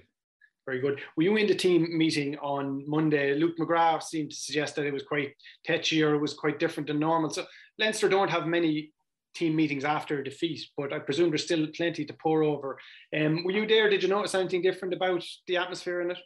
Very 0.67 0.81
good. 0.81 1.01
Were 1.17 1.25
you 1.25 1.37
in 1.37 1.49
the 1.49 1.55
team 1.55 1.97
meeting 1.97 2.39
on 2.39 2.85
Monday? 2.89 3.35
Luke 3.35 3.57
McGrath 3.59 4.05
seemed 4.05 4.31
to 4.31 4.37
suggest 4.37 4.77
that 4.77 4.87
it 4.87 4.93
was 4.93 5.03
quite 5.03 5.35
tetchy 5.65 6.03
or 6.03 6.15
it 6.15 6.21
was 6.21 6.35
quite 6.35 6.61
different 6.61 6.87
than 6.87 7.01
normal. 7.01 7.31
So 7.31 7.45
Leinster 7.79 8.09
don't 8.09 8.31
have 8.31 8.47
many 8.47 8.93
team 9.35 9.57
meetings 9.57 9.85
after 9.85 10.21
a 10.21 10.25
defeat, 10.25 10.61
but 10.77 10.93
I 10.93 10.99
presume 10.99 11.31
there's 11.31 11.45
still 11.45 11.67
plenty 11.75 12.05
to 12.05 12.15
pour 12.23 12.45
over. 12.45 12.79
Um, 13.17 13.45
were 13.45 13.51
you 13.51 13.67
there? 13.67 13.89
Did 13.89 14.03
you 14.03 14.09
notice 14.09 14.35
anything 14.35 14.63
different 14.63 14.95
about 14.95 15.25
the 15.49 15.57
atmosphere 15.57 16.01
in 16.01 16.13
it? 16.13 16.19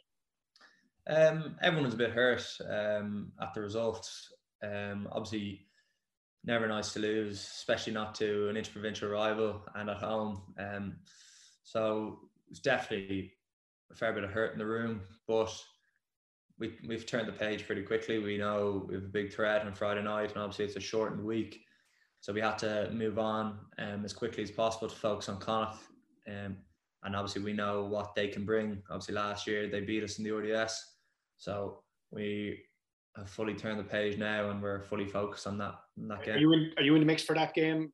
Um, 1.09 1.55
everyone 1.61 1.85
was 1.85 1.93
a 1.93 1.97
bit 1.97 2.11
hurt 2.11 2.45
um, 2.69 3.31
at 3.41 3.53
the 3.53 3.61
result. 3.61 4.09
Um, 4.63 5.07
obviously, 5.11 5.67
never 6.43 6.67
nice 6.67 6.93
to 6.93 6.99
lose, 6.99 7.39
especially 7.39 7.93
not 7.93 8.15
to 8.15 8.49
an 8.49 8.57
interprovincial 8.57 9.09
rival 9.09 9.61
and 9.75 9.89
at 9.89 9.97
home. 9.97 10.41
Um, 10.59 10.97
so 11.63 12.19
it's 12.49 12.59
definitely 12.59 13.33
a 13.91 13.95
fair 13.95 14.13
bit 14.13 14.23
of 14.23 14.31
hurt 14.31 14.53
in 14.53 14.59
the 14.59 14.65
room, 14.65 15.01
but 15.27 15.53
we 16.59 16.73
we've 16.87 17.05
turned 17.05 17.27
the 17.27 17.33
page 17.33 17.65
pretty 17.65 17.83
quickly. 17.83 18.19
We 18.19 18.37
know 18.37 18.85
we 18.87 18.95
have 18.95 19.03
a 19.03 19.07
big 19.07 19.33
threat 19.33 19.65
on 19.65 19.73
Friday 19.73 20.03
night, 20.03 20.33
and 20.33 20.41
obviously 20.41 20.65
it's 20.65 20.75
a 20.75 20.81
shortened 20.81 21.23
week, 21.23 21.61
so 22.19 22.33
we 22.33 22.41
had 22.41 22.57
to 22.59 22.89
move 22.91 23.19
on 23.19 23.59
um, 23.77 24.03
as 24.03 24.13
quickly 24.13 24.43
as 24.43 24.51
possible 24.51 24.87
to 24.87 24.95
focus 24.95 25.29
on 25.29 25.39
Connacht. 25.39 25.79
Um, 26.27 26.57
and 27.03 27.15
obviously 27.15 27.43
we 27.43 27.53
know 27.53 27.85
what 27.85 28.15
they 28.15 28.27
can 28.27 28.43
bring. 28.43 28.81
Obviously 28.89 29.15
last 29.15 29.47
year 29.47 29.69
they 29.69 29.81
beat 29.81 30.03
us 30.03 30.17
in 30.17 30.23
the 30.23 30.31
RDS, 30.31 30.96
so 31.37 31.83
we 32.11 32.59
have 33.15 33.29
fully 33.29 33.53
turned 33.53 33.79
the 33.79 33.83
page 33.83 34.17
now, 34.17 34.49
and 34.49 34.61
we're 34.61 34.83
fully 34.83 35.07
focused 35.07 35.47
on 35.47 35.57
that, 35.57 35.75
on 35.99 36.07
that 36.07 36.23
game. 36.23 36.35
Are 36.35 36.39
you 36.39 36.53
in? 36.53 36.71
Are 36.77 36.83
you 36.83 36.95
in 36.95 37.01
the 37.01 37.05
mix 37.05 37.23
for 37.23 37.35
that 37.35 37.53
game? 37.53 37.91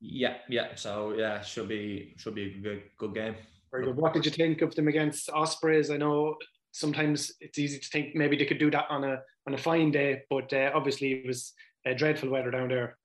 Yeah, 0.00 0.36
yeah. 0.48 0.74
So 0.74 1.14
yeah, 1.16 1.40
should 1.40 1.68
be 1.68 2.14
should 2.16 2.34
be 2.34 2.54
a 2.56 2.58
good 2.58 2.82
good 2.98 3.14
game. 3.14 3.36
Very 3.70 3.84
good. 3.84 3.96
What 3.96 4.12
did 4.12 4.24
you 4.24 4.32
think 4.32 4.62
of 4.62 4.74
them 4.74 4.88
against 4.88 5.30
Ospreys? 5.30 5.90
I 5.90 5.96
know 5.96 6.36
sometimes 6.72 7.32
it's 7.40 7.58
easy 7.58 7.78
to 7.78 7.88
think 7.88 8.14
maybe 8.14 8.36
they 8.36 8.44
could 8.44 8.58
do 8.58 8.70
that 8.70 8.86
on 8.90 9.04
a 9.04 9.20
on 9.46 9.54
a 9.54 9.58
fine 9.58 9.90
day, 9.90 10.22
but 10.28 10.52
uh, 10.52 10.70
obviously 10.74 11.12
it 11.12 11.26
was 11.26 11.52
uh, 11.86 11.94
dreadful 11.94 12.30
weather 12.30 12.50
down 12.50 12.68
there. 12.68 12.96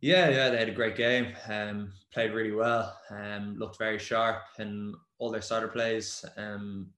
Yeah, 0.00 0.28
yeah, 0.28 0.50
they 0.50 0.58
had 0.58 0.68
a 0.68 0.72
great 0.72 0.96
game. 0.96 1.34
Um, 1.48 1.92
played 2.12 2.32
really 2.32 2.52
well. 2.52 2.96
Um, 3.10 3.56
looked 3.58 3.78
very 3.78 3.98
sharp 3.98 4.42
in 4.58 4.94
all 5.18 5.30
their 5.30 5.40
starter 5.40 5.68
plays. 5.68 6.24
Um, 6.36 6.88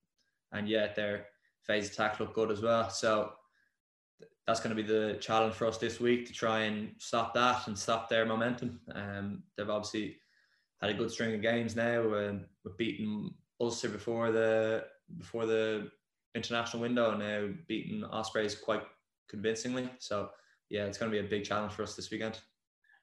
and 0.53 0.69
yeah, 0.69 0.93
their 0.95 1.27
phase 1.69 1.91
attack 1.91 2.19
look 2.19 2.35
good 2.35 2.51
as 2.51 2.63
well. 2.63 2.91
So 2.91 3.33
that's 4.47 4.61
going 4.61 4.75
to 4.75 4.83
be 4.83 4.89
the 4.89 5.19
challenge 5.21 5.55
for 5.55 5.67
us 5.67 5.77
this 5.77 6.01
week 6.01 6.27
to 6.27 6.33
try 6.33 6.61
and 6.61 6.93
stop 6.97 7.35
that 7.35 7.67
and 7.67 7.79
stop 7.79 8.09
their 8.09 8.25
momentum. 8.25 8.81
Um, 8.95 9.43
they've 9.57 9.69
obviously 9.69 10.17
had 10.81 10.91
a 10.91 10.95
good 10.95 11.11
string 11.11 11.35
of 11.35 11.43
games 11.43 11.77
now. 11.77 12.01
Um, 12.15 12.47
we've 12.65 12.77
beaten 12.79 13.31
Ulster 13.61 13.91
before 13.91 14.33
the 14.33 14.85
before 15.19 15.47
the 15.47 15.91
international 16.35 16.83
window, 16.83 17.11
and 17.11 17.21
now 17.21 17.49
beaten 17.67 18.05
Ospreys 18.05 18.55
quite 18.55 18.83
convincingly. 19.29 19.91
So 19.99 20.31
yeah, 20.71 20.85
it's 20.85 20.99
going 20.99 21.13
to 21.13 21.21
be 21.21 21.25
a 21.25 21.29
big 21.29 21.45
challenge 21.45 21.73
for 21.73 21.83
us 21.83 21.95
this 21.95 22.11
weekend. 22.11 22.41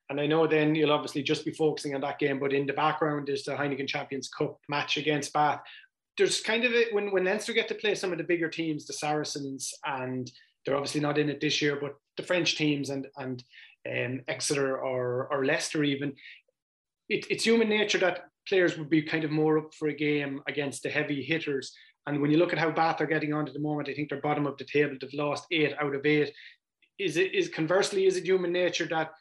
And 0.10 0.22
I 0.22 0.28
know 0.28 0.46
then 0.46 0.76
you'll 0.76 0.92
obviously 0.92 1.24
just 1.24 1.46
be 1.46 1.52
focusing 1.52 1.96
on 1.96 2.02
that 2.02 2.20
game, 2.20 2.40
but 2.40 2.54
in 2.54 2.68
the 2.68 2.74
background 2.74 3.28
is 3.30 3.44
the 3.44 3.54
Heineken 3.54 3.88
Champions 3.88 4.30
Cup 4.30 4.60
match 4.70 4.98
against 4.98 5.34
Bath. 5.34 5.62
There's 6.18 6.42
kind 6.42 6.64
of 6.64 6.72
a, 6.74 6.86
when 6.92 7.12
when 7.12 7.26
Leinster 7.26 7.54
get 7.54 7.68
to 7.68 7.76
play 7.76 7.96
some 7.96 8.12
of 8.12 8.18
the 8.18 8.24
bigger 8.24 8.50
teams, 8.50 8.86
the 8.86 8.94
Saracens, 8.94 9.74
and 9.86 10.32
they're 10.66 10.76
obviously 10.76 11.02
not 11.02 11.18
in 11.18 11.30
it 11.30 11.42
this 11.42 11.62
year, 11.62 11.78
but 11.80 11.96
the 12.18 12.24
French 12.24 12.56
teams 12.56 12.90
and 12.90 13.08
and 13.18 13.44
um, 13.90 14.22
Exeter 14.28 14.78
or 14.78 15.28
or 15.32 15.46
Leicester 15.46 15.84
even, 15.84 16.14
it, 17.10 17.26
it's 17.30 17.44
human 17.44 17.70
nature 17.70 18.00
that 18.00 18.26
players 18.48 18.78
would 18.78 18.90
be 18.90 19.02
kind 19.02 19.24
of 19.24 19.32
more 19.32 19.58
up 19.58 19.74
for 19.74 19.88
a 19.88 19.94
game 19.94 20.42
against 20.48 20.84
the 20.84 20.90
heavy 20.90 21.24
hitters. 21.24 21.74
And 22.08 22.22
when 22.22 22.32
you 22.32 22.38
look 22.38 22.54
at 22.54 22.60
how 22.60 22.70
Bath 22.72 23.02
are 23.02 23.08
getting 23.08 23.34
on 23.34 23.48
at 23.48 23.54
the 23.54 23.60
moment, 23.60 23.90
I 23.90 23.94
think 23.94 24.10
they're 24.10 24.22
bottom 24.22 24.46
of 24.46 24.58
the 24.58 24.66
table. 24.66 24.96
They've 25.00 25.14
lost 25.14 25.48
eight 25.52 25.74
out 25.80 25.96
of 25.96 26.06
eight. 26.06 26.32
Is 27.00 27.18
it 27.18 27.34
is 27.34 27.50
conversely 27.50 28.06
is 28.06 28.16
it 28.18 28.26
human 28.26 28.52
nature 28.52 28.86
that 28.86 29.12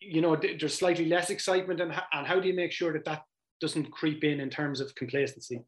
you 0.00 0.20
know 0.20 0.36
there's 0.36 0.78
slightly 0.78 1.06
less 1.06 1.30
excitement, 1.30 1.80
and 1.80 1.92
and 2.12 2.26
how 2.26 2.40
do 2.40 2.48
you 2.48 2.54
make 2.54 2.72
sure 2.72 2.92
that 2.92 3.04
that 3.04 3.22
doesn't 3.60 3.90
creep 3.90 4.24
in 4.24 4.40
in 4.40 4.50
terms 4.50 4.80
of 4.80 4.94
complacency? 4.94 5.64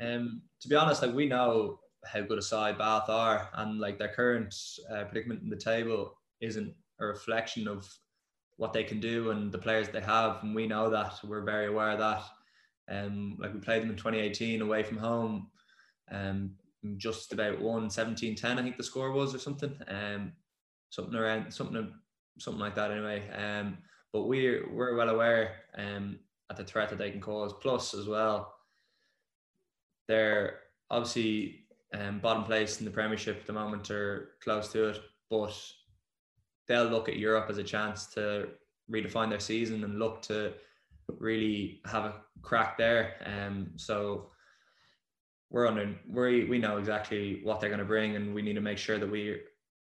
Um, 0.00 0.42
to 0.60 0.68
be 0.68 0.76
honest, 0.76 1.02
like 1.02 1.14
we 1.14 1.26
know 1.26 1.80
how 2.04 2.22
good 2.22 2.38
a 2.38 2.42
side 2.42 2.78
Bath 2.78 3.08
are, 3.08 3.48
and 3.54 3.80
like 3.80 3.98
their 3.98 4.12
current 4.12 4.54
uh, 4.90 5.04
predicament 5.04 5.42
in 5.42 5.50
the 5.50 5.56
table 5.56 6.18
isn't 6.40 6.74
a 7.00 7.06
reflection 7.06 7.68
of 7.68 7.88
what 8.56 8.72
they 8.72 8.84
can 8.84 9.00
do 9.00 9.30
and 9.30 9.52
the 9.52 9.58
players 9.58 9.88
they 9.88 10.00
have. 10.00 10.42
And 10.42 10.54
we 10.54 10.66
know 10.66 10.90
that 10.90 11.14
we're 11.24 11.42
very 11.42 11.66
aware 11.66 11.90
of 11.90 11.98
that. 11.98 12.22
Um, 12.88 13.36
like 13.40 13.52
we 13.52 13.60
played 13.60 13.82
them 13.82 13.90
in 13.90 13.96
2018 13.96 14.62
away 14.62 14.82
from 14.82 14.96
home, 14.98 15.50
um, 16.10 16.52
just 16.96 17.32
about 17.32 17.60
won 17.60 17.88
17-10, 17.88 18.44
I 18.44 18.62
think 18.62 18.76
the 18.76 18.82
score 18.82 19.10
was 19.10 19.34
or 19.34 19.38
something. 19.38 19.76
Um, 19.88 20.32
something 20.90 21.14
around 21.14 21.52
something 21.52 21.92
something 22.38 22.60
like 22.60 22.74
that 22.74 22.90
anyway. 22.90 23.28
Um, 23.30 23.78
but 24.12 24.22
we're 24.22 24.72
we're 24.72 24.96
well 24.96 25.10
aware 25.10 25.56
um 25.76 26.18
at 26.48 26.56
the 26.56 26.64
threat 26.64 26.90
that 26.90 26.98
they 26.98 27.10
can 27.10 27.20
cause. 27.20 27.52
Plus 27.60 27.92
as 27.92 28.06
well, 28.06 28.54
they're 30.08 30.60
obviously 30.90 31.66
um, 31.94 32.18
bottom 32.20 32.44
place 32.44 32.78
in 32.80 32.84
the 32.84 32.90
Premiership 32.90 33.40
at 33.40 33.46
the 33.46 33.52
moment 33.52 33.90
or 33.90 34.32
close 34.42 34.68
to 34.72 34.88
it, 34.88 35.00
but 35.30 35.56
they'll 36.68 36.84
look 36.84 37.08
at 37.08 37.16
Europe 37.16 37.46
as 37.48 37.58
a 37.58 37.64
chance 37.64 38.06
to 38.08 38.48
redefine 38.90 39.30
their 39.30 39.40
season 39.40 39.84
and 39.84 39.98
look 39.98 40.22
to 40.22 40.52
really 41.18 41.80
have 41.86 42.04
a 42.04 42.14
crack 42.42 42.76
there. 42.76 43.14
Um, 43.24 43.70
so 43.76 44.30
we're 45.50 45.66
under 45.66 45.94
we 46.08 46.44
we 46.44 46.58
know 46.58 46.78
exactly 46.78 47.40
what 47.44 47.60
they're 47.60 47.70
going 47.70 47.78
to 47.78 47.86
bring, 47.86 48.16
and 48.16 48.34
we 48.34 48.42
need 48.42 48.54
to 48.54 48.60
make 48.60 48.78
sure 48.78 48.98
that 48.98 49.10
we 49.10 49.40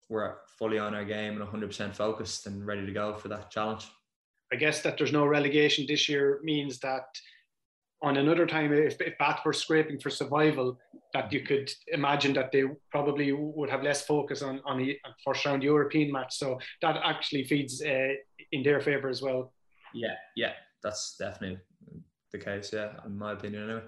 we're 0.09 0.37
fully 0.59 0.79
on 0.79 0.95
our 0.95 1.05
game 1.05 1.41
and 1.41 1.49
100% 1.49 1.95
focused 1.95 2.47
and 2.47 2.67
ready 2.67 2.85
to 2.85 2.91
go 2.91 3.15
for 3.15 3.29
that 3.29 3.49
challenge. 3.49 3.87
I 4.53 4.57
guess 4.57 4.83
that 4.83 4.99
there's 4.99 5.13
no 5.13 5.25
relegation 5.25 5.87
this 5.87 6.09
year 6.09 6.41
means 6.43 6.81
that 6.81 7.05
on 8.03 8.17
another 8.17 8.47
time, 8.47 8.73
if, 8.73 9.01
if 9.01 9.19
Bath 9.19 9.41
were 9.45 9.53
scraping 9.53 9.99
for 9.99 10.11
survival, 10.11 10.79
that 11.13 11.33
you 11.33 11.41
could 11.41 11.71
imagine 11.89 12.33
that 12.35 12.53
they 12.53 12.65
probably 12.91 13.33
would 13.33 13.69
have 13.69 13.83
less 13.83 14.07
focus 14.07 14.43
on 14.43 14.61
on 14.65 14.79
the 14.79 14.97
first 15.25 15.45
round 15.45 15.63
European 15.63 16.11
match. 16.13 16.37
So 16.37 16.59
that 16.83 16.97
actually 17.05 17.45
feeds 17.45 17.83
uh, 17.83 18.15
in 18.53 18.63
their 18.63 18.81
favour 18.81 19.09
as 19.09 19.21
well. 19.21 19.53
Yeah, 19.93 20.15
yeah, 20.37 20.53
that's 20.83 21.17
definitely 21.19 21.59
the 22.33 22.39
case. 22.39 22.71
Yeah, 22.73 22.93
in 23.05 23.19
my 23.19 23.33
opinion, 23.33 23.65
anyway. 23.65 23.83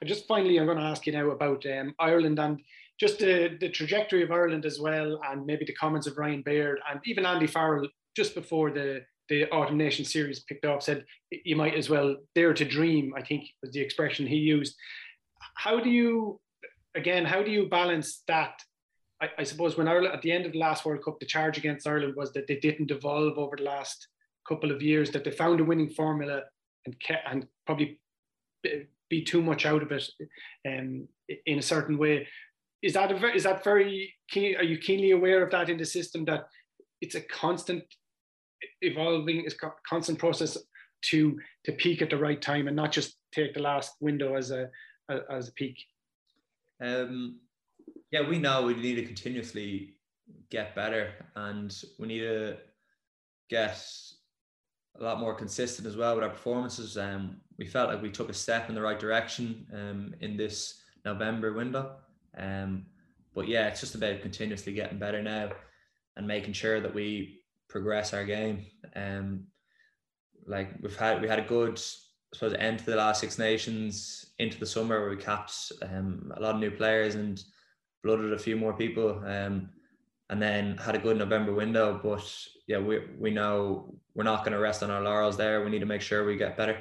And 0.00 0.08
just 0.08 0.26
finally, 0.26 0.58
I'm 0.58 0.66
going 0.66 0.78
to 0.78 0.84
ask 0.84 1.06
you 1.06 1.12
now 1.12 1.30
about 1.30 1.64
um, 1.66 1.94
Ireland 1.98 2.38
and 2.38 2.60
just 2.98 3.18
the, 3.18 3.56
the 3.60 3.68
trajectory 3.68 4.22
of 4.22 4.30
Ireland 4.30 4.64
as 4.64 4.78
well, 4.78 5.20
and 5.28 5.44
maybe 5.44 5.64
the 5.64 5.74
comments 5.74 6.06
of 6.06 6.16
Ryan 6.16 6.42
Baird 6.42 6.80
and 6.90 7.00
even 7.04 7.26
Andy 7.26 7.46
Farrell 7.46 7.88
just 8.16 8.34
before 8.34 8.70
the 8.70 9.02
the 9.28 9.48
Autumn 9.50 9.78
Nation 9.78 10.04
series 10.04 10.40
picked 10.40 10.64
up 10.64 10.82
said 10.82 11.04
you 11.30 11.56
might 11.56 11.74
as 11.74 11.88
well 11.88 12.16
dare 12.34 12.54
to 12.54 12.64
dream. 12.64 13.14
I 13.16 13.22
think 13.22 13.48
was 13.62 13.72
the 13.72 13.80
expression 13.80 14.26
he 14.26 14.36
used. 14.36 14.74
How 15.54 15.80
do 15.80 15.90
you, 15.90 16.40
again, 16.94 17.24
how 17.24 17.42
do 17.42 17.50
you 17.50 17.68
balance 17.68 18.22
that? 18.28 18.60
I, 19.20 19.30
I 19.38 19.44
suppose 19.44 19.76
when 19.76 19.88
Ireland 19.88 20.14
at 20.14 20.22
the 20.22 20.32
end 20.32 20.46
of 20.46 20.52
the 20.52 20.58
last 20.58 20.84
World 20.84 21.04
Cup, 21.04 21.20
the 21.20 21.26
charge 21.26 21.58
against 21.58 21.86
Ireland 21.86 22.14
was 22.16 22.32
that 22.32 22.46
they 22.46 22.56
didn't 22.56 22.90
evolve 22.90 23.38
over 23.38 23.56
the 23.56 23.62
last 23.62 24.08
couple 24.48 24.70
of 24.70 24.82
years. 24.82 25.10
That 25.10 25.24
they 25.24 25.30
found 25.30 25.60
a 25.60 25.64
winning 25.64 25.90
formula 25.90 26.42
and 26.84 26.98
kept, 27.00 27.26
and 27.30 27.46
probably 27.64 28.00
be 29.08 29.22
too 29.22 29.42
much 29.42 29.66
out 29.66 29.82
of 29.82 29.92
it 29.92 30.08
um, 30.66 31.06
in 31.46 31.58
a 31.58 31.62
certain 31.62 31.98
way. 31.98 32.26
Is 32.82 32.94
that 32.94 33.12
a, 33.12 33.34
is 33.34 33.44
that 33.44 33.62
very 33.62 34.14
keen? 34.28 34.56
Are 34.56 34.64
you 34.64 34.78
keenly 34.78 35.12
aware 35.12 35.42
of 35.44 35.50
that 35.52 35.68
in 35.68 35.78
the 35.78 35.84
system 35.84 36.24
that 36.24 36.48
it's 37.00 37.14
a 37.14 37.20
constant 37.20 37.84
evolving, 38.80 39.44
is 39.44 39.56
a 39.62 39.72
constant 39.88 40.18
process 40.18 40.58
to 41.02 41.38
to 41.64 41.72
peak 41.72 42.02
at 42.02 42.10
the 42.10 42.16
right 42.16 42.40
time 42.40 42.68
and 42.68 42.76
not 42.76 42.92
just 42.92 43.16
take 43.32 43.54
the 43.54 43.60
last 43.60 43.94
window 44.00 44.36
as 44.36 44.50
a, 44.50 44.68
as 45.30 45.48
a 45.48 45.52
peak. 45.52 45.76
Um, 46.80 47.40
yeah, 48.10 48.28
we 48.28 48.38
know 48.38 48.62
we 48.62 48.74
need 48.74 48.96
to 48.96 49.06
continuously 49.06 49.94
get 50.50 50.74
better, 50.74 51.12
and 51.34 51.74
we 51.98 52.08
need 52.08 52.20
to 52.20 52.56
get 53.48 53.82
a 55.00 55.02
lot 55.02 55.18
more 55.18 55.34
consistent 55.34 55.86
as 55.86 55.96
well 55.96 56.14
with 56.14 56.24
our 56.24 56.30
performances. 56.30 56.98
Um, 56.98 57.38
we 57.58 57.66
felt 57.66 57.88
like 57.88 58.02
we 58.02 58.10
took 58.10 58.28
a 58.28 58.34
step 58.34 58.68
in 58.68 58.74
the 58.74 58.82
right 58.82 58.98
direction 58.98 59.66
um, 59.72 60.14
in 60.20 60.36
this 60.36 60.82
November 61.04 61.52
window. 61.52 61.96
Um, 62.36 62.86
but 63.34 63.48
yeah, 63.48 63.68
it's 63.68 63.80
just 63.80 63.94
about 63.94 64.20
continuously 64.20 64.72
getting 64.72 64.98
better 64.98 65.22
now 65.22 65.50
and 66.16 66.26
making 66.26 66.52
sure 66.52 66.80
that 66.80 66.94
we 66.94 67.41
progress 67.72 68.14
our 68.14 68.24
game. 68.24 68.66
Um, 68.94 69.44
like 70.46 70.70
we've 70.80 70.96
had 70.96 71.20
we 71.22 71.28
had 71.28 71.38
a 71.38 71.48
good 71.56 71.78
I 71.78 72.36
suppose 72.36 72.54
end 72.58 72.80
to 72.80 72.86
the 72.86 72.96
last 72.96 73.20
Six 73.20 73.38
Nations 73.38 74.32
into 74.38 74.58
the 74.58 74.66
summer 74.66 75.00
where 75.00 75.10
we 75.10 75.16
capped 75.16 75.72
um, 75.82 76.32
a 76.36 76.40
lot 76.40 76.54
of 76.54 76.60
new 76.60 76.70
players 76.70 77.14
and 77.14 77.42
blooded 78.04 78.32
a 78.32 78.38
few 78.38 78.56
more 78.56 78.74
people. 78.74 79.22
Um, 79.26 79.70
and 80.32 80.40
then 80.40 80.78
had 80.78 80.94
a 80.94 80.98
good 80.98 81.18
November 81.18 81.52
window. 81.52 82.00
But 82.02 82.26
yeah, 82.66 82.78
we 82.78 83.00
we 83.18 83.30
know 83.30 83.94
we're 84.14 84.24
not 84.24 84.44
going 84.44 84.52
to 84.52 84.58
rest 84.58 84.82
on 84.82 84.90
our 84.90 85.02
laurels 85.02 85.36
there. 85.36 85.62
We 85.62 85.70
need 85.70 85.80
to 85.80 85.86
make 85.86 86.00
sure 86.00 86.24
we 86.24 86.36
get 86.36 86.56
better. 86.56 86.78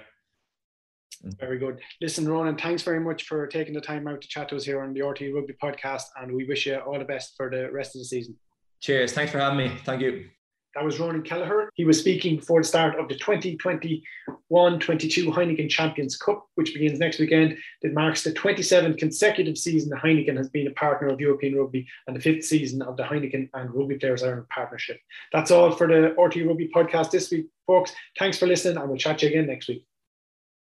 Very 1.40 1.60
good. 1.60 1.80
Listen, 2.00 2.28
Ronan, 2.28 2.58
thanks 2.58 2.82
very 2.82 3.00
much 3.00 3.24
for 3.26 3.46
taking 3.48 3.74
the 3.74 3.82
time 3.82 4.08
out 4.08 4.22
to 4.22 4.28
chat 4.28 4.50
to 4.50 4.56
us 4.56 4.64
here 4.64 4.82
on 4.82 4.94
the 4.94 5.02
RTE 5.02 5.36
Rugby 5.36 5.54
podcast, 5.62 6.06
and 6.20 6.34
we 6.34 6.46
wish 6.46 6.66
you 6.66 6.78
all 6.78 6.98
the 6.98 7.06
best 7.06 7.34
for 7.36 7.50
the 7.50 7.70
rest 7.72 7.94
of 7.96 8.00
the 8.00 8.06
season. 8.06 8.36
Cheers. 8.80 9.14
Thanks 9.14 9.32
for 9.32 9.40
having 9.40 9.58
me. 9.58 9.78
Thank 9.86 10.02
you. 10.02 10.30
That 10.76 10.86
was 10.86 11.00
Ronan 11.00 11.24
Kelleher. 11.24 11.70
He 11.74 11.84
was 11.84 12.00
speaking 12.00 12.38
before 12.38 12.62
the 12.62 12.68
start 12.68 12.98
of 12.98 13.10
the 13.10 13.16
2021-22 13.16 14.02
Heineken 14.50 15.70
Champions 15.70 16.16
Cup, 16.16 16.48
which 16.56 16.74
begins 16.74 16.98
next 16.98 17.20
weekend. 17.20 17.58
It 17.82 17.94
marks 17.94 18.24
the 18.24 18.32
27th 18.32 18.98
consecutive 18.98 19.58
season 19.58 19.90
the 19.90 19.98
Heineken 19.98 20.38
has 20.38 20.50
been 20.50 20.68
a 20.68 20.72
partner 20.72 21.10
of 21.10 21.20
European 21.20 21.58
Rugby 21.58 21.86
and 22.08 22.16
the 22.16 22.22
fifth 22.22 22.46
season 22.46 22.82
of 22.82 22.96
the 22.96 23.04
Heineken 23.04 23.50
and 23.54 23.74
Rugby 23.74 23.98
Players 23.98 24.24
Ireland 24.24 24.48
partnership. 24.50 25.00
That's 25.34 25.52
all 25.52 25.72
for 25.72 25.88
the 25.88 26.16
RTE 26.18 26.48
Rugby 26.48 26.72
podcast 26.74 27.12
this 27.12 27.30
week, 27.32 27.48
folks. 27.68 27.92
Thanks 28.18 28.38
for 28.38 28.48
listening, 28.48 28.78
and 28.78 28.88
we'll 28.88 28.98
chat 28.98 29.20
to 29.20 29.26
you 29.26 29.32
again 29.34 29.48
next 29.48 29.68
week. 29.68 29.86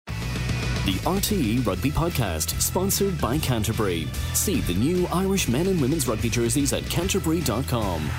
The 0.06 0.98
RTE 1.04 1.64
Rugby 1.64 1.92
Podcast, 1.92 2.60
sponsored 2.60 3.20
by 3.20 3.38
Canterbury. 3.38 4.08
See 4.32 4.62
the 4.62 4.74
new 4.74 5.06
Irish 5.12 5.46
men 5.48 5.68
and 5.68 5.80
women's 5.80 6.08
rugby 6.08 6.28
jerseys 6.28 6.72
at 6.72 6.84
canterbury.com. 6.86 8.10